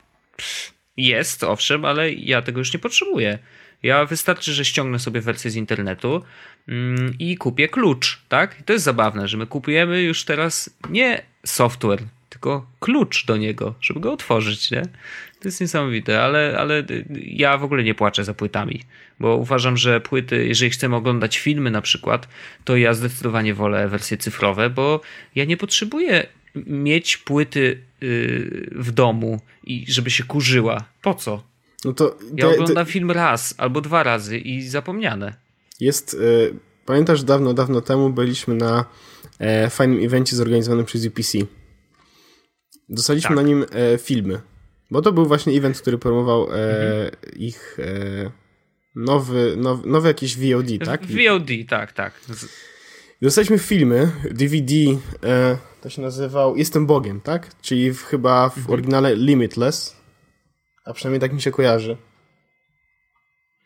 jest, 0.98 1.44
owszem, 1.44 1.86
ale 1.86 2.12
ja 2.12 2.42
tego 2.42 2.60
już 2.60 2.74
nie 2.74 2.80
potrzebuję. 2.80 3.40
Ja 3.84 4.06
wystarczy, 4.06 4.54
że 4.54 4.66
ściągnę 4.66 5.00
sobie 5.00 5.22
wersję 5.22 5.52
z 5.52 5.56
internetu 5.56 6.24
mm, 6.68 7.16
i 7.20 7.38
kupię 7.38 7.68
klucz, 7.68 8.22
tak? 8.30 8.60
I 8.60 8.64
to 8.64 8.74
jest 8.74 8.86
zabawne, 8.86 9.28
że 9.28 9.38
my 9.38 9.48
kupujemy 9.48 10.02
już 10.02 10.26
teraz 10.26 10.70
nie 10.90 11.24
software, 11.46 12.04
tylko 12.30 12.66
klucz 12.80 13.26
do 13.26 13.38
niego, 13.38 13.76
żeby 13.82 14.00
go 14.00 14.14
otworzyć, 14.14 14.72
nie? 14.72 14.82
To 15.40 15.48
jest 15.48 15.62
niesamowite, 15.62 16.24
ale, 16.24 16.56
ale 16.60 16.84
ja 17.24 17.58
w 17.58 17.64
ogóle 17.64 17.84
nie 17.84 17.96
płaczę 17.96 18.24
za 18.24 18.34
płytami, 18.34 18.82
bo 19.20 19.36
uważam, 19.36 19.78
że 19.78 20.02
płyty, 20.02 20.48
jeżeli 20.48 20.72
chcemy 20.72 20.96
oglądać 20.96 21.38
filmy 21.38 21.72
na 21.72 21.82
przykład, 21.82 22.28
to 22.64 22.78
ja 22.78 22.94
zdecydowanie 22.94 23.54
wolę 23.54 23.88
wersje 23.88 24.18
cyfrowe, 24.18 24.70
bo 24.70 25.02
ja 25.36 25.46
nie 25.46 25.58
potrzebuję 25.58 26.28
mieć 26.56 27.18
płyty 27.18 27.82
y, 28.04 28.70
w 28.72 28.92
domu 28.92 29.42
i 29.64 29.86
żeby 29.88 30.12
się 30.12 30.24
kurzyła. 30.24 30.84
Po 31.02 31.14
co? 31.14 31.53
No 31.86 31.94
to, 31.94 32.18
ja 32.38 32.48
oglądam 32.48 32.86
to, 32.86 32.92
film 32.92 33.12
raz 33.12 33.54
albo 33.58 33.82
dwa 33.82 34.04
razy 34.04 34.38
i 34.38 34.70
zapomniane. 34.70 35.34
Jest, 35.80 36.14
y, 36.14 36.54
pamiętasz, 36.86 37.24
dawno, 37.24 37.54
dawno 37.54 37.82
temu 37.82 38.10
byliśmy 38.10 38.56
na 38.56 38.86
e, 39.40 39.70
fajnym 39.70 40.06
evencie 40.06 40.36
zorganizowanym 40.36 40.86
przez 40.86 41.06
UPC. 41.06 41.38
Dostaliśmy 42.90 43.28
tak. 43.28 43.36
na 43.36 43.42
nim 43.42 43.66
e, 43.72 43.98
filmy, 43.98 44.42
bo 44.92 45.02
to 45.02 45.12
był 45.12 45.26
właśnie 45.26 45.54
event, 45.54 45.82
który 45.82 45.98
promował 45.98 46.44
e, 46.44 46.54
mhm. 46.54 47.12
ich 47.36 47.78
e, 47.80 48.32
nowy, 48.96 49.56
nowy, 49.58 49.90
nowy 49.90 50.08
jakiś 50.08 50.38
VOD, 50.38 50.68
tak? 50.86 51.02
VOD, 51.06 51.50
tak, 51.70 51.92
tak. 51.92 52.14
Dostaliśmy 53.22 53.60
filmy, 53.60 54.12
DVD, 54.32 54.74
e, 55.24 55.58
to 55.82 55.90
się 55.90 56.02
nazywał 56.02 56.56
Jestem 56.56 56.86
Bogiem, 56.86 57.22
tak? 57.22 57.62
Czyli 57.62 57.94
w, 57.94 58.04
chyba 58.04 58.50
w 58.50 58.58
mhm. 58.58 58.74
oryginale 58.74 59.16
Limitless, 59.16 59.96
a 60.86 60.94
przynajmniej 60.94 61.22
tak 61.22 61.34
mi 61.34 61.42
się 61.42 61.52
kojarzy. 61.52 61.98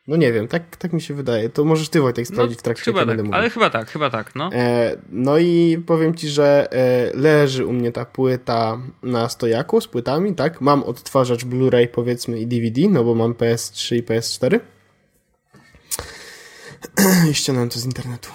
No 0.07 0.15
nie 0.15 0.34
wiem, 0.34 0.47
tak, 0.47 0.76
tak 0.76 0.93
mi 0.93 1.01
się 1.01 1.13
wydaje. 1.13 1.49
To 1.49 1.65
możesz 1.65 1.89
ty 1.89 2.01
Wojtek 2.01 2.28
sprawdzić 2.28 2.57
no, 2.57 2.59
w 2.59 2.63
trakcie, 2.63 2.84
chyba 2.84 2.99
tak, 2.99 3.07
będę 3.07 3.24
mówił. 3.24 3.36
Ale 3.36 3.49
chyba 3.49 3.70
tak, 3.70 3.91
chyba 3.91 4.09
tak, 4.09 4.36
no. 4.36 4.49
E, 4.53 4.97
no 5.09 5.38
i 5.38 5.84
powiem 5.86 6.15
ci, 6.15 6.28
że 6.28 6.68
e, 6.72 7.11
leży 7.18 7.65
u 7.65 7.74
mnie 7.74 7.91
ta 7.91 8.05
płyta 8.05 8.78
na 9.03 9.30
stojaku 9.30 9.82
z 9.82 9.88
płytami, 9.88 10.36
tak? 10.36 10.61
Mam 10.61 10.84
odtwarzacz 10.84 11.45
Blu-ray 11.45 11.88
powiedzmy 11.88 12.39
i 12.39 12.47
DVD, 12.47 12.82
no 12.89 13.03
bo 13.03 13.15
mam 13.15 13.34
PS3 13.34 13.95
i 13.95 14.03
PS4. 14.03 14.59
I 17.32 17.34
ściągnąłem 17.34 17.70
to 17.70 17.80
z 17.80 17.86
internetu. 17.86 18.30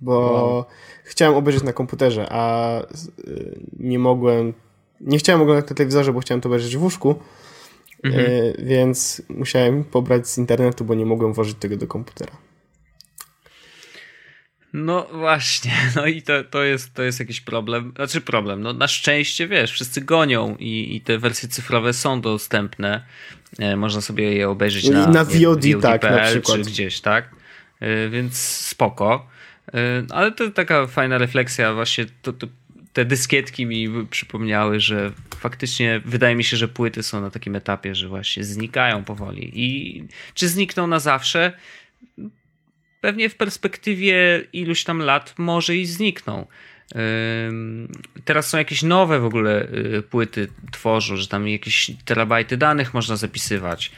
Bo 0.00 0.20
wow. 0.20 0.64
chciałem 1.04 1.34
obejrzeć 1.34 1.62
na 1.62 1.72
komputerze, 1.72 2.26
a 2.30 2.72
y, 3.28 3.60
nie 3.78 3.98
mogłem... 3.98 4.52
Nie 5.00 5.18
chciałem 5.18 5.42
oglądać 5.42 5.70
na 5.70 5.76
telewizorze, 5.76 6.12
bo 6.12 6.20
chciałem 6.20 6.40
to 6.40 6.48
obejrzeć 6.48 6.76
w 6.76 6.82
łóżku 6.82 7.14
mhm. 8.04 8.24
e, 8.24 8.64
więc 8.64 9.22
musiałem 9.28 9.84
pobrać 9.84 10.28
z 10.28 10.38
internetu, 10.38 10.84
bo 10.84 10.94
nie 10.94 11.06
mogłem 11.06 11.32
włożyć 11.32 11.56
tego 11.58 11.76
do 11.76 11.86
komputera. 11.86 12.32
No 14.72 15.06
właśnie, 15.12 15.72
no 15.96 16.06
i 16.06 16.22
to, 16.22 16.44
to, 16.44 16.64
jest, 16.64 16.94
to 16.94 17.02
jest 17.02 17.20
jakiś 17.20 17.40
problem. 17.40 17.92
Znaczy 17.96 18.20
problem, 18.20 18.62
no 18.62 18.72
na 18.72 18.88
szczęście 18.88 19.48
wiesz, 19.48 19.72
wszyscy 19.72 20.00
gonią 20.00 20.56
i, 20.58 20.96
i 20.96 21.00
te 21.00 21.18
wersje 21.18 21.48
cyfrowe 21.48 21.92
są 21.92 22.20
dostępne. 22.20 23.04
E, 23.58 23.76
można 23.76 24.00
sobie 24.00 24.34
je 24.34 24.48
obejrzeć 24.48 24.88
na, 24.88 25.06
na 25.06 25.24
VOD, 25.24 25.64
VOD 25.66 25.82
tak, 25.82 26.02
na 26.02 26.18
przykład. 26.18 26.58
czy 26.58 26.64
gdzieś, 26.64 27.00
tak? 27.00 27.30
E, 27.80 28.08
więc 28.08 28.36
spoko. 28.38 29.26
E, 29.74 30.02
ale 30.10 30.32
to 30.32 30.50
taka 30.50 30.86
fajna 30.86 31.18
refleksja, 31.18 31.74
właśnie 31.74 32.06
to, 32.22 32.32
to, 32.32 32.46
te 32.92 33.04
dyskietki 33.04 33.66
mi 33.66 34.06
przypomniały, 34.10 34.80
że 34.80 35.12
faktycznie 35.36 36.00
wydaje 36.04 36.36
mi 36.36 36.44
się, 36.44 36.56
że 36.56 36.68
płyty 36.68 37.02
są 37.02 37.20
na 37.20 37.30
takim 37.30 37.56
etapie, 37.56 37.94
że 37.94 38.08
właśnie 38.08 38.44
znikają 38.44 39.04
powoli. 39.04 39.50
I 39.54 40.04
czy 40.34 40.48
znikną 40.48 40.86
na 40.86 40.98
zawsze? 40.98 41.52
pewnie 43.00 43.28
w 43.28 43.34
perspektywie 43.34 44.44
iluś 44.52 44.84
tam 44.84 44.98
lat 44.98 45.34
może 45.38 45.76
i 45.76 45.86
znikną. 45.86 46.46
Teraz 48.24 48.48
są 48.48 48.58
jakieś 48.58 48.82
nowe 48.82 49.20
w 49.20 49.24
ogóle 49.24 49.68
y, 49.98 50.02
płyty 50.02 50.48
tworzą, 50.72 51.16
że 51.16 51.28
tam 51.28 51.48
jakieś 51.48 51.90
terabajty 52.04 52.56
danych 52.56 52.94
można 52.94 53.16
zapisywać. 53.16 53.90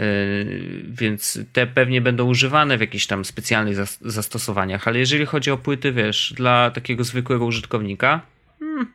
Y, 0.00 0.84
więc 0.88 1.38
te 1.52 1.66
pewnie 1.66 2.00
będą 2.00 2.26
używane 2.26 2.78
w 2.78 2.80
jakichś 2.80 3.06
tam 3.06 3.24
specjalnych 3.24 3.76
zastosowaniach, 4.00 4.88
ale 4.88 4.98
jeżeli 4.98 5.26
chodzi 5.26 5.50
o 5.50 5.58
płyty, 5.58 5.92
wiesz, 5.92 6.32
dla 6.36 6.70
takiego 6.70 7.04
zwykłego 7.04 7.44
użytkownika, 7.44 8.20
hmm, 8.64 8.92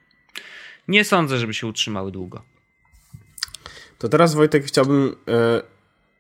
nie 0.88 1.06
sądzę, 1.06 1.40
żeby 1.40 1.54
się 1.54 1.68
utrzymały 1.68 2.12
długo. 2.12 2.42
To 3.98 4.10
teraz 4.10 4.34
Wojtek 4.34 4.66
chciałbym 4.66 5.16
e, 5.28 5.62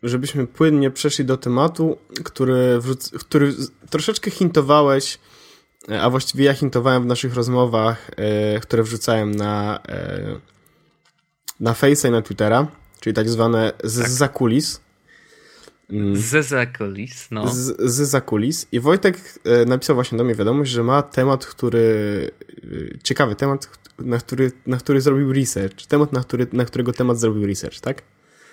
żebyśmy 0.04 0.48
płynnie 0.48 0.92
przeszli 0.92 1.26
do 1.26 1.38
tematu, 1.38 1.98
który, 2.24 2.80
który 3.20 3.54
troszeczkę 3.90 4.32
hintowałeś, 4.32 5.20
e, 5.90 6.02
a 6.02 6.10
właściwie 6.10 6.46
ja 6.46 6.54
hintowałem 6.54 7.04
w 7.04 7.06
naszych 7.06 7.34
rozmowach, 7.34 8.12
e, 8.16 8.60
które 8.60 8.84
wrzucałem 8.84 9.36
na, 9.36 9.80
na 11.60 11.74
Face'a 11.74 12.08
i 12.08 12.12
na 12.12 12.22
Twittera, 12.22 12.68
czyli 13.00 13.14
tak 13.14 13.30
zwane 13.30 13.74
z 13.84 14.02
tak. 14.02 14.10
zakulis. 14.10 14.76
Mm. 14.76 14.89
Z 16.14 16.48
zakulis, 16.48 17.28
no. 17.32 17.54
Z, 17.54 17.82
z 17.82 18.10
zakulis. 18.10 18.68
I 18.72 18.80
Wojtek 18.80 19.40
e, 19.46 19.66
napisał 19.66 19.96
właśnie 19.96 20.18
do 20.18 20.24
mnie 20.24 20.36
wiadomość, 20.36 20.72
że 20.72 20.84
ma 20.84 21.02
temat, 21.02 21.46
który. 21.46 22.32
E, 22.96 22.98
ciekawy 23.04 23.36
temat, 23.36 23.70
na 24.00 24.18
który, 24.18 24.52
na 24.66 24.78
który 24.78 25.02
zrobił 25.02 25.34
research. 25.34 25.86
Temat, 25.86 26.14
na, 26.14 26.22
który, 26.22 26.48
na 26.54 26.66
którego 26.66 26.94
temat 26.94 27.20
zrobił 27.20 27.48
research, 27.48 27.80
tak? 27.80 28.04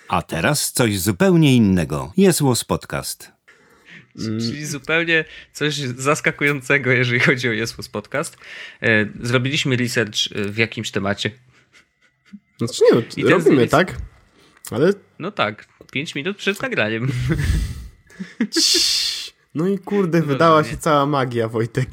A 0.07 0.21
teraz 0.21 0.71
coś 0.71 0.99
zupełnie 0.99 1.55
innego. 1.55 2.13
Jest 2.17 2.41
Łos 2.41 2.63
Podcast. 2.63 3.31
Czyli 4.17 4.65
zupełnie 4.65 5.25
coś 5.53 5.75
zaskakującego, 5.77 6.91
jeżeli 6.91 7.19
chodzi 7.19 7.49
o 7.49 7.51
Jesłos 7.51 7.89
Podcast. 7.89 8.37
E, 8.81 9.05
zrobiliśmy 9.21 9.75
research 9.75 10.17
w 10.35 10.57
jakimś 10.57 10.91
temacie. 10.91 11.31
Znaczy 12.57 12.81
nie, 13.17 13.23
no, 13.23 13.29
robimy, 13.29 13.61
jest... 13.61 13.71
tak? 13.71 13.97
Ale... 14.71 14.93
No 15.19 15.31
tak, 15.31 15.65
5 15.91 16.15
minut 16.15 16.37
przed 16.37 16.61
nagraniem. 16.61 17.07
No 19.55 19.67
i 19.67 19.79
kurde, 19.79 20.21
wydała 20.21 20.63
się 20.63 20.77
cała 20.77 21.05
magia, 21.05 21.47
Wojtek. 21.47 21.89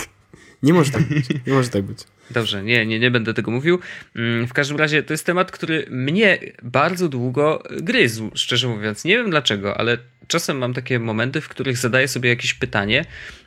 Nie 0.62 0.72
może 0.72 0.92
tak 0.92 1.02
być. 1.02 1.26
Nie 1.46 1.52
może 1.52 1.68
tak 1.68 1.82
być. 1.82 1.98
Dobrze, 2.30 2.62
nie, 2.62 2.86
nie, 2.86 2.98
nie 2.98 3.10
będę 3.10 3.34
tego 3.34 3.50
mówił. 3.50 3.78
Mm, 4.16 4.46
w 4.46 4.52
każdym 4.52 4.76
razie 4.76 5.02
to 5.02 5.12
jest 5.12 5.26
temat, 5.26 5.50
który 5.50 5.86
mnie 5.90 6.38
bardzo 6.62 7.08
długo 7.08 7.62
gryzł, 7.82 8.30
szczerze 8.34 8.68
mówiąc. 8.68 9.04
Nie 9.04 9.16
wiem 9.16 9.30
dlaczego, 9.30 9.78
ale 9.78 9.98
czasem 10.28 10.58
mam 10.58 10.74
takie 10.74 10.98
momenty, 10.98 11.40
w 11.40 11.48
których 11.48 11.76
zadaję 11.76 12.08
sobie 12.08 12.28
jakieś 12.28 12.54
pytanie, 12.54 13.04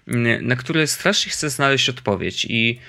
mm, 0.08 0.48
na 0.48 0.56
które 0.56 0.88
strasznie 0.88 1.32
chcę 1.32 1.50
znaleźć 1.50 1.90
odpowiedź. 1.90 2.46
I 2.50 2.80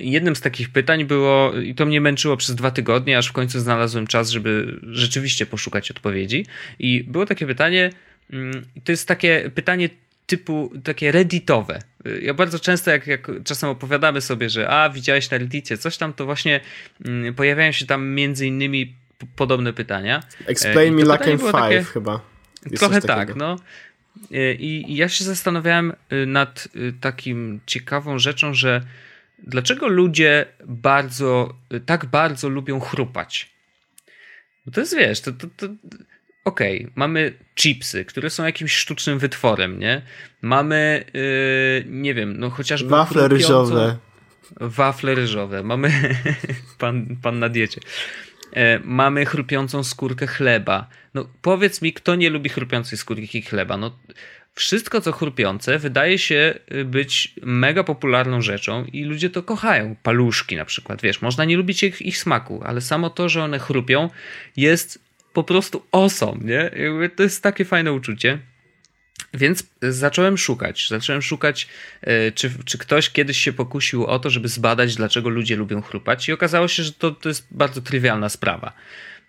jednym 0.00 0.36
z 0.36 0.40
takich 0.40 0.70
pytań 0.70 1.04
było, 1.04 1.52
i 1.52 1.74
to 1.74 1.86
mnie 1.86 2.00
męczyło 2.00 2.36
przez 2.36 2.54
dwa 2.54 2.70
tygodnie, 2.70 3.18
aż 3.18 3.28
w 3.28 3.32
końcu 3.32 3.60
znalazłem 3.60 4.06
czas, 4.06 4.30
żeby 4.30 4.80
rzeczywiście 4.82 5.46
poszukać 5.46 5.90
odpowiedzi. 5.90 6.46
I 6.78 7.04
było 7.04 7.26
takie 7.26 7.46
pytanie, 7.46 7.90
to 8.84 8.92
jest 8.92 9.08
takie 9.08 9.50
pytanie 9.54 9.88
typu 10.26 10.72
takie 10.84 11.12
redditowe. 11.12 11.78
Ja 12.22 12.34
bardzo 12.34 12.58
często, 12.58 12.90
jak, 12.90 13.06
jak 13.06 13.30
czasem 13.44 13.70
opowiadamy 13.70 14.20
sobie, 14.20 14.50
że 14.50 14.68
a, 14.68 14.90
widziałeś 14.90 15.30
na 15.30 15.38
reddicie 15.38 15.78
coś 15.78 15.96
tam, 15.96 16.12
to 16.12 16.24
właśnie 16.24 16.60
mm, 17.04 17.34
pojawiają 17.34 17.72
się 17.72 17.86
tam 17.86 18.08
między 18.08 18.46
innymi 18.46 18.94
podobne 19.36 19.72
pytania. 19.72 20.22
Explain 20.46 20.94
me 20.94 21.02
like 21.02 21.30
in 21.30 21.38
five 21.38 21.52
takie, 21.52 21.84
chyba. 21.84 22.20
Jest 22.70 22.82
trochę 22.82 23.00
tak, 23.00 23.36
no. 23.36 23.56
E, 24.32 24.54
I, 24.54 24.92
I 24.92 24.96
ja 24.96 25.08
się 25.08 25.24
zastanawiałem 25.24 25.92
y, 26.12 26.26
nad 26.26 26.68
y, 26.76 26.92
takim 27.00 27.60
ciekawą 27.66 28.18
rzeczą, 28.18 28.54
że 28.54 28.82
dlaczego 29.38 29.88
ludzie 29.88 30.46
bardzo, 30.66 31.54
tak 31.86 32.06
bardzo 32.06 32.48
lubią 32.48 32.80
chrupać? 32.80 33.54
Bo 34.66 34.72
to 34.72 34.80
jest, 34.80 34.96
wiesz, 34.96 35.20
to, 35.20 35.32
to, 35.32 35.46
to 35.56 35.66
okej, 36.44 36.80
okay, 36.80 36.92
mamy 36.94 37.32
chipsy, 37.54 38.04
które 38.04 38.30
są 38.30 38.44
jakimś 38.44 38.72
sztucznym 38.72 39.18
wytworem, 39.18 39.78
nie? 39.78 40.02
Mamy, 40.42 41.04
yy, 41.14 41.84
nie 41.90 42.14
wiem, 42.14 42.38
no 42.38 42.50
chociażby... 42.50 42.90
Wafle 42.90 43.28
ryżowe. 43.28 43.96
Wafle 44.60 45.14
ryżowe. 45.14 45.62
Mamy... 45.62 46.14
pan, 46.78 47.16
pan 47.22 47.38
na 47.38 47.48
diecie. 47.48 47.80
E, 48.54 48.78
mamy 48.84 49.26
chrupiącą 49.26 49.84
skórkę 49.84 50.26
chleba. 50.26 50.88
No 51.14 51.28
powiedz 51.42 51.82
mi, 51.82 51.92
kto 51.92 52.14
nie 52.14 52.30
lubi 52.30 52.48
chrupiącej 52.48 52.98
skórki 52.98 53.42
chleba? 53.42 53.76
No 53.76 53.98
wszystko 54.54 55.00
co 55.00 55.12
chrupiące 55.12 55.78
wydaje 55.78 56.18
się 56.18 56.54
y, 56.72 56.84
być 56.84 57.34
mega 57.42 57.84
popularną 57.84 58.42
rzeczą 58.42 58.84
i 58.84 59.04
ludzie 59.04 59.30
to 59.30 59.42
kochają. 59.42 59.96
Paluszki 60.02 60.56
na 60.56 60.64
przykład, 60.64 61.02
wiesz, 61.02 61.22
można 61.22 61.44
nie 61.44 61.56
lubić 61.56 61.82
ich, 61.82 62.02
ich 62.02 62.18
smaku, 62.18 62.62
ale 62.64 62.80
samo 62.80 63.10
to, 63.10 63.28
że 63.28 63.44
one 63.44 63.58
chrupią 63.58 64.10
jest 64.56 64.98
po 65.32 65.44
prostu 65.44 65.86
awesome, 65.92 66.40
nie? 66.44 66.70
To 67.16 67.22
jest 67.22 67.42
takie 67.42 67.64
fajne 67.64 67.92
uczucie. 67.92 68.38
Więc 69.34 69.64
zacząłem 69.82 70.38
szukać. 70.38 70.88
Zacząłem 70.88 71.22
szukać, 71.22 71.68
e, 72.00 72.32
czy, 72.32 72.50
czy 72.64 72.78
ktoś 72.78 73.10
kiedyś 73.10 73.38
się 73.38 73.52
pokusił 73.52 74.06
o 74.06 74.18
to, 74.18 74.30
żeby 74.30 74.48
zbadać, 74.48 74.96
dlaczego 74.96 75.28
ludzie 75.28 75.56
lubią 75.56 75.82
chrupać, 75.82 76.28
i 76.28 76.32
okazało 76.32 76.68
się, 76.68 76.82
że 76.82 76.92
to, 76.92 77.10
to 77.10 77.28
jest 77.28 77.46
bardzo 77.50 77.80
trywialna 77.80 78.28
sprawa. 78.28 78.72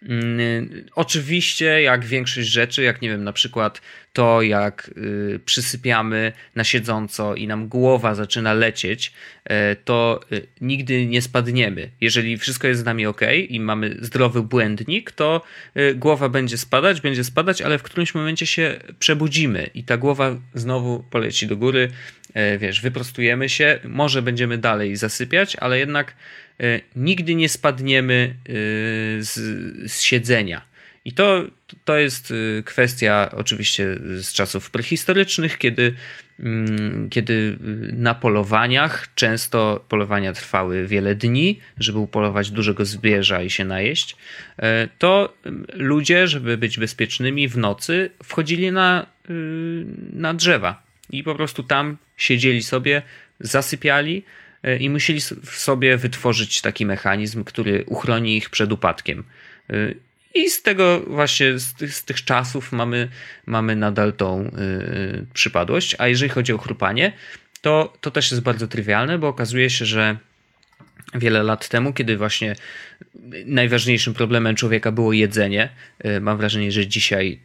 Mm, 0.10 0.86
oczywiście, 0.96 1.82
jak 1.82 2.06
większość 2.06 2.48
rzeczy, 2.48 2.84
jak 2.84 3.02
nie 3.02 3.10
wiem, 3.10 3.24
na 3.24 3.34
przykład 3.34 3.82
to, 4.14 4.42
jak 4.42 4.92
y, 4.98 5.40
przysypiamy 5.46 6.34
na 6.56 6.64
siedząco 6.64 7.36
i 7.36 7.48
nam 7.48 7.68
głowa 7.68 8.16
zaczyna 8.16 8.54
lecieć, 8.54 9.14
e, 9.46 9.76
to 9.76 10.20
y, 10.32 10.48
nigdy 10.62 11.06
nie 11.06 11.22
spadniemy. 11.22 11.90
Jeżeli 12.02 12.38
wszystko 12.38 12.68
jest 12.68 12.82
z 12.82 12.86
nami 12.86 13.06
ok 13.06 13.22
i 13.50 13.60
mamy 13.60 13.98
zdrowy 14.02 14.42
błędnik, 14.44 15.12
to 15.12 15.42
y, 15.78 15.96
głowa 15.96 16.30
będzie 16.30 16.58
spadać, 16.58 17.02
będzie 17.02 17.24
spadać, 17.24 17.62
ale 17.62 17.78
w 17.78 17.84
którymś 17.84 18.16
momencie 18.16 18.46
się 18.46 18.80
przebudzimy 19.00 19.70
i 19.74 19.84
ta 19.84 19.98
głowa 19.98 20.36
znowu 20.54 21.04
poleci 21.10 21.48
do 21.48 21.58
góry. 21.58 21.92
Wiesz, 22.60 22.82
wyprostujemy 22.82 23.50
się, 23.50 23.80
może 23.84 24.22
będziemy 24.22 24.58
dalej 24.58 24.96
zasypiać, 24.96 25.56
ale 25.56 25.80
jednak 25.80 26.16
nigdy 26.96 27.36
nie 27.36 27.50
spadniemy 27.50 28.36
e, 28.40 28.52
z, 29.24 29.34
z 29.92 30.02
siedzenia. 30.02 30.62
I 31.06 31.12
to, 31.12 31.44
to 31.86 31.98
jest 31.98 32.34
e, 32.60 32.64
kwestia 32.64 33.32
oczywiście 33.36 33.98
z 34.22 34.34
czasów 34.34 34.72
prehistorycznych, 34.72 35.58
kiedy, 35.58 35.96
mm, 36.40 37.10
kiedy 37.10 37.58
na 37.94 38.16
polowaniach 38.16 39.08
często 39.16 39.86
polowania 39.90 40.34
trwały 40.34 40.88
wiele 40.88 41.16
dni, 41.16 41.60
żeby 41.80 42.00
upolować 42.00 42.52
dużego 42.52 42.86
zwierza 42.86 43.42
i 43.42 43.50
się 43.50 43.66
najeść, 43.66 44.16
to 45.00 45.34
ludzie, 45.74 46.28
żeby 46.28 46.58
być 46.58 46.80
bezpiecznymi 46.80 47.48
w 47.48 47.58
nocy, 47.58 48.10
wchodzili 48.24 48.72
na, 48.72 49.06
na 50.14 50.34
drzewa 50.34 50.84
i 51.10 51.24
po 51.24 51.36
prostu 51.36 51.64
tam 51.64 51.98
siedzieli 52.18 52.64
sobie, 52.64 53.02
zasypiali 53.40 54.24
E, 54.24 54.45
i 54.80 54.90
musieli 54.90 55.20
w 55.46 55.56
sobie 55.56 55.98
wytworzyć 55.98 56.62
taki 56.62 56.86
mechanizm, 56.86 57.44
który 57.44 57.84
uchroni 57.88 58.38
ich 58.38 58.50
przed 58.50 58.72
upadkiem. 58.72 59.24
E, 59.70 59.94
I 60.34 60.50
z 60.50 60.62
tego 60.62 61.00
właśnie, 61.08 61.60
z 61.60 61.74
tych, 61.74 61.94
z 61.96 62.04
tych 62.04 62.24
czasów 62.24 62.72
mamy, 62.72 63.10
mamy 63.46 63.76
nadal 63.76 64.14
tą 64.14 64.44
yy, 64.44 65.26
przypadłość. 65.34 65.96
A 66.00 66.08
jeżeli 66.08 66.30
chodzi 66.30 66.54
o 66.54 66.58
chrupanie, 66.58 67.14
to, 67.62 67.94
to 68.02 68.12
też 68.12 68.32
jest 68.32 68.44
bardzo 68.44 68.68
trywialne, 68.68 69.18
bo 69.18 69.28
okazuje 69.28 69.70
się, 69.70 69.86
że 69.86 70.18
wiele 71.16 71.44
lat 71.44 71.70
temu, 71.70 71.94
kiedy 71.94 72.18
właśnie 72.18 72.56
najważniejszym 73.46 74.14
problemem 74.14 74.56
człowieka 74.56 74.92
było 74.92 75.14
jedzenie, 75.14 75.70
yy, 76.04 76.22
mam 76.22 76.38
wrażenie, 76.38 76.72
że 76.72 76.88
dzisiaj 76.88 77.40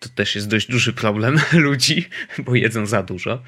to 0.00 0.08
też 0.08 0.34
jest 0.34 0.48
dość 0.48 0.70
duży 0.70 0.92
problem 0.92 1.40
ludzi, 1.52 2.08
bo 2.38 2.54
jedzą 2.54 2.86
za 2.86 3.02
dużo, 3.02 3.42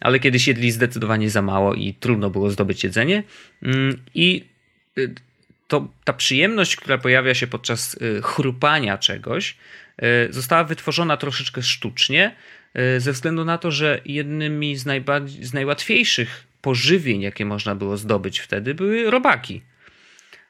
ale 0.00 0.20
kiedyś 0.20 0.48
jedli 0.48 0.70
zdecydowanie 0.70 1.30
za 1.30 1.42
mało 1.42 1.74
i 1.74 1.94
trudno 1.94 2.30
było 2.30 2.50
zdobyć 2.50 2.84
jedzenie. 2.84 3.22
Mm, 3.62 4.02
I 4.14 4.44
y, 4.98 5.14
to 5.68 5.88
ta 6.04 6.12
przyjemność, 6.12 6.76
która 6.76 6.98
pojawia 6.98 7.34
się 7.34 7.46
podczas 7.46 7.94
y, 7.94 8.22
chrupania 8.22 8.98
czegoś, 8.98 9.56
y, 10.02 10.32
została 10.32 10.64
wytworzona 10.64 11.16
troszeczkę 11.16 11.62
sztucznie, 11.62 12.34
ze 12.98 13.12
względu 13.12 13.44
na 13.44 13.58
to, 13.58 13.70
że 13.70 14.00
jednymi 14.04 14.76
z, 14.76 14.84
z 15.40 15.54
najłatwiejszych 15.54 16.44
pożywień, 16.62 17.20
jakie 17.22 17.44
można 17.44 17.74
było 17.74 17.96
zdobyć 17.96 18.38
wtedy, 18.40 18.74
były 18.74 19.10
robaki. 19.10 19.62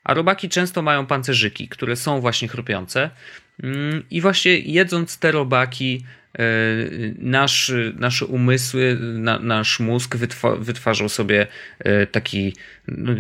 A 0.05 0.15
robaki 0.15 0.49
często 0.49 0.83
mają 0.83 1.07
pancerzyki, 1.07 1.69
które 1.69 1.97
są 1.97 2.21
właśnie 2.21 2.49
chrupiące. 2.49 3.11
Mm, 3.63 4.03
I 4.11 4.21
właśnie 4.21 4.59
jedząc 4.59 5.19
te 5.19 5.33
robaki, 5.33 6.05
nasz, 7.19 7.73
nasze 7.99 8.27
umysły, 8.27 8.99
na, 9.01 9.39
nasz 9.39 9.81
mózg 9.81 10.17
wytwarzał 10.59 11.09
sobie 11.09 11.47
taki 12.13 12.55
no, 12.89 13.13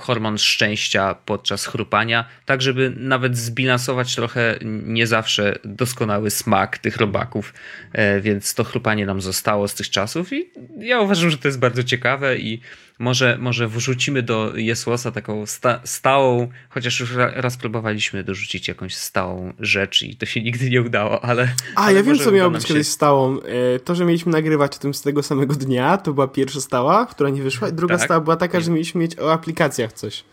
hormon 0.00 0.38
szczęścia 0.38 1.14
podczas 1.14 1.66
chrupania, 1.66 2.24
tak 2.46 2.62
żeby 2.62 2.92
nawet 2.96 3.36
zbilansować 3.36 4.14
trochę 4.14 4.58
nie 4.64 5.06
zawsze 5.06 5.58
doskonały 5.64 6.30
smak 6.30 6.78
tych 6.78 6.96
robaków, 6.96 7.54
e, 7.92 8.20
więc 8.20 8.54
to 8.54 8.64
chrupanie 8.64 9.06
nam 9.06 9.20
zostało 9.20 9.68
z 9.68 9.74
tych 9.74 9.90
czasów 9.90 10.32
i 10.32 10.50
ja 10.78 11.00
uważam, 11.00 11.30
że 11.30 11.38
to 11.38 11.48
jest 11.48 11.58
bardzo 11.58 11.84
ciekawe 11.84 12.38
i 12.38 12.60
może, 13.00 13.38
może 13.40 13.68
wrzucimy 13.68 14.22
do 14.22 14.52
Jesłosa 14.56 15.10
taką 15.10 15.46
sta 15.46 15.80
stałą, 15.84 16.48
chociaż 16.68 17.00
już 17.00 17.14
raz 17.14 17.56
próbowaliśmy 17.56 18.24
dorzucić 18.24 18.68
jakąś 18.68 18.94
stałą 18.94 19.52
rzecz 19.58 20.02
i 20.02 20.16
to 20.16 20.26
się 20.26 20.42
nigdy 20.42 20.70
nie 20.70 20.82
udało, 20.82 21.24
ale... 21.24 21.48
A, 21.74 21.82
ale 21.82 21.96
ja 21.96 22.02
wiem, 22.02 22.18
co 22.18 22.32
miało 22.32 22.50
być 22.50 22.62
się... 22.62 22.68
kiedyś 22.68 22.86
stałą. 22.86 23.40
E, 23.42 23.78
to, 23.78 23.94
że 23.94 24.04
mieliśmy 24.04 24.32
nagrywać 24.32 24.76
o 24.76 24.78
tym 24.78 24.94
z 24.94 25.02
tego 25.02 25.22
samego 25.22 25.54
dnia, 25.54 25.96
to 25.96 26.12
była 26.12 26.28
pierwsza 26.28 26.60
stała, 26.60 27.06
która 27.06 27.30
nie 27.30 27.42
wyszła, 27.42 27.70
druga 27.70 27.96
tak? 27.96 28.04
stała 28.04 28.20
była 28.20 28.36
taka, 28.36 28.60
że 28.60 28.70
mieliśmy 28.70 29.00
mieć 29.00 29.18
o 29.18 29.32
aplikacjach 29.32 29.92
coś. 29.92 30.24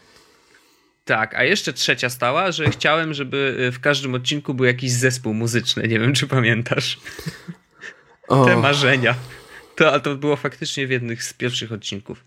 Tak, 1.06 1.36
a 1.36 1.44
jeszcze 1.44 1.74
trzecia 1.74 2.10
stała, 2.10 2.52
że 2.52 2.70
chciałem, 2.70 3.14
żeby 3.14 3.68
e, 3.68 3.72
w 3.72 3.80
każdym 3.80 4.16
odcinku 4.16 4.54
był 4.54 4.66
jakiś 4.66 4.92
zespół 4.92 5.34
muzyczny. 5.34 5.88
Nie 5.88 6.00
wiem, 6.00 6.14
czy 6.14 6.28
pamiętasz. 6.28 7.00
O. 8.28 8.46
Te 8.46 8.58
marzenia. 8.58 9.16
To, 9.78 10.00
to 10.00 10.16
było 10.16 10.36
faktycznie 10.36 10.88
w 10.88 10.92
jednych 10.92 11.24
z 11.24 11.34
pierwszych 11.34 11.72
odcinków. 11.72 12.26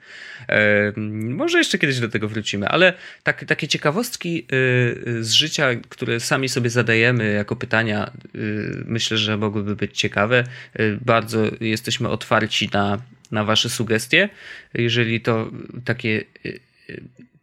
E, 0.48 0.92
może 1.20 1.58
jeszcze 1.58 1.78
kiedyś 1.78 2.00
do 2.00 2.08
tego 2.08 2.28
wrócimy, 2.28 2.68
ale 2.68 2.92
tak, 3.22 3.44
takie 3.44 3.68
ciekawostki 3.68 4.42
e, 4.42 4.44
z 5.24 5.30
życia, 5.30 5.68
które 5.88 6.20
sami 6.20 6.48
sobie 6.48 6.70
zadajemy 6.70 7.32
jako 7.32 7.56
pytania, 7.56 8.06
e, 8.06 8.10
myślę, 8.84 9.18
że 9.18 9.36
mogłyby 9.36 9.76
być 9.76 9.98
ciekawe. 9.98 10.44
Bardzo 11.00 11.42
jesteśmy 11.60 12.08
otwarci 12.08 12.70
na, 12.72 12.98
na 13.30 13.44
Wasze 13.44 13.70
sugestie. 13.70 14.28
Jeżeli 14.74 15.20
to 15.20 15.50
takie 15.84 16.24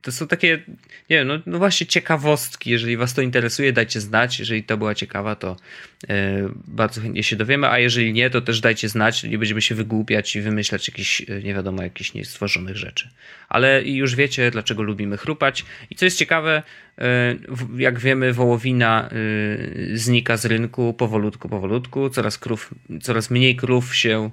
to 0.07 0.11
są 0.11 0.27
takie, 0.27 0.59
nie 1.09 1.17
wiem, 1.17 1.27
no, 1.27 1.39
no, 1.45 1.57
właśnie 1.57 1.87
ciekawostki. 1.87 2.69
Jeżeli 2.69 2.97
Was 2.97 3.13
to 3.13 3.21
interesuje, 3.21 3.73
dajcie 3.73 4.01
znać. 4.01 4.39
Jeżeli 4.39 4.63
to 4.63 4.77
była 4.77 4.95
ciekawa, 4.95 5.35
to 5.35 5.57
yy, 6.09 6.15
bardzo 6.67 7.01
chętnie 7.01 7.23
się 7.23 7.35
dowiemy, 7.35 7.69
a 7.69 7.79
jeżeli 7.79 8.13
nie, 8.13 8.29
to 8.29 8.41
też 8.41 8.59
dajcie 8.59 8.89
znać. 8.89 9.23
Nie 9.23 9.37
będziemy 9.37 9.61
się 9.61 9.75
wygłupiać 9.75 10.35
i 10.35 10.41
wymyślać 10.41 10.87
jakieś, 10.87 11.21
e, 11.29 11.41
nie 11.43 11.53
wiadomo, 11.53 11.83
jakichś 11.83 12.13
niestworzonych 12.13 12.77
rzeczy. 12.77 13.09
Ale 13.49 13.83
już 13.83 14.15
wiecie, 14.15 14.51
dlaczego 14.51 14.83
lubimy 14.83 15.17
chrupać. 15.17 15.65
I 15.89 15.95
co 15.95 16.05
jest 16.05 16.17
ciekawe, 16.17 16.63
yy, 16.97 17.05
jak 17.77 17.99
wiemy, 17.99 18.33
wołowina 18.33 19.09
yy, 19.11 19.97
znika 19.97 20.37
z 20.37 20.45
rynku 20.45 20.93
powolutku, 20.93 21.49
powolutku. 21.49 22.09
Coraz, 22.09 22.37
krów, 22.37 22.73
coraz 23.01 23.29
mniej 23.29 23.55
krów 23.55 23.95
się 23.95 24.31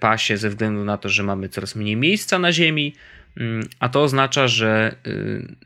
pasie 0.00 0.36
ze 0.36 0.48
względu 0.48 0.84
na 0.84 0.98
to, 0.98 1.08
że 1.08 1.22
mamy 1.22 1.48
coraz 1.48 1.76
mniej 1.76 1.96
miejsca 1.96 2.38
na 2.38 2.52
ziemi 2.52 2.94
a 3.80 3.88
to 3.88 4.02
oznacza, 4.02 4.48
że 4.48 4.96
y, 5.06 5.56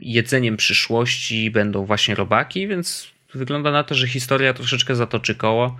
jedzeniem 0.00 0.56
przyszłości 0.56 1.50
będą 1.50 1.84
właśnie 1.84 2.14
robaki, 2.14 2.68
więc 2.68 3.12
wygląda 3.34 3.70
na 3.70 3.84
to, 3.84 3.94
że 3.94 4.08
historia 4.08 4.54
troszeczkę 4.54 4.94
zatoczy 4.94 5.34
koło 5.34 5.76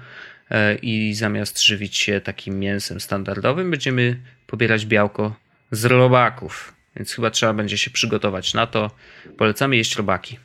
e, 0.51 0.75
i 0.75 1.15
zamiast 1.15 1.63
żywić 1.63 1.97
się 1.97 2.21
takim 2.21 2.59
mięsem 2.59 3.01
standardowym, 3.01 3.71
będziemy 3.71 4.21
pobierać 4.47 4.87
białko 4.87 5.37
z 5.71 5.85
robaków. 5.85 6.75
Więc 6.97 7.13
chyba 7.13 7.31
trzeba 7.31 7.55
będzie 7.55 7.79
się 7.79 7.91
przygotować 7.91 8.55
na 8.55 8.67
to. 8.67 8.91
Polecamy 9.39 9.77
jeść 9.77 9.97
robaki. 9.97 10.39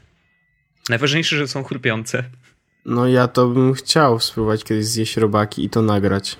Najważniejsze, 0.90 1.38
że 1.38 1.48
są 1.48 1.64
chrupiące. 1.64 2.24
No 2.86 3.08
ja 3.08 3.28
to 3.28 3.48
bym 3.48 3.74
chciał 3.74 4.20
spróbować 4.20 4.64
kiedyś 4.64 4.86
zjeść 4.86 5.18
robaki 5.18 5.66
i 5.66 5.70
to 5.70 5.82
nagrać. 5.82 6.38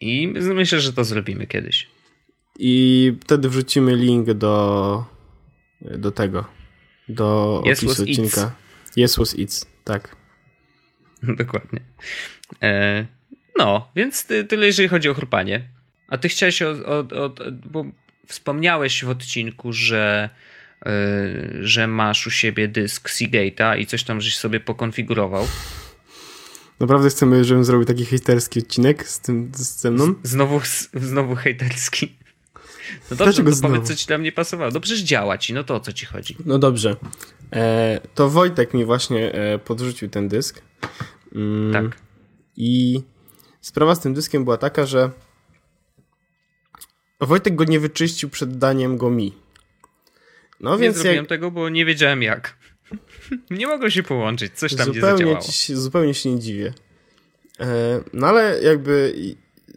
I 0.00 0.28
myślę, 0.54 0.80
że 0.80 0.92
to 0.92 1.04
zrobimy 1.04 1.46
kiedyś. 1.46 1.88
I 2.58 3.12
wtedy 3.20 3.48
wrzucimy 3.48 3.96
link 3.96 4.32
do, 4.32 5.04
do 5.80 6.10
tego, 6.10 6.44
do 7.08 7.62
yes 7.66 7.78
opisu 7.78 8.02
odcinka. 8.02 8.52
Yes 8.96 9.16
was 9.16 9.36
it's, 9.36 9.66
tak. 9.84 10.16
Dokładnie. 11.38 11.80
E, 12.62 13.06
no, 13.58 13.90
więc 13.96 14.26
tyle 14.48 14.66
jeżeli 14.66 14.88
chodzi 14.88 15.08
o 15.08 15.14
chrupanie. 15.14 15.68
A 16.08 16.18
ty 16.18 16.28
chciałeś, 16.28 16.62
o, 16.62 16.70
o, 16.70 16.98
o, 16.98 17.34
bo 17.70 17.84
wspomniałeś 18.26 19.04
w 19.04 19.08
odcinku, 19.08 19.72
że, 19.72 20.30
e, 20.86 20.90
że 21.60 21.86
masz 21.86 22.26
u 22.26 22.30
siebie 22.30 22.68
dysk 22.68 23.10
Seagate'a 23.10 23.78
i 23.78 23.86
coś 23.86 24.04
tam 24.04 24.20
żeś 24.20 24.36
sobie 24.36 24.60
pokonfigurował. 24.60 25.46
Naprawdę 26.80 27.10
chcemy, 27.10 27.44
żebym 27.44 27.64
zrobił 27.64 27.86
taki 27.86 28.04
hejterski 28.04 28.60
odcinek 28.60 29.08
z 29.08 29.20
tym 29.20 29.50
ze 29.54 29.90
mną? 29.90 30.14
Z, 30.22 30.28
znowu, 30.28 30.60
znowu 30.94 31.34
hejterski. 31.34 32.17
No 33.10 33.16
dobrze, 33.16 33.24
Dlaczego 33.24 33.50
no 33.50 33.68
powiedz, 33.68 33.88
co 33.88 33.96
ci 33.96 34.06
tam 34.06 34.22
nie 34.22 34.32
pasowało. 34.32 34.70
No 34.74 34.80
przecież 34.80 35.00
działa 35.00 35.38
ci, 35.38 35.54
no 35.54 35.64
to 35.64 35.74
o 35.74 35.80
co 35.80 35.92
ci 35.92 36.06
chodzi? 36.06 36.36
No 36.44 36.58
dobrze. 36.58 36.96
E, 37.52 38.00
to 38.14 38.28
Wojtek 38.28 38.74
mi 38.74 38.84
właśnie 38.84 39.32
e, 39.32 39.58
podrzucił 39.58 40.08
ten 40.08 40.28
dysk. 40.28 40.62
Mm, 41.34 41.72
tak. 41.72 42.00
I 42.56 43.02
sprawa 43.60 43.94
z 43.94 44.00
tym 44.00 44.14
dyskiem 44.14 44.44
była 44.44 44.56
taka, 44.56 44.86
że 44.86 45.10
Wojtek 47.20 47.54
go 47.54 47.64
nie 47.64 47.80
wyczyścił 47.80 48.30
przed 48.30 48.58
daniem 48.58 48.96
go 48.96 49.10
mi. 49.10 49.34
No 50.60 50.76
nie 50.76 50.82
więc 50.82 50.96
zrobiłem 50.96 51.16
jak... 51.16 51.28
tego, 51.28 51.50
bo 51.50 51.68
nie 51.68 51.84
wiedziałem 51.84 52.22
jak. 52.22 52.56
nie 53.50 53.66
mogło 53.66 53.90
się 53.90 54.02
połączyć, 54.02 54.52
coś 54.54 54.74
tam 54.74 54.86
zupełnie 54.86 55.02
nie 55.02 55.18
zadziałało. 55.18 55.40
Ci, 55.40 55.74
zupełnie 55.74 56.14
się 56.14 56.30
nie 56.30 56.40
dziwię. 56.40 56.72
E, 57.60 58.00
no 58.12 58.26
ale 58.26 58.60
jakby 58.62 59.14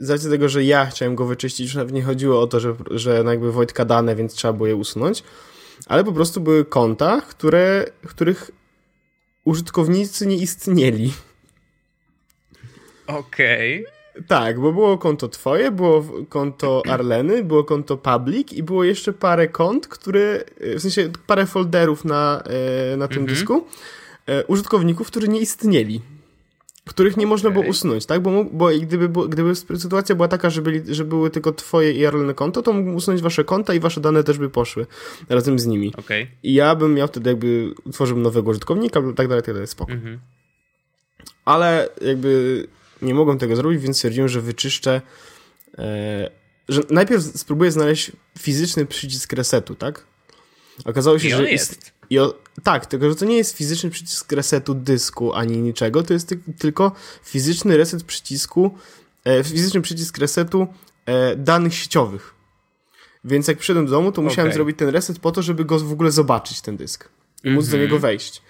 z 0.02 0.10
racji 0.10 0.30
tego, 0.30 0.50
że 0.50 0.64
ja 0.64 0.86
chciałem 0.86 1.16
go 1.16 1.26
wyczyścić, 1.26 1.66
już 1.66 1.76
nawet 1.76 1.94
nie 1.94 2.04
chodziło 2.04 2.42
o 2.42 2.48
to, 2.48 2.60
że, 2.60 2.76
że 2.92 3.24
jakby 3.28 3.52
Wojtka 3.52 3.86
dane, 3.86 4.16
więc 4.16 4.34
trzeba 4.34 4.54
było 4.54 4.68
je 4.68 4.76
usunąć, 4.76 5.24
ale 5.88 6.04
po 6.04 6.14
prostu 6.14 6.42
były 6.42 6.66
konta, 6.66 7.22
które, 7.22 7.86
których 8.08 8.52
użytkownicy 9.46 10.28
nie 10.28 10.36
istnieli. 10.36 11.14
Okej. 13.08 13.82
Okay. 13.82 14.02
Tak, 14.28 14.60
bo 14.60 14.74
było 14.74 14.98
konto 14.98 15.28
twoje, 15.28 15.72
było 15.72 16.06
konto 16.30 16.84
Arleny, 16.90 17.44
było 17.44 17.64
konto 17.64 17.98
Public 17.98 18.54
i 18.54 18.64
było 18.64 18.84
jeszcze 18.84 19.14
parę 19.14 19.48
kont, 19.48 19.88
które, 19.88 20.44
w 20.78 20.82
sensie 20.82 21.12
parę 21.28 21.46
folderów 21.46 22.06
na, 22.06 22.44
e, 22.94 22.98
na 22.98 23.08
tym 23.08 23.18
mm 23.18 23.28
-hmm. 23.28 23.30
dysku, 23.30 23.68
e, 24.28 24.46
użytkowników, 24.46 25.08
którzy 25.08 25.28
nie 25.28 25.40
istnieli 25.40 26.02
których 26.86 27.18
nie 27.18 27.24
okay. 27.24 27.30
można 27.30 27.50
było 27.50 27.66
usunąć, 27.66 28.06
tak? 28.06 28.22
Bo, 28.22 28.44
bo 28.44 28.70
gdyby, 28.82 29.28
gdyby 29.30 29.56
sytuacja 29.56 30.16
była 30.16 30.28
taka, 30.28 30.50
że, 30.50 30.62
byli, 30.62 30.96
że 30.96 31.06
były 31.06 31.30
tylko 31.30 31.52
twoje 31.52 31.92
i 31.92 32.06
Arlene 32.06 32.34
konto, 32.34 32.62
to 32.62 32.74
mógłbym 32.74 32.96
usunąć 32.96 33.22
wasze 33.22 33.44
konta 33.44 33.74
i 33.74 33.80
wasze 33.80 34.02
dane 34.02 34.24
też 34.24 34.38
by 34.38 34.50
poszły 34.50 34.88
razem 35.30 35.60
z 35.60 35.66
nimi. 35.66 35.94
Okay. 35.98 36.28
I 36.44 36.54
ja 36.54 36.76
bym 36.76 36.94
miał 36.94 37.08
wtedy 37.08 37.30
jakby, 37.30 37.74
utworzył 37.84 38.18
nowego 38.18 38.52
użytkownika, 38.52 39.02
tak 39.16 39.28
dalej, 39.28 39.44
tak 39.44 39.56
dalej, 39.56 39.68
spoko. 39.68 39.92
Mm 39.92 40.06
-hmm. 40.06 40.18
Ale 41.46 41.90
jakby 42.02 42.68
nie 43.02 43.14
mogłem 43.14 43.38
tego 43.38 43.56
zrobić, 43.56 43.82
więc 43.82 43.98
stwierdziłem, 43.98 44.30
że 44.30 44.42
wyczyszczę 44.42 45.02
e, 45.78 46.42
że 46.70 46.82
najpierw 46.90 47.24
spróbuję 47.24 47.72
znaleźć 47.72 48.12
fizyczny 48.40 48.86
przycisk 48.86 49.34
resetu, 49.34 49.76
tak? 49.76 50.06
Okazało 50.86 51.20
się, 51.20 51.28
I 51.28 51.32
że 51.32 51.52
jest. 51.52 51.94
I 52.12 52.20
o, 52.20 52.34
tak, 52.64 52.86
tylko 52.86 53.10
że 53.10 53.16
to 53.16 53.26
nie 53.26 53.38
jest 53.38 53.58
fizyczny 53.58 53.90
przycisk 53.90 54.32
resetu 54.32 54.74
dysku 54.74 55.34
ani 55.34 55.58
niczego, 55.58 56.04
to 56.04 56.14
jest 56.14 56.30
ty, 56.30 56.40
tylko 56.60 56.92
fizyczny 57.24 57.78
reset 57.78 58.04
przycisku, 58.04 58.78
e, 59.26 59.44
fizyczny 59.44 59.82
przycisk 59.82 60.18
resetu 60.18 60.68
e, 61.06 61.36
danych 61.36 61.74
sieciowych. 61.74 62.34
Więc 63.24 63.48
jak 63.48 63.58
przyszedłem 63.58 63.86
do 63.86 63.92
domu, 63.92 64.12
to 64.12 64.22
musiałem 64.22 64.48
okay. 64.48 64.56
zrobić 64.56 64.78
ten 64.78 64.90
reset 64.90 65.20
po 65.20 65.32
to, 65.32 65.42
żeby 65.42 65.66
go 65.66 65.80
w 65.80 65.92
ogóle 65.92 66.12
zobaczyć, 66.12 66.62
ten 66.62 66.78
dysk. 66.78 67.10
Móc 67.44 67.46
mm 67.46 67.58
-hmm. 67.60 67.66
do 67.66 67.68
mhm. 67.68 67.82
niego 67.82 68.00
wejść. 68.00 68.42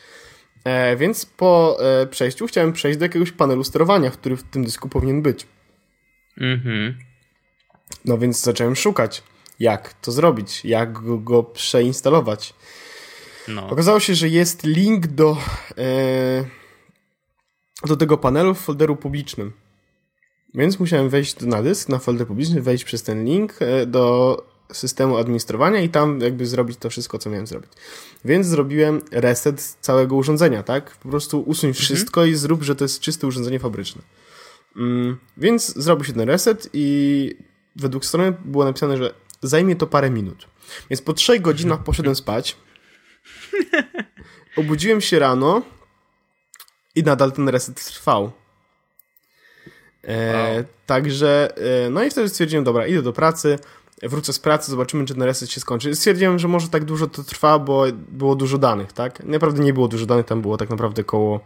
E, 0.64 0.96
więc 0.96 1.26
po 1.26 1.78
e, 1.82 2.08
przejściu 2.08 2.48
chciałem 2.48 2.74
przejść 2.74 3.00
do 3.00 3.06
jakiegoś 3.06 3.32
panelu 3.32 3.64
sterowania, 3.64 4.12
który 4.12 4.38
w 4.38 4.44
tym 4.44 4.64
dysku 4.64 4.90
powinien 4.90 5.22
być. 5.22 5.48
Mhm. 6.38 6.98
no 8.06 8.18
więc 8.18 8.42
zacząłem 8.42 8.76
szukać, 8.76 9.24
jak 9.60 9.94
to 9.94 10.12
zrobić, 10.12 10.66
jak 10.66 10.94
go, 10.94 11.18
go 11.18 11.44
przeinstalować. 11.44 12.54
No. 13.48 13.70
Okazało 13.70 14.00
się, 14.00 14.16
że 14.16 14.30
jest 14.30 14.64
link 14.64 15.08
do, 15.08 15.38
e, 15.78 16.46
do 17.86 17.98
tego 17.98 18.18
panelu 18.18 18.54
w 18.54 18.60
folderu 18.60 18.96
publicznym. 18.96 19.54
Więc 20.54 20.80
musiałem 20.80 21.10
wejść 21.10 21.40
na 21.40 21.64
dysk, 21.64 21.90
na 21.90 22.00
folder 22.00 22.28
publiczny, 22.28 22.62
wejść 22.62 22.84
przez 22.84 23.04
ten 23.04 23.26
link 23.26 23.54
e, 23.60 23.86
do 23.86 24.38
systemu 24.74 25.18
administrowania 25.18 25.82
i 25.82 25.90
tam 25.90 26.20
jakby 26.20 26.46
zrobić 26.46 26.78
to 26.78 26.90
wszystko, 26.90 27.18
co 27.18 27.30
miałem 27.30 27.48
zrobić. 27.48 27.72
Więc 28.26 28.48
zrobiłem 28.48 29.02
reset 29.12 29.78
całego 29.82 30.16
urządzenia, 30.16 30.64
tak? 30.64 30.98
Po 30.98 31.10
prostu 31.10 31.42
usuń 31.42 31.74
wszystko 31.74 32.26
i 32.26 32.36
zrób, 32.36 32.64
że 32.64 32.76
to 32.76 32.86
jest 32.86 33.00
czyste 33.00 33.28
urządzenie 33.28 33.60
fabryczne. 33.60 34.02
Mm, 34.76 35.18
więc 35.38 35.76
zrobił 35.76 36.06
się 36.06 36.14
ten 36.14 36.30
reset 36.30 36.70
i 36.74 37.36
według 37.76 38.06
strony 38.06 38.34
było 38.46 38.66
napisane, 38.66 38.98
że 38.98 39.14
zajmie 39.42 39.76
to 39.76 39.88
parę 39.88 40.10
minut. 40.10 40.48
Więc 40.90 41.02
po 41.02 41.14
trzech 41.14 41.42
godzinach 41.42 41.84
poszedłem 41.84 42.16
spać. 42.16 42.58
Obudziłem 44.58 45.02
się 45.02 45.20
rano 45.20 45.62
i 46.96 47.04
nadal 47.04 47.32
ten 47.32 47.50
reset 47.50 47.86
trwał. 47.86 48.32
E, 50.04 50.54
Wow. 50.56 50.64
Także, 50.86 51.58
e, 51.86 51.90
no 51.90 52.04
i 52.04 52.10
wtedy 52.10 52.30
stwierdziłem, 52.30 52.64
dobra, 52.64 52.88
idę 52.88 53.02
do 53.02 53.14
pracy, 53.14 53.60
wrócę 54.04 54.34
z 54.34 54.40
pracy, 54.40 54.72
zobaczymy, 54.72 55.06
czy 55.06 55.14
ten 55.14 55.24
reset 55.24 55.52
się 55.52 55.62
skończy. 55.62 55.96
Stwierdziłem, 55.96 56.40
że 56.40 56.48
może 56.48 56.70
tak 56.70 56.86
dużo 56.86 57.08
to 57.08 57.24
trwa, 57.24 57.60
bo 57.60 57.86
było 57.94 58.36
dużo 58.36 58.58
danych, 58.58 58.94
tak? 58.94 59.24
Naprawdę 59.24 59.64
nie 59.64 59.74
było 59.74 59.88
dużo 59.88 60.06
danych, 60.06 60.26
tam 60.26 60.42
było 60.42 60.58
tak 60.58 60.70
naprawdę 60.70 61.02
około 61.02 61.40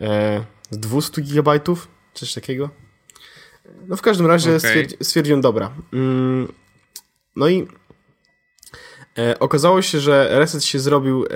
e, 0.00 0.44
200 0.72 1.22
gigabajtów, 1.22 1.88
coś 2.14 2.34
takiego. 2.34 2.70
No 3.86 3.96
w 3.96 4.02
każdym 4.02 4.26
razie 4.26 4.50
Okej. 4.50 4.60
stwierdzi, 4.60 4.96
stwierdziłem, 5.02 5.40
dobra. 5.40 5.70
Mm, 5.92 6.52
no 7.36 7.48
i 7.48 7.66
e, 9.18 9.38
okazało 9.38 9.82
się, 9.82 10.00
że 10.00 10.28
reset 10.38 10.64
się 10.64 10.78
zrobił 10.78 11.24
e, 11.24 11.28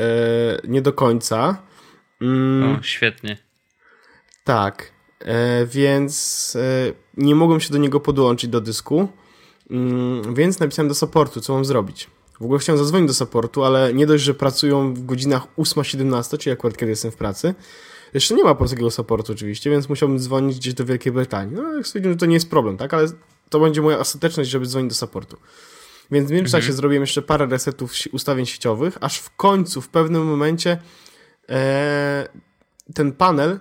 nie 0.68 0.83
do 0.83 0.93
końca. 0.93 1.62
Mm, 2.20 2.78
O, 2.78 2.83
świetnie. 2.83 3.39
tak, 4.45 4.93
e, 5.20 5.66
więc 5.66 6.57
e, 6.57 6.93
nie 7.16 7.35
mogłem 7.35 7.61
się 7.61 7.72
do 7.72 7.78
niego 7.78 8.01
podłączyć 8.01 8.51
do 8.51 8.61
dysku, 8.61 9.09
mm, 9.70 10.35
więc 10.35 10.61
napisałem 10.61 10.89
do 10.89 10.95
supportu, 10.95 11.41
co 11.41 11.55
mam 11.55 11.64
zrobić. 11.64 12.11
W 12.41 12.45
ogóle 12.45 12.59
chciałem 12.59 12.78
zadzwonić 12.78 13.09
do 13.09 13.14
supportu, 13.14 13.64
ale 13.64 13.95
nie 13.95 14.07
dość, 14.07 14.24
że 14.24 14.35
pracują 14.35 14.95
w 14.95 15.07
godzinach 15.07 15.43
8-17, 15.59 16.39
czyli 16.39 16.53
akurat 16.53 16.76
kiedy 16.76 16.91
jestem 16.91 17.11
w 17.11 17.16
pracy. 17.16 17.55
Jeszcze 18.14 18.35
nie 18.35 18.45
ma 18.45 18.55
polskiego 18.55 18.91
supportu 18.91 19.33
oczywiście, 19.33 19.70
więc 19.70 19.89
musiałbym 19.89 20.18
dzwonić 20.18 20.57
gdzieś 20.57 20.74
do 20.74 20.85
Wielkiej 20.85 21.12
Brytanii. 21.12 21.55
No, 21.57 21.74
jak 21.74 21.87
stwierdziłem, 21.87 22.14
że 22.14 22.18
to 22.20 22.26
nie 22.26 22.35
jest 22.35 22.51
problem, 22.51 22.76
tak? 22.76 22.95
Ale 22.95 23.09
to 23.51 23.61
będzie 23.61 23.83
moja 23.83 23.99
ostateczność, 23.99 24.51
żeby 24.51 24.66
dzwonić 24.66 24.89
do 24.89 24.95
supportu. 24.95 25.37
Więc 26.13 26.29
w 26.29 26.33
międzyczasie 26.33 26.73
zrobiłem 26.73 27.03
jeszcze 27.03 27.23
parę 27.23 27.47
resetów 27.47 27.93
ustawień 28.13 28.47
sieciowych, 28.47 28.99
aż 29.01 29.19
w 29.19 29.37
końcu, 29.37 29.81
w 29.81 29.89
pewnym 29.89 30.27
momencie 30.27 30.79
e, 31.49 32.29
ten 32.95 33.13
panel, 33.13 33.59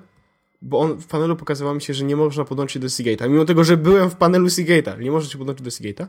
bo 0.61 0.79
on 0.79 0.97
w 0.97 1.07
panelu 1.07 1.35
pokazywało 1.35 1.75
mi 1.75 1.81
się, 1.81 1.93
że 1.93 2.03
nie 2.03 2.15
można 2.15 2.45
podłączyć 2.45 2.81
do 2.81 2.87
Seagate'a. 2.87 3.29
Mimo 3.29 3.45
tego, 3.45 3.63
że 3.63 3.77
byłem 3.77 4.09
w 4.09 4.15
panelu 4.15 4.47
Seagate'a, 4.47 4.99
nie 4.99 5.11
można 5.11 5.29
się 5.29 5.37
podłączyć 5.37 5.65
do 5.65 5.69
Seagate'a. 5.69 6.07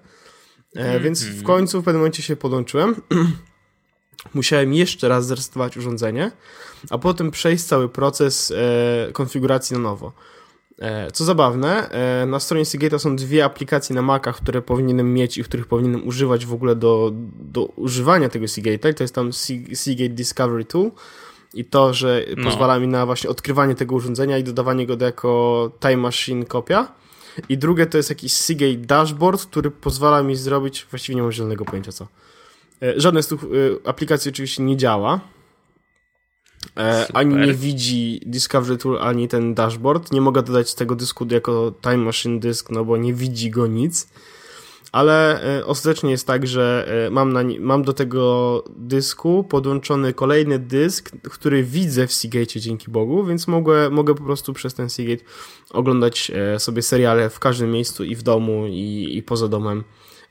E, 0.74 1.01
Więc 1.01 1.24
w 1.24 1.43
końcu 1.43 1.82
w 1.82 1.84
pewnym 1.84 2.01
momencie 2.01 2.22
się 2.22 2.36
podłączyłem. 2.36 2.95
Musiałem 4.34 4.74
jeszcze 4.74 5.09
raz 5.09 5.26
zresetować 5.26 5.76
urządzenie, 5.76 6.30
a 6.90 6.99
potem 6.99 7.30
przejść 7.30 7.64
cały 7.64 7.88
proces 7.88 8.51
e, 8.57 9.12
konfiguracji 9.12 9.74
na 9.74 9.82
nowo. 9.82 10.12
E, 10.78 11.10
co 11.10 11.24
zabawne, 11.24 11.90
e, 11.90 12.26
na 12.26 12.40
stronie 12.40 12.64
Seagate'a 12.64 12.98
są 12.98 13.16
dwie 13.16 13.44
aplikacje 13.44 13.94
na 13.96 14.02
Macach, 14.02 14.36
które 14.36 14.62
powinienem 14.62 15.14
mieć 15.14 15.38
i 15.38 15.44
których 15.44 15.66
powinienem 15.66 16.08
używać 16.08 16.46
w 16.46 16.52
ogóle 16.54 16.76
do, 16.76 17.10
do 17.40 17.64
używania 17.64 18.28
tego 18.28 18.46
Seagate'a. 18.46 18.94
To 18.94 19.04
jest 19.04 19.14
tam 19.14 19.30
Sea- 19.32 19.74
Seagate 19.76 20.08
Discovery 20.14 20.64
Tool 20.64 20.90
i 21.54 21.64
to, 21.64 21.94
że 21.94 22.24
No. 22.36 22.44
pozwala 22.44 22.78
mi 22.78 22.88
na 22.88 23.06
właśnie 23.06 23.30
odkrywanie 23.30 23.74
tego 23.74 23.94
urządzenia 23.94 24.38
i 24.38 24.44
dodawanie 24.44 24.86
go 24.86 24.96
do 24.96 25.04
jako 25.06 25.70
Time 25.80 25.96
Machine 25.96 26.44
kopia. 26.44 26.92
I 27.48 27.58
drugie 27.58 27.86
to 27.86 27.96
jest 27.96 28.08
jakiś 28.10 28.32
Seagate 28.32 28.76
Dashboard, 28.76 29.46
który 29.46 29.70
pozwala 29.70 30.22
mi 30.22 30.36
zrobić, 30.36 30.86
właściwie 30.90 31.16
nie 31.16 31.22
mam 31.22 31.32
zielonego 31.32 31.64
pojęcia 31.64 31.92
co. 31.92 32.06
E, 32.82 33.00
Żadne 33.00 33.22
z 33.22 33.26
tych 33.26 33.38
aplikacji 33.84 34.28
oczywiście 34.30 34.62
nie 34.62 34.76
działa. 34.76 35.20
E, 36.76 37.06
ani 37.12 37.34
nie 37.34 37.54
widzi 37.54 38.20
Discovery 38.26 38.78
Tool, 38.78 38.98
ani 38.98 39.28
ten 39.28 39.54
dashboard. 39.54 40.12
Nie 40.12 40.20
mogę 40.20 40.42
dodać 40.42 40.74
tego 40.74 40.96
dysku 40.96 41.26
jako 41.30 41.72
Time 41.82 41.96
Machine 41.96 42.40
Disk, 42.40 42.70
no 42.70 42.84
bo 42.84 42.96
nie 42.96 43.14
widzi 43.14 43.50
go 43.50 43.66
nic. 43.66 44.08
Ale 44.92 45.44
e, 45.58 45.66
ostatecznie 45.66 46.10
jest 46.10 46.26
tak, 46.26 46.46
że 46.46 46.88
e, 47.06 47.10
mam, 47.10 47.32
na, 47.32 47.40
mam 47.60 47.82
do 47.82 47.92
tego 47.92 48.64
dysku 48.76 49.44
podłączony 49.44 50.14
kolejny 50.14 50.58
dysk, 50.58 51.10
który 51.30 51.62
widzę 51.62 52.06
w 52.06 52.12
Seagate 52.12 52.60
dzięki 52.60 52.90
Bogu, 52.90 53.24
więc 53.24 53.48
mogę, 53.48 53.90
mogę 53.90 54.14
po 54.14 54.24
prostu 54.24 54.52
przez 54.52 54.74
ten 54.74 54.90
Seagate 54.90 55.24
oglądać 55.70 56.32
e, 56.34 56.60
sobie 56.60 56.82
seriale 56.82 57.30
w 57.30 57.38
każdym 57.38 57.70
miejscu 57.70 58.04
i 58.04 58.16
w 58.16 58.22
domu 58.22 58.66
i, 58.66 59.16
i 59.16 59.22
poza 59.22 59.48
domem. 59.48 59.84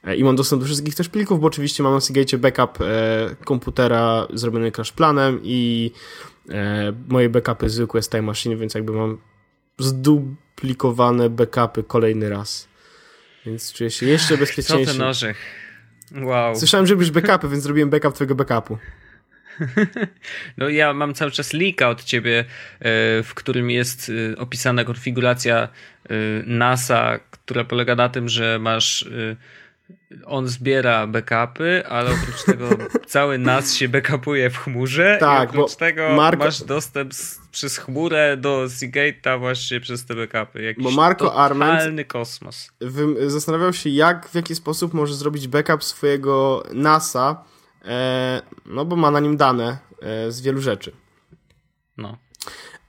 E, 0.04 0.16
I 0.16 0.24
mam 0.24 0.36
dostęp 0.36 0.62
do 0.62 0.66
wszystkich 0.66 0.96
też 0.96 1.10
plików, 1.10 1.40
bo 1.40 1.48
oczywiście 1.48 1.84
mam 1.84 1.94
na 1.94 2.02
Seagate 2.02 2.38
backup 2.38 2.82
e, 2.82 3.36
komputera 3.46 4.28
zrobiony 4.34 4.72
crash 4.72 4.92
planem 4.92 5.40
i 5.44 5.92
e, 6.50 6.94
moje 7.08 7.30
backupy 7.30 7.70
zwykłe 7.70 8.02
z 8.02 8.10
Time 8.10 8.22
Machine, 8.22 8.56
więc 8.56 8.74
jakby 8.74 8.92
mam 8.92 9.18
zduplikowane 9.80 11.30
backupy 11.30 11.84
kolejny 11.84 12.30
raz. 12.30 12.68
Więc 13.46 13.74
czuję 13.74 13.92
się 13.92 14.06
jeszcze 14.06 14.34
Co 14.34 14.38
bezpieczniejszy. 14.38 14.92
ten 14.92 15.02
orzech? 15.02 15.38
Wow. 16.22 16.56
Słyszałem, 16.56 16.88
że 16.88 16.94
robisz 16.94 17.12
backupy, 17.12 17.50
więc 17.50 17.64
zrobiłem 17.64 17.90
backup 17.90 18.14
twojego 18.14 18.36
backupu. 18.36 18.78
No 20.58 20.70
ja 20.70 20.94
mam 20.94 21.14
cały 21.14 21.32
czas 21.32 21.54
linka 21.54 21.90
od 21.90 22.04
ciebie, 22.04 22.46
w 23.24 23.32
którym 23.36 23.70
jest 23.70 24.12
opisana 24.38 24.84
konfiguracja 24.84 25.68
NASA, 26.46 27.20
która 27.32 27.64
polega 27.64 27.96
na 27.96 28.10
tym, 28.10 28.30
że 28.30 28.60
masz 28.60 29.10
on 30.26 30.48
zbiera 30.48 31.08
backupy, 31.08 31.84
ale 31.90 32.12
oprócz 32.12 32.44
tego 32.44 32.70
cały 33.08 33.38
NAS 33.38 33.74
się 33.74 33.90
backupuje 33.90 34.50
w 34.50 34.58
chmurze 34.58 35.18
Tak, 35.20 35.50
oprócz 35.50 35.72
bo 35.72 35.78
tego 35.78 36.02
Marko- 36.02 36.38
masz 36.38 36.64
dostęp 36.64 37.14
z, 37.14 37.40
przez 37.52 37.78
chmurę 37.78 38.38
do 38.38 38.64
Seagate'a 38.66 39.40
właśnie 39.40 39.80
przez 39.80 40.06
te 40.06 40.16
backupy. 40.16 40.62
Jakiś 40.62 40.84
Bo 40.84 40.92
Marco 40.92 41.30
totalny 41.30 42.06
kosmos. 42.06 42.72
Zastanawiał 43.28 43.74
się, 43.74 43.90
jak, 43.90 44.30
w 44.30 44.36
jaki 44.36 44.56
sposób 44.56 44.94
może 44.94 45.14
zrobić 45.14 45.48
backup 45.48 45.84
swojego 45.84 46.64
NASA, 46.74 47.44
e, 47.86 48.42
no 48.66 48.86
bo 48.86 48.96
ma 48.96 49.12
na 49.12 49.20
nim 49.20 49.38
dane 49.38 49.78
e, 50.02 50.32
z 50.32 50.42
wielu 50.42 50.62
rzeczy. 50.62 50.92
No. 51.98 52.18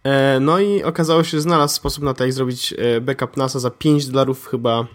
E, 0.05 0.41
no 0.41 0.59
i 0.59 0.83
okazało 0.83 1.25
się, 1.25 1.31
że 1.31 1.41
znalazł 1.41 1.75
sposób 1.75 2.05
na 2.05 2.15
to, 2.15 2.25
jak 2.25 2.33
zrobić 2.33 2.75
e, 2.79 3.01
backup 3.01 3.37
NASA 3.37 3.59
za 3.59 3.71
5 3.71 4.07
dolarów 4.07 4.47
chyba 4.47 4.87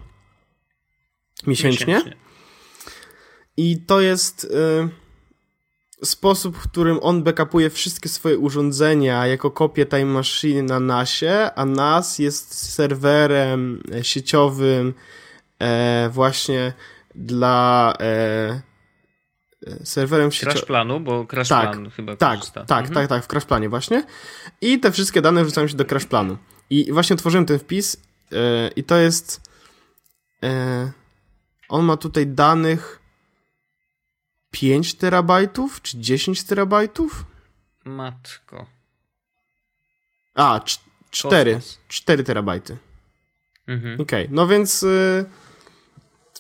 miesięcznie. 1.48 2.02
I 3.58 3.78
to 3.88 4.02
jest 4.02 4.44
y, 6.04 6.06
sposób, 6.06 6.58
w 6.58 6.64
którym 6.70 7.00
on 7.02 7.24
backupuje 7.24 7.70
wszystkie 7.70 8.10
swoje 8.10 8.38
urządzenia 8.38 9.28
jako 9.28 9.52
kopię 9.52 9.86
Time 9.86 10.06
Machine 10.06 10.64
na 10.64 10.80
NASie, 10.80 11.50
a 11.56 11.66
NAS 11.66 12.20
jest 12.20 12.54
serwerem 12.74 13.84
e, 13.94 14.04
sieciowym 14.04 14.94
e, 15.60 16.10
właśnie 16.14 16.74
dla 17.16 17.94
e, 18.00 18.04
e, 19.68 19.86
serwerem 19.86 20.30
Crash 20.30 20.40
sieciowym. 20.40 20.62
planu, 20.68 21.00
bo 21.00 21.26
Crash 21.26 21.48
Tak, 21.50 21.72
plan 21.72 21.90
chyba 21.92 22.16
Tak, 22.16 22.40
korzysta. 22.40 22.66
tak, 22.66 22.80
Mhm. 22.86 22.94
tak, 22.96 23.08
tak, 23.08 23.24
w 23.24 23.28
crash 23.28 23.46
planie 23.46 23.70
właśnie. 23.70 24.04
I 24.62 24.80
te 24.80 24.92
wszystkie 24.92 25.22
dane 25.22 25.44
wrzucają 25.44 25.68
się 25.68 25.78
do 25.78 25.86
crash 25.86 26.06
planu. 26.06 26.38
I 26.70 26.92
właśnie 26.94 27.14
otworzyłem 27.14 27.46
ten 27.46 27.60
wpis 27.60 27.98
e, 28.32 28.68
i 28.76 28.84
to 28.84 28.98
jest 28.98 29.42
on 31.70 31.86
ma 31.86 31.98
tutaj 31.98 32.28
danych 32.28 33.00
5 34.52 34.94
terabajtów 34.94 35.82
czy 35.82 35.98
10 35.98 36.44
terabajtów? 36.44 37.26
Matko. 37.86 38.66
A, 40.36 40.62
4. 41.12 41.54
Kosmos. 41.54 41.80
4 41.88 42.24
terabajty. 42.24 42.78
Mhm. 43.68 44.02
Okej, 44.02 44.28
no 44.32 44.48
więc 44.48 44.84
y, 44.84 45.26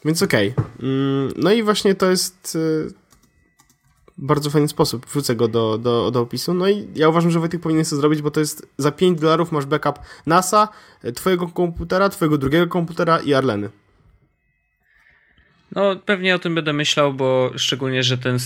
więc 0.05 0.23
okej. 0.23 0.53
Mm, 0.83 1.31
no 1.35 1.51
i 1.51 1.63
właśnie 1.63 1.95
to 1.95 2.09
jest 2.09 2.55
y, 2.55 2.93
bardzo 4.17 4.49
fajny 4.49 4.67
sposób. 4.67 5.05
Wrzucę 5.05 5.35
go 5.35 5.47
do, 5.47 5.77
do, 5.77 6.11
do 6.11 6.21
opisu. 6.21 6.53
No 6.53 6.69
i 6.69 6.87
ja 6.95 7.09
uważam, 7.09 7.31
że 7.31 7.39
Wojtek 7.39 7.61
powinien 7.61 7.85
to 7.85 7.95
zrobić, 7.95 8.21
bo 8.21 8.31
to 8.31 8.39
jest 8.39 8.67
za 8.77 8.91
5 8.91 9.19
dolarów 9.19 9.51
masz 9.51 9.65
backup 9.65 9.99
NASA, 10.25 10.67
y, 11.05 11.13
twojego 11.13 11.47
komputera, 11.47 12.09
twojego 12.09 12.37
drugiego 12.37 12.67
komputera 12.67 13.19
i 13.19 13.33
Arleny. 13.33 13.69
No, 15.71 15.95
pewnie 15.95 16.35
o 16.35 16.39
tym 16.39 16.55
będę 16.55 16.73
myślał, 16.73 17.13
bo 17.13 17.51
szczególnie, 17.57 18.03
że 18.03 18.17
ten 18.17 18.37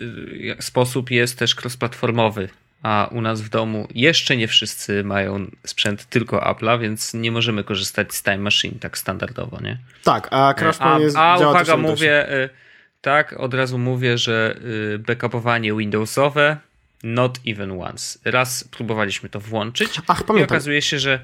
y, 0.00 0.56
sposób 0.60 1.10
jest 1.10 1.38
też 1.38 1.56
cross-platformowy, 1.56 2.48
a 2.82 3.08
u 3.12 3.20
nas 3.20 3.40
w 3.40 3.48
domu 3.48 3.88
jeszcze 3.94 4.36
nie 4.36 4.48
wszyscy 4.48 5.04
mają 5.04 5.50
sprzęt 5.64 6.04
tylko 6.04 6.38
Apple'a, 6.38 6.80
więc 6.80 7.14
nie 7.14 7.32
możemy 7.32 7.64
korzystać 7.64 8.14
z 8.14 8.22
Time 8.22 8.38
Machine 8.38 8.78
tak 8.80 8.98
standardowo, 8.98 9.60
nie? 9.60 9.78
Tak, 10.04 10.28
a 10.30 10.54
Crash 10.54 10.76
a 10.80 10.98
jest, 10.98 11.16
a 11.16 11.38
działa 11.38 11.50
uwaga, 11.50 11.76
mówię, 11.76 12.32
y, 12.32 12.48
tak, 13.00 13.32
od 13.32 13.54
razu 13.54 13.78
mówię, 13.78 14.18
że 14.18 14.56
y, 14.94 14.98
backupowanie 14.98 15.74
Windowsowe 15.74 16.56
Not 17.02 17.38
even 17.46 17.82
once. 17.82 18.18
Raz 18.24 18.64
próbowaliśmy 18.64 19.28
to 19.28 19.40
włączyć 19.40 20.00
Ach, 20.06 20.20
i 20.20 20.24
pamiętam. 20.24 20.56
okazuje 20.56 20.82
się, 20.82 20.98
że 20.98 21.20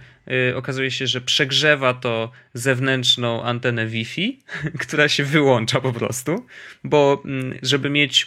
okazuje 0.54 0.90
się, 0.90 1.06
że 1.06 1.20
przegrzewa 1.20 1.94
to 1.94 2.30
zewnętrzną 2.54 3.42
antenę 3.42 3.86
Wi-Fi, 3.86 4.38
która 4.82 5.08
się 5.08 5.24
wyłącza 5.24 5.80
po 5.80 5.92
prostu, 5.92 6.46
bo 6.84 7.22
mm, 7.24 7.58
żeby 7.62 7.90
mieć 7.90 8.26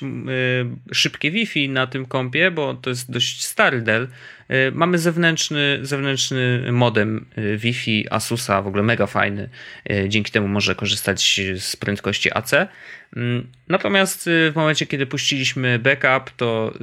y, 0.92 0.96
szybkie 0.96 1.32
Wi-Fi 1.32 1.70
na 1.70 1.88
tym 1.88 2.06
kompie, 2.06 2.52
bo 2.52 2.74
to 2.74 2.90
jest 2.90 3.12
dość 3.12 3.44
stary 3.44 3.82
Dell, 3.82 4.08
y, 4.52 4.72
mamy 4.72 4.98
zewnętrzny, 4.98 5.80
zewnętrzny 5.82 6.72
modem 6.72 7.26
y, 7.38 7.58
Wi-Fi 7.58 8.08
Asusa, 8.12 8.62
w 8.62 8.68
ogóle 8.68 8.84
mega 8.84 9.08
fajny. 9.08 9.50
Y, 9.92 10.10
Dzięki 10.10 10.32
temu 10.32 10.48
może 10.48 10.76
korzystać 10.76 11.42
z 11.60 11.76
prędkości 11.76 12.34
AC. 12.34 12.52
Mm, 13.16 13.48
Natomiast 13.68 14.28
y, 14.28 14.52
w 14.52 14.56
momencie, 14.56 14.86
kiedy 14.86 15.06
puściliśmy 15.06 15.80
backup, 15.80 16.36
to 16.38 16.74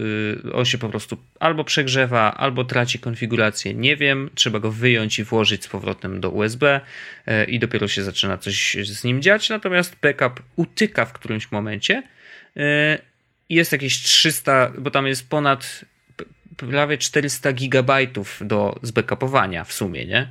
y, 0.46 0.52
on 0.52 0.64
się 0.64 0.78
po 0.78 0.88
prostu 0.88 1.16
albo 1.42 1.64
przegrzewa, 1.64 2.34
albo 2.34 2.64
traci 2.64 2.98
konfigurację. 2.98 3.74
Nie 3.74 3.96
wiem, 3.96 4.30
trzeba 4.34 4.60
go 4.60 4.72
wyjąć 4.72 5.18
i 5.18 5.24
włożyć 5.24 5.64
z 5.64 5.68
powrotem 5.68 6.20
do 6.20 6.30
USB 6.30 6.80
y, 7.28 7.44
i 7.44 7.58
dopiero 7.58 7.88
się 7.88 8.02
zaczyna 8.02 8.38
coś 8.38 8.76
z 8.82 9.04
nim 9.04 9.22
dziać. 9.22 9.48
Natomiast 9.48 9.96
backup 10.02 10.42
utyka 10.56 11.04
w 11.04 11.12
którymś 11.12 11.52
momencie. 11.52 12.02
Y, 12.56 12.62
Jest 13.48 13.72
jakieś 13.72 14.02
300, 14.02 14.72
bo 14.78 14.90
tam 14.90 15.06
jest 15.06 15.28
ponad 15.28 15.84
prawie 16.56 16.98
400 16.98 17.52
gigabajtów 17.52 18.40
do 18.44 18.78
zbackupowania 18.82 19.64
w 19.64 19.72
sumie, 19.72 20.06
nie? 20.06 20.28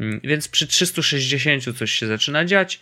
Mm, 0.00 0.20
Więc 0.24 0.48
przy 0.48 0.66
360 0.66 1.78
coś 1.78 1.92
się 1.92 2.06
zaczyna 2.06 2.44
dziać 2.44 2.80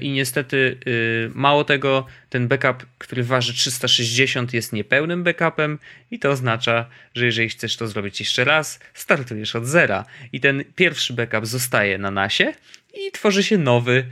i 0.00 0.10
niestety 0.10 0.78
yy, 0.86 1.30
mało 1.34 1.64
tego, 1.64 2.06
ten 2.30 2.48
backup, 2.48 2.86
który 2.98 3.24
waży 3.24 3.54
360 3.54 4.54
jest 4.54 4.72
niepełnym 4.72 5.24
backupem 5.24 5.78
i 6.10 6.18
to 6.18 6.30
oznacza, 6.30 6.86
że 7.14 7.26
jeżeli 7.26 7.48
chcesz 7.48 7.76
to 7.76 7.86
zrobić 7.86 8.20
jeszcze 8.20 8.44
raz, 8.44 8.80
startujesz 8.94 9.56
od 9.56 9.66
zera. 9.66 10.04
I 10.32 10.40
ten 10.40 10.64
pierwszy 10.76 11.12
backup 11.12 11.46
zostaje 11.46 11.98
na 11.98 12.10
nasie 12.10 12.52
i 12.94 13.12
tworzy 13.12 13.42
się 13.42 13.58
nowy, 13.58 14.06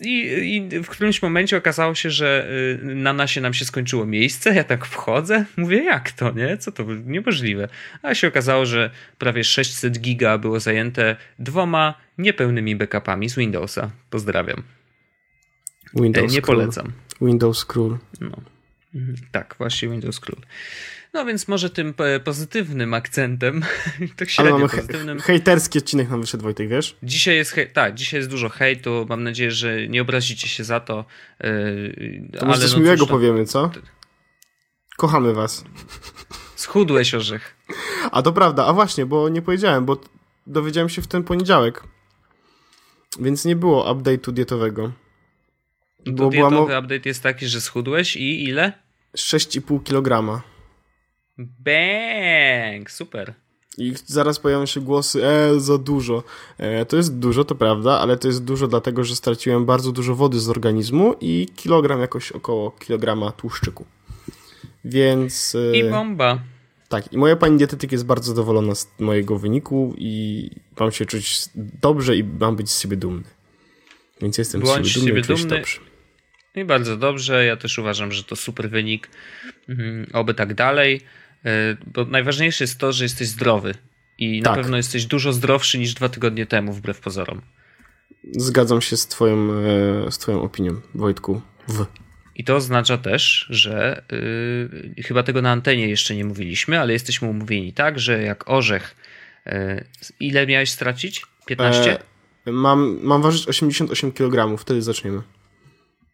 I, 0.00 0.20
I 0.56 0.80
w 0.80 0.88
którymś 0.88 1.22
momencie 1.22 1.56
okazało 1.56 1.94
się, 1.94 2.10
że 2.10 2.48
y, 2.82 2.84
na 2.84 3.12
nasie 3.12 3.40
nam 3.40 3.54
się 3.54 3.64
skończyło 3.64 4.06
miejsce. 4.06 4.54
Ja 4.54 4.64
tak 4.64 4.86
wchodzę, 4.86 5.44
mówię, 5.56 5.84
jak 5.84 6.12
to, 6.12 6.30
nie? 6.32 6.58
Co 6.58 6.72
to 6.72 6.84
niemożliwe. 7.06 7.68
A 8.02 8.14
się 8.14 8.28
okazało, 8.28 8.66
że 8.66 8.90
prawie 9.18 9.44
600 9.44 9.98
giga 10.00 10.38
było 10.38 10.60
zajęte 10.60 11.16
dwoma 11.38 11.94
niepełnymi 12.18 12.76
backupami 12.76 13.28
z 13.28 13.36
Windowsa. 13.36 13.90
Pozdrawiam. 14.10 14.62
E, 15.98 16.02
Windows 16.02 16.32
nie 16.32 16.42
Król. 16.42 16.56
polecam. 16.56 16.92
Windows 17.20 17.64
Król. 17.64 17.98
No. 18.20 18.36
Mhm, 18.94 19.16
Tak, 19.32 19.54
właśnie 19.58 19.88
Windows 19.88 20.20
Król. 20.20 20.38
No 21.16 21.24
więc 21.24 21.48
może 21.48 21.70
tym 21.70 21.94
e, 21.98 22.20
pozytywnym 22.20 22.94
akcentem, 22.94 23.60
tak 24.16 24.20
Ale 24.20 24.28
średnio 24.28 24.58
mamy 24.58 24.68
pozytywnym. 24.68 25.20
hejterski 25.20 25.78
odcinek 25.78 26.08
nam 26.10 26.20
wyszedł, 26.20 26.42
Wojtek, 26.42 26.68
wiesz? 26.68 26.96
Dzisiaj 27.02 27.36
jest, 27.36 27.56
tak, 27.72 27.94
dzisiaj 27.94 28.20
jest 28.20 28.30
dużo 28.30 28.48
hejtu. 28.48 29.06
Mam 29.08 29.22
nadzieję, 29.22 29.50
że 29.50 29.88
nie 29.88 30.02
obrazicie 30.02 30.48
się 30.48 30.64
za 30.64 30.80
to. 30.80 31.04
Yy, 31.40 32.28
To 32.38 32.46
może 32.46 32.60
coś 32.60 32.72
no 32.72 32.78
miłego 32.78 33.06
powiemy, 33.06 33.44
co? 33.46 33.70
Kochamy 34.96 35.32
was. 35.34 35.64
Schudłeś 36.56 37.14
orzech. 37.14 37.56
A 38.12 38.22
to 38.22 38.32
prawda, 38.32 38.66
a 38.66 38.72
właśnie, 38.72 39.06
bo 39.06 39.28
nie 39.28 39.42
powiedziałem, 39.42 39.84
bo 39.84 40.00
dowiedziałem 40.46 40.88
się 40.88 41.02
w 41.02 41.06
ten 41.06 41.24
poniedziałek. 41.24 41.82
Więc 43.20 43.44
nie 43.44 43.56
było 43.56 43.94
update'u 43.94 44.32
dietowego. 44.32 44.92
To 46.04 46.12
Bo 46.12 46.30
była 46.30 46.50
dietowy 46.50 46.72
mo- 46.72 46.78
update 46.78 47.08
jest 47.08 47.22
taki, 47.22 47.46
że 47.46 47.60
schudłeś 47.60 48.16
i 48.16 48.44
ile? 48.44 48.72
6,5 49.16 49.82
kg. 49.82 50.42
Bang! 51.38 52.90
Super. 52.90 53.34
I 53.78 53.92
zaraz 54.06 54.38
pojawią 54.38 54.66
się 54.66 54.80
głosy, 54.80 55.26
e, 55.26 55.60
za 55.60 55.78
dużo. 55.78 56.22
E, 56.58 56.86
to 56.86 56.96
jest 56.96 57.18
dużo, 57.18 57.44
to 57.44 57.54
prawda, 57.54 58.00
ale 58.00 58.16
to 58.16 58.28
jest 58.28 58.44
dużo 58.44 58.66
dlatego, 58.68 59.04
że 59.04 59.16
straciłem 59.16 59.66
bardzo 59.66 59.92
dużo 59.92 60.14
wody 60.14 60.40
z 60.40 60.48
organizmu 60.48 61.14
i 61.20 61.46
kilogram 61.56 62.00
jakoś 62.00 62.32
około 62.32 62.70
kilograma 62.70 63.32
tłuszczyku. 63.32 63.84
Więc... 64.84 65.54
E, 65.72 65.76
I 65.78 65.90
bomba. 65.90 66.38
Tak, 66.88 67.12
i 67.12 67.18
moja 67.18 67.36
pani 67.36 67.58
dietetyk 67.58 67.92
jest 67.92 68.06
bardzo 68.06 68.28
zadowolona 68.28 68.74
z 68.74 68.88
mojego 68.98 69.38
wyniku 69.38 69.94
i 69.98 70.50
mam 70.80 70.92
się 70.92 71.06
czuć 71.06 71.38
dobrze 71.54 72.16
i 72.16 72.24
mam 72.24 72.56
być 72.56 72.70
z 72.70 72.80
siebie 72.82 72.96
dumny. 72.96 73.24
Więc 74.20 74.38
jestem 74.38 74.60
Bądź 74.60 74.86
z 74.86 74.90
siebie 74.90 75.06
dumny. 75.06 75.22
siebie 75.24 75.36
dumny. 75.36 75.56
dobrze. 75.56 75.80
I 76.54 76.64
bardzo 76.64 76.96
dobrze. 76.96 77.44
Ja 77.44 77.56
też 77.56 77.78
uważam, 77.78 78.12
że 78.12 78.24
to 78.24 78.36
super 78.36 78.70
wynik. 78.70 79.08
Mhm, 79.68 80.06
Oby 80.12 80.34
tak 80.34 80.54
dalej. 80.54 81.00
Yy, 81.44 81.50
Bo 81.86 82.04
najważniejsze 82.04 82.64
jest 82.64 82.78
to, 82.78 82.92
że 82.92 83.04
jesteś 83.04 83.28
zdrowy. 83.28 83.74
I 84.18 84.42
na 84.42 84.50
Tak. 84.50 84.60
pewno 84.60 84.76
jesteś 84.76 85.06
dużo 85.06 85.32
zdrowszy 85.32 85.78
niż 85.78 85.94
dwa 85.94 86.08
tygodnie 86.08 86.46
temu, 86.46 86.72
wbrew 86.72 87.00
pozorom. 87.00 87.42
Zgadzam 88.32 88.82
się 88.82 88.96
z 88.96 89.06
twoją, 89.06 89.52
e, 89.52 90.12
z 90.12 90.18
twoją 90.18 90.42
opinią, 90.42 90.80
Wojtku. 90.94 91.40
W. 91.68 91.86
I 92.34 92.44
to 92.44 92.56
oznacza 92.56 92.98
też, 92.98 93.46
że 93.50 94.02
yy, 94.96 95.02
chyba 95.02 95.22
tego 95.22 95.42
na 95.42 95.50
antenie 95.52 95.88
jeszcze 95.88 96.14
nie 96.16 96.24
mówiliśmy, 96.24 96.80
ale 96.80 96.92
jesteśmy 96.92 97.28
umówieni 97.28 97.72
tak, 97.72 97.98
że 97.98 98.22
jak 98.22 98.50
orzech. 98.50 98.96
Yy, 99.46 99.52
ile 100.20 100.46
miałeś 100.46 100.70
stracić? 100.70 101.22
15? 101.46 101.98
E, 102.46 102.52
mam, 102.52 102.98
mam 103.02 103.22
ważyć 103.22 103.48
88 103.48 104.12
kg, 104.12 104.58
wtedy 104.58 104.82
zaczniemy. 104.82 105.22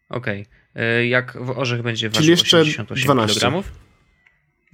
Okej. 0.09 0.45
Yy, 0.75 1.07
Jak 1.07 1.37
w 1.45 1.49
orzech 1.49 1.81
będzie 1.81 2.09
Czyli 2.09 2.15
ważył 2.19 2.31
jeszcze 2.31 2.57
88 2.57 3.03
12. 3.03 3.39
kg? 3.39 3.63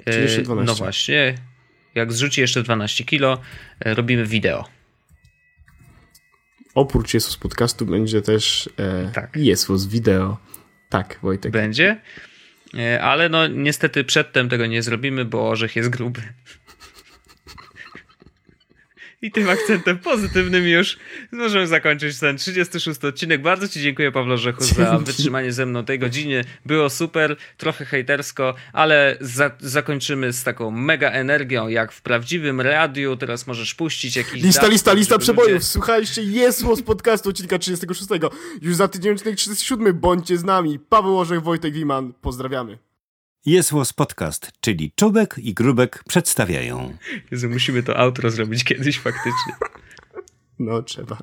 Czyli 0.06 0.22
jeszcze 0.22 0.38
Yy, 0.38 0.44
12. 0.44 0.72
No 0.72 0.76
właśnie. 0.76 1.36
Jak 1.96 2.14
zrzuci 2.14 2.42
jeszcze 2.42 2.64
12 2.64 3.04
kg, 3.06 3.44
yy, 3.86 3.94
robimy 3.94 4.26
wideo. 4.26 4.66
Oprócz 6.76 7.14
Jesus 7.14 7.38
Podcastu 7.38 7.86
będzie 7.86 8.22
też 8.22 8.70
e, 8.78 9.12
Tak. 9.14 9.36
Jesus 9.36 9.88
Wideo. 9.88 10.38
Tak, 10.90 11.20
Wojtek. 11.22 11.52
Będzie. 11.52 12.02
Yy, 12.74 13.02
Ale 13.02 13.30
no 13.30 13.48
niestety 13.48 14.04
przedtem 14.04 14.50
tego 14.50 14.66
nie 14.66 14.84
zrobimy, 14.84 15.26
bo 15.26 15.50
orzech 15.50 15.76
jest 15.76 15.90
gruby. 15.90 16.22
I 19.22 19.32
tym 19.32 19.50
akcentem 19.50 19.98
pozytywnym 19.98 20.68
już 20.68 20.98
możemy 21.32 21.68
zakończyć 21.68 22.20
ten 22.20 22.38
36 22.38 23.06
odcinek. 23.06 23.42
Bardzo 23.42 23.68
Ci 23.68 23.82
dziękuję, 23.82 24.12
Pawlo 24.12 24.38
Rzechu, 24.38 24.64
za 24.64 24.98
wytrzymanie 24.98 25.52
ze 25.52 25.66
mną 25.66 25.86
tej 25.86 26.00
godziny. 26.00 26.44
Było 26.66 26.90
super, 26.90 27.36
trochę 27.58 27.86
hejtersko, 27.86 28.56
ale 28.74 29.18
za 29.22 29.52
zakończymy 29.60 30.34
z 30.34 30.44
taką 30.44 30.72
mega 30.72 31.10
energią, 31.12 31.68
jak 31.68 31.92
w 31.92 32.02
prawdziwym 32.02 32.62
radiu. 32.62 33.16
Teraz 33.18 33.48
możesz 33.48 33.76
puścić 33.76 34.16
jakiś. 34.16 34.34
Lista, 34.34 34.48
dubstep, 34.48 34.72
lista, 34.72 34.94
lista 34.94 35.18
przebojów. 35.18 35.52
ludzie- 35.54 35.66
Słuchaliście 35.66 36.24
Jesus 36.24 36.82
Podcastu 36.82 37.30
odcinka 37.30 37.60
36. 37.60 38.10
Już 38.62 38.76
za 38.76 38.88
tydzień 38.88 39.12
odcinek 39.14 39.36
37. 39.36 39.94
Bądźcie 39.94 40.38
z 40.38 40.44
nami. 40.44 40.80
Paweł 40.80 41.20
Orzech, 41.20 41.42
Wojtek 41.42 41.74
Wiman. 41.74 42.14
Pozdrawiamy. 42.22 42.78
Jest 43.46 43.72
Łos 43.72 43.94
Podcast, 43.94 44.52
czyli 44.62 44.92
Czubek 44.96 45.36
i 45.38 45.54
Grubek 45.54 46.04
przedstawiają. 46.08 46.98
Jezu, 47.32 47.50
musimy 47.50 47.84
to 47.84 47.98
outro 47.98 48.32
zrobić 48.32 48.64
kiedyś 48.64 49.00
faktycznie. 49.00 49.54
No, 50.60 50.82
trzeba. 50.82 51.18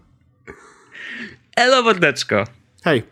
Elo, 1.57 1.83
mordeczko. 1.83 2.45
Hej. 2.85 3.03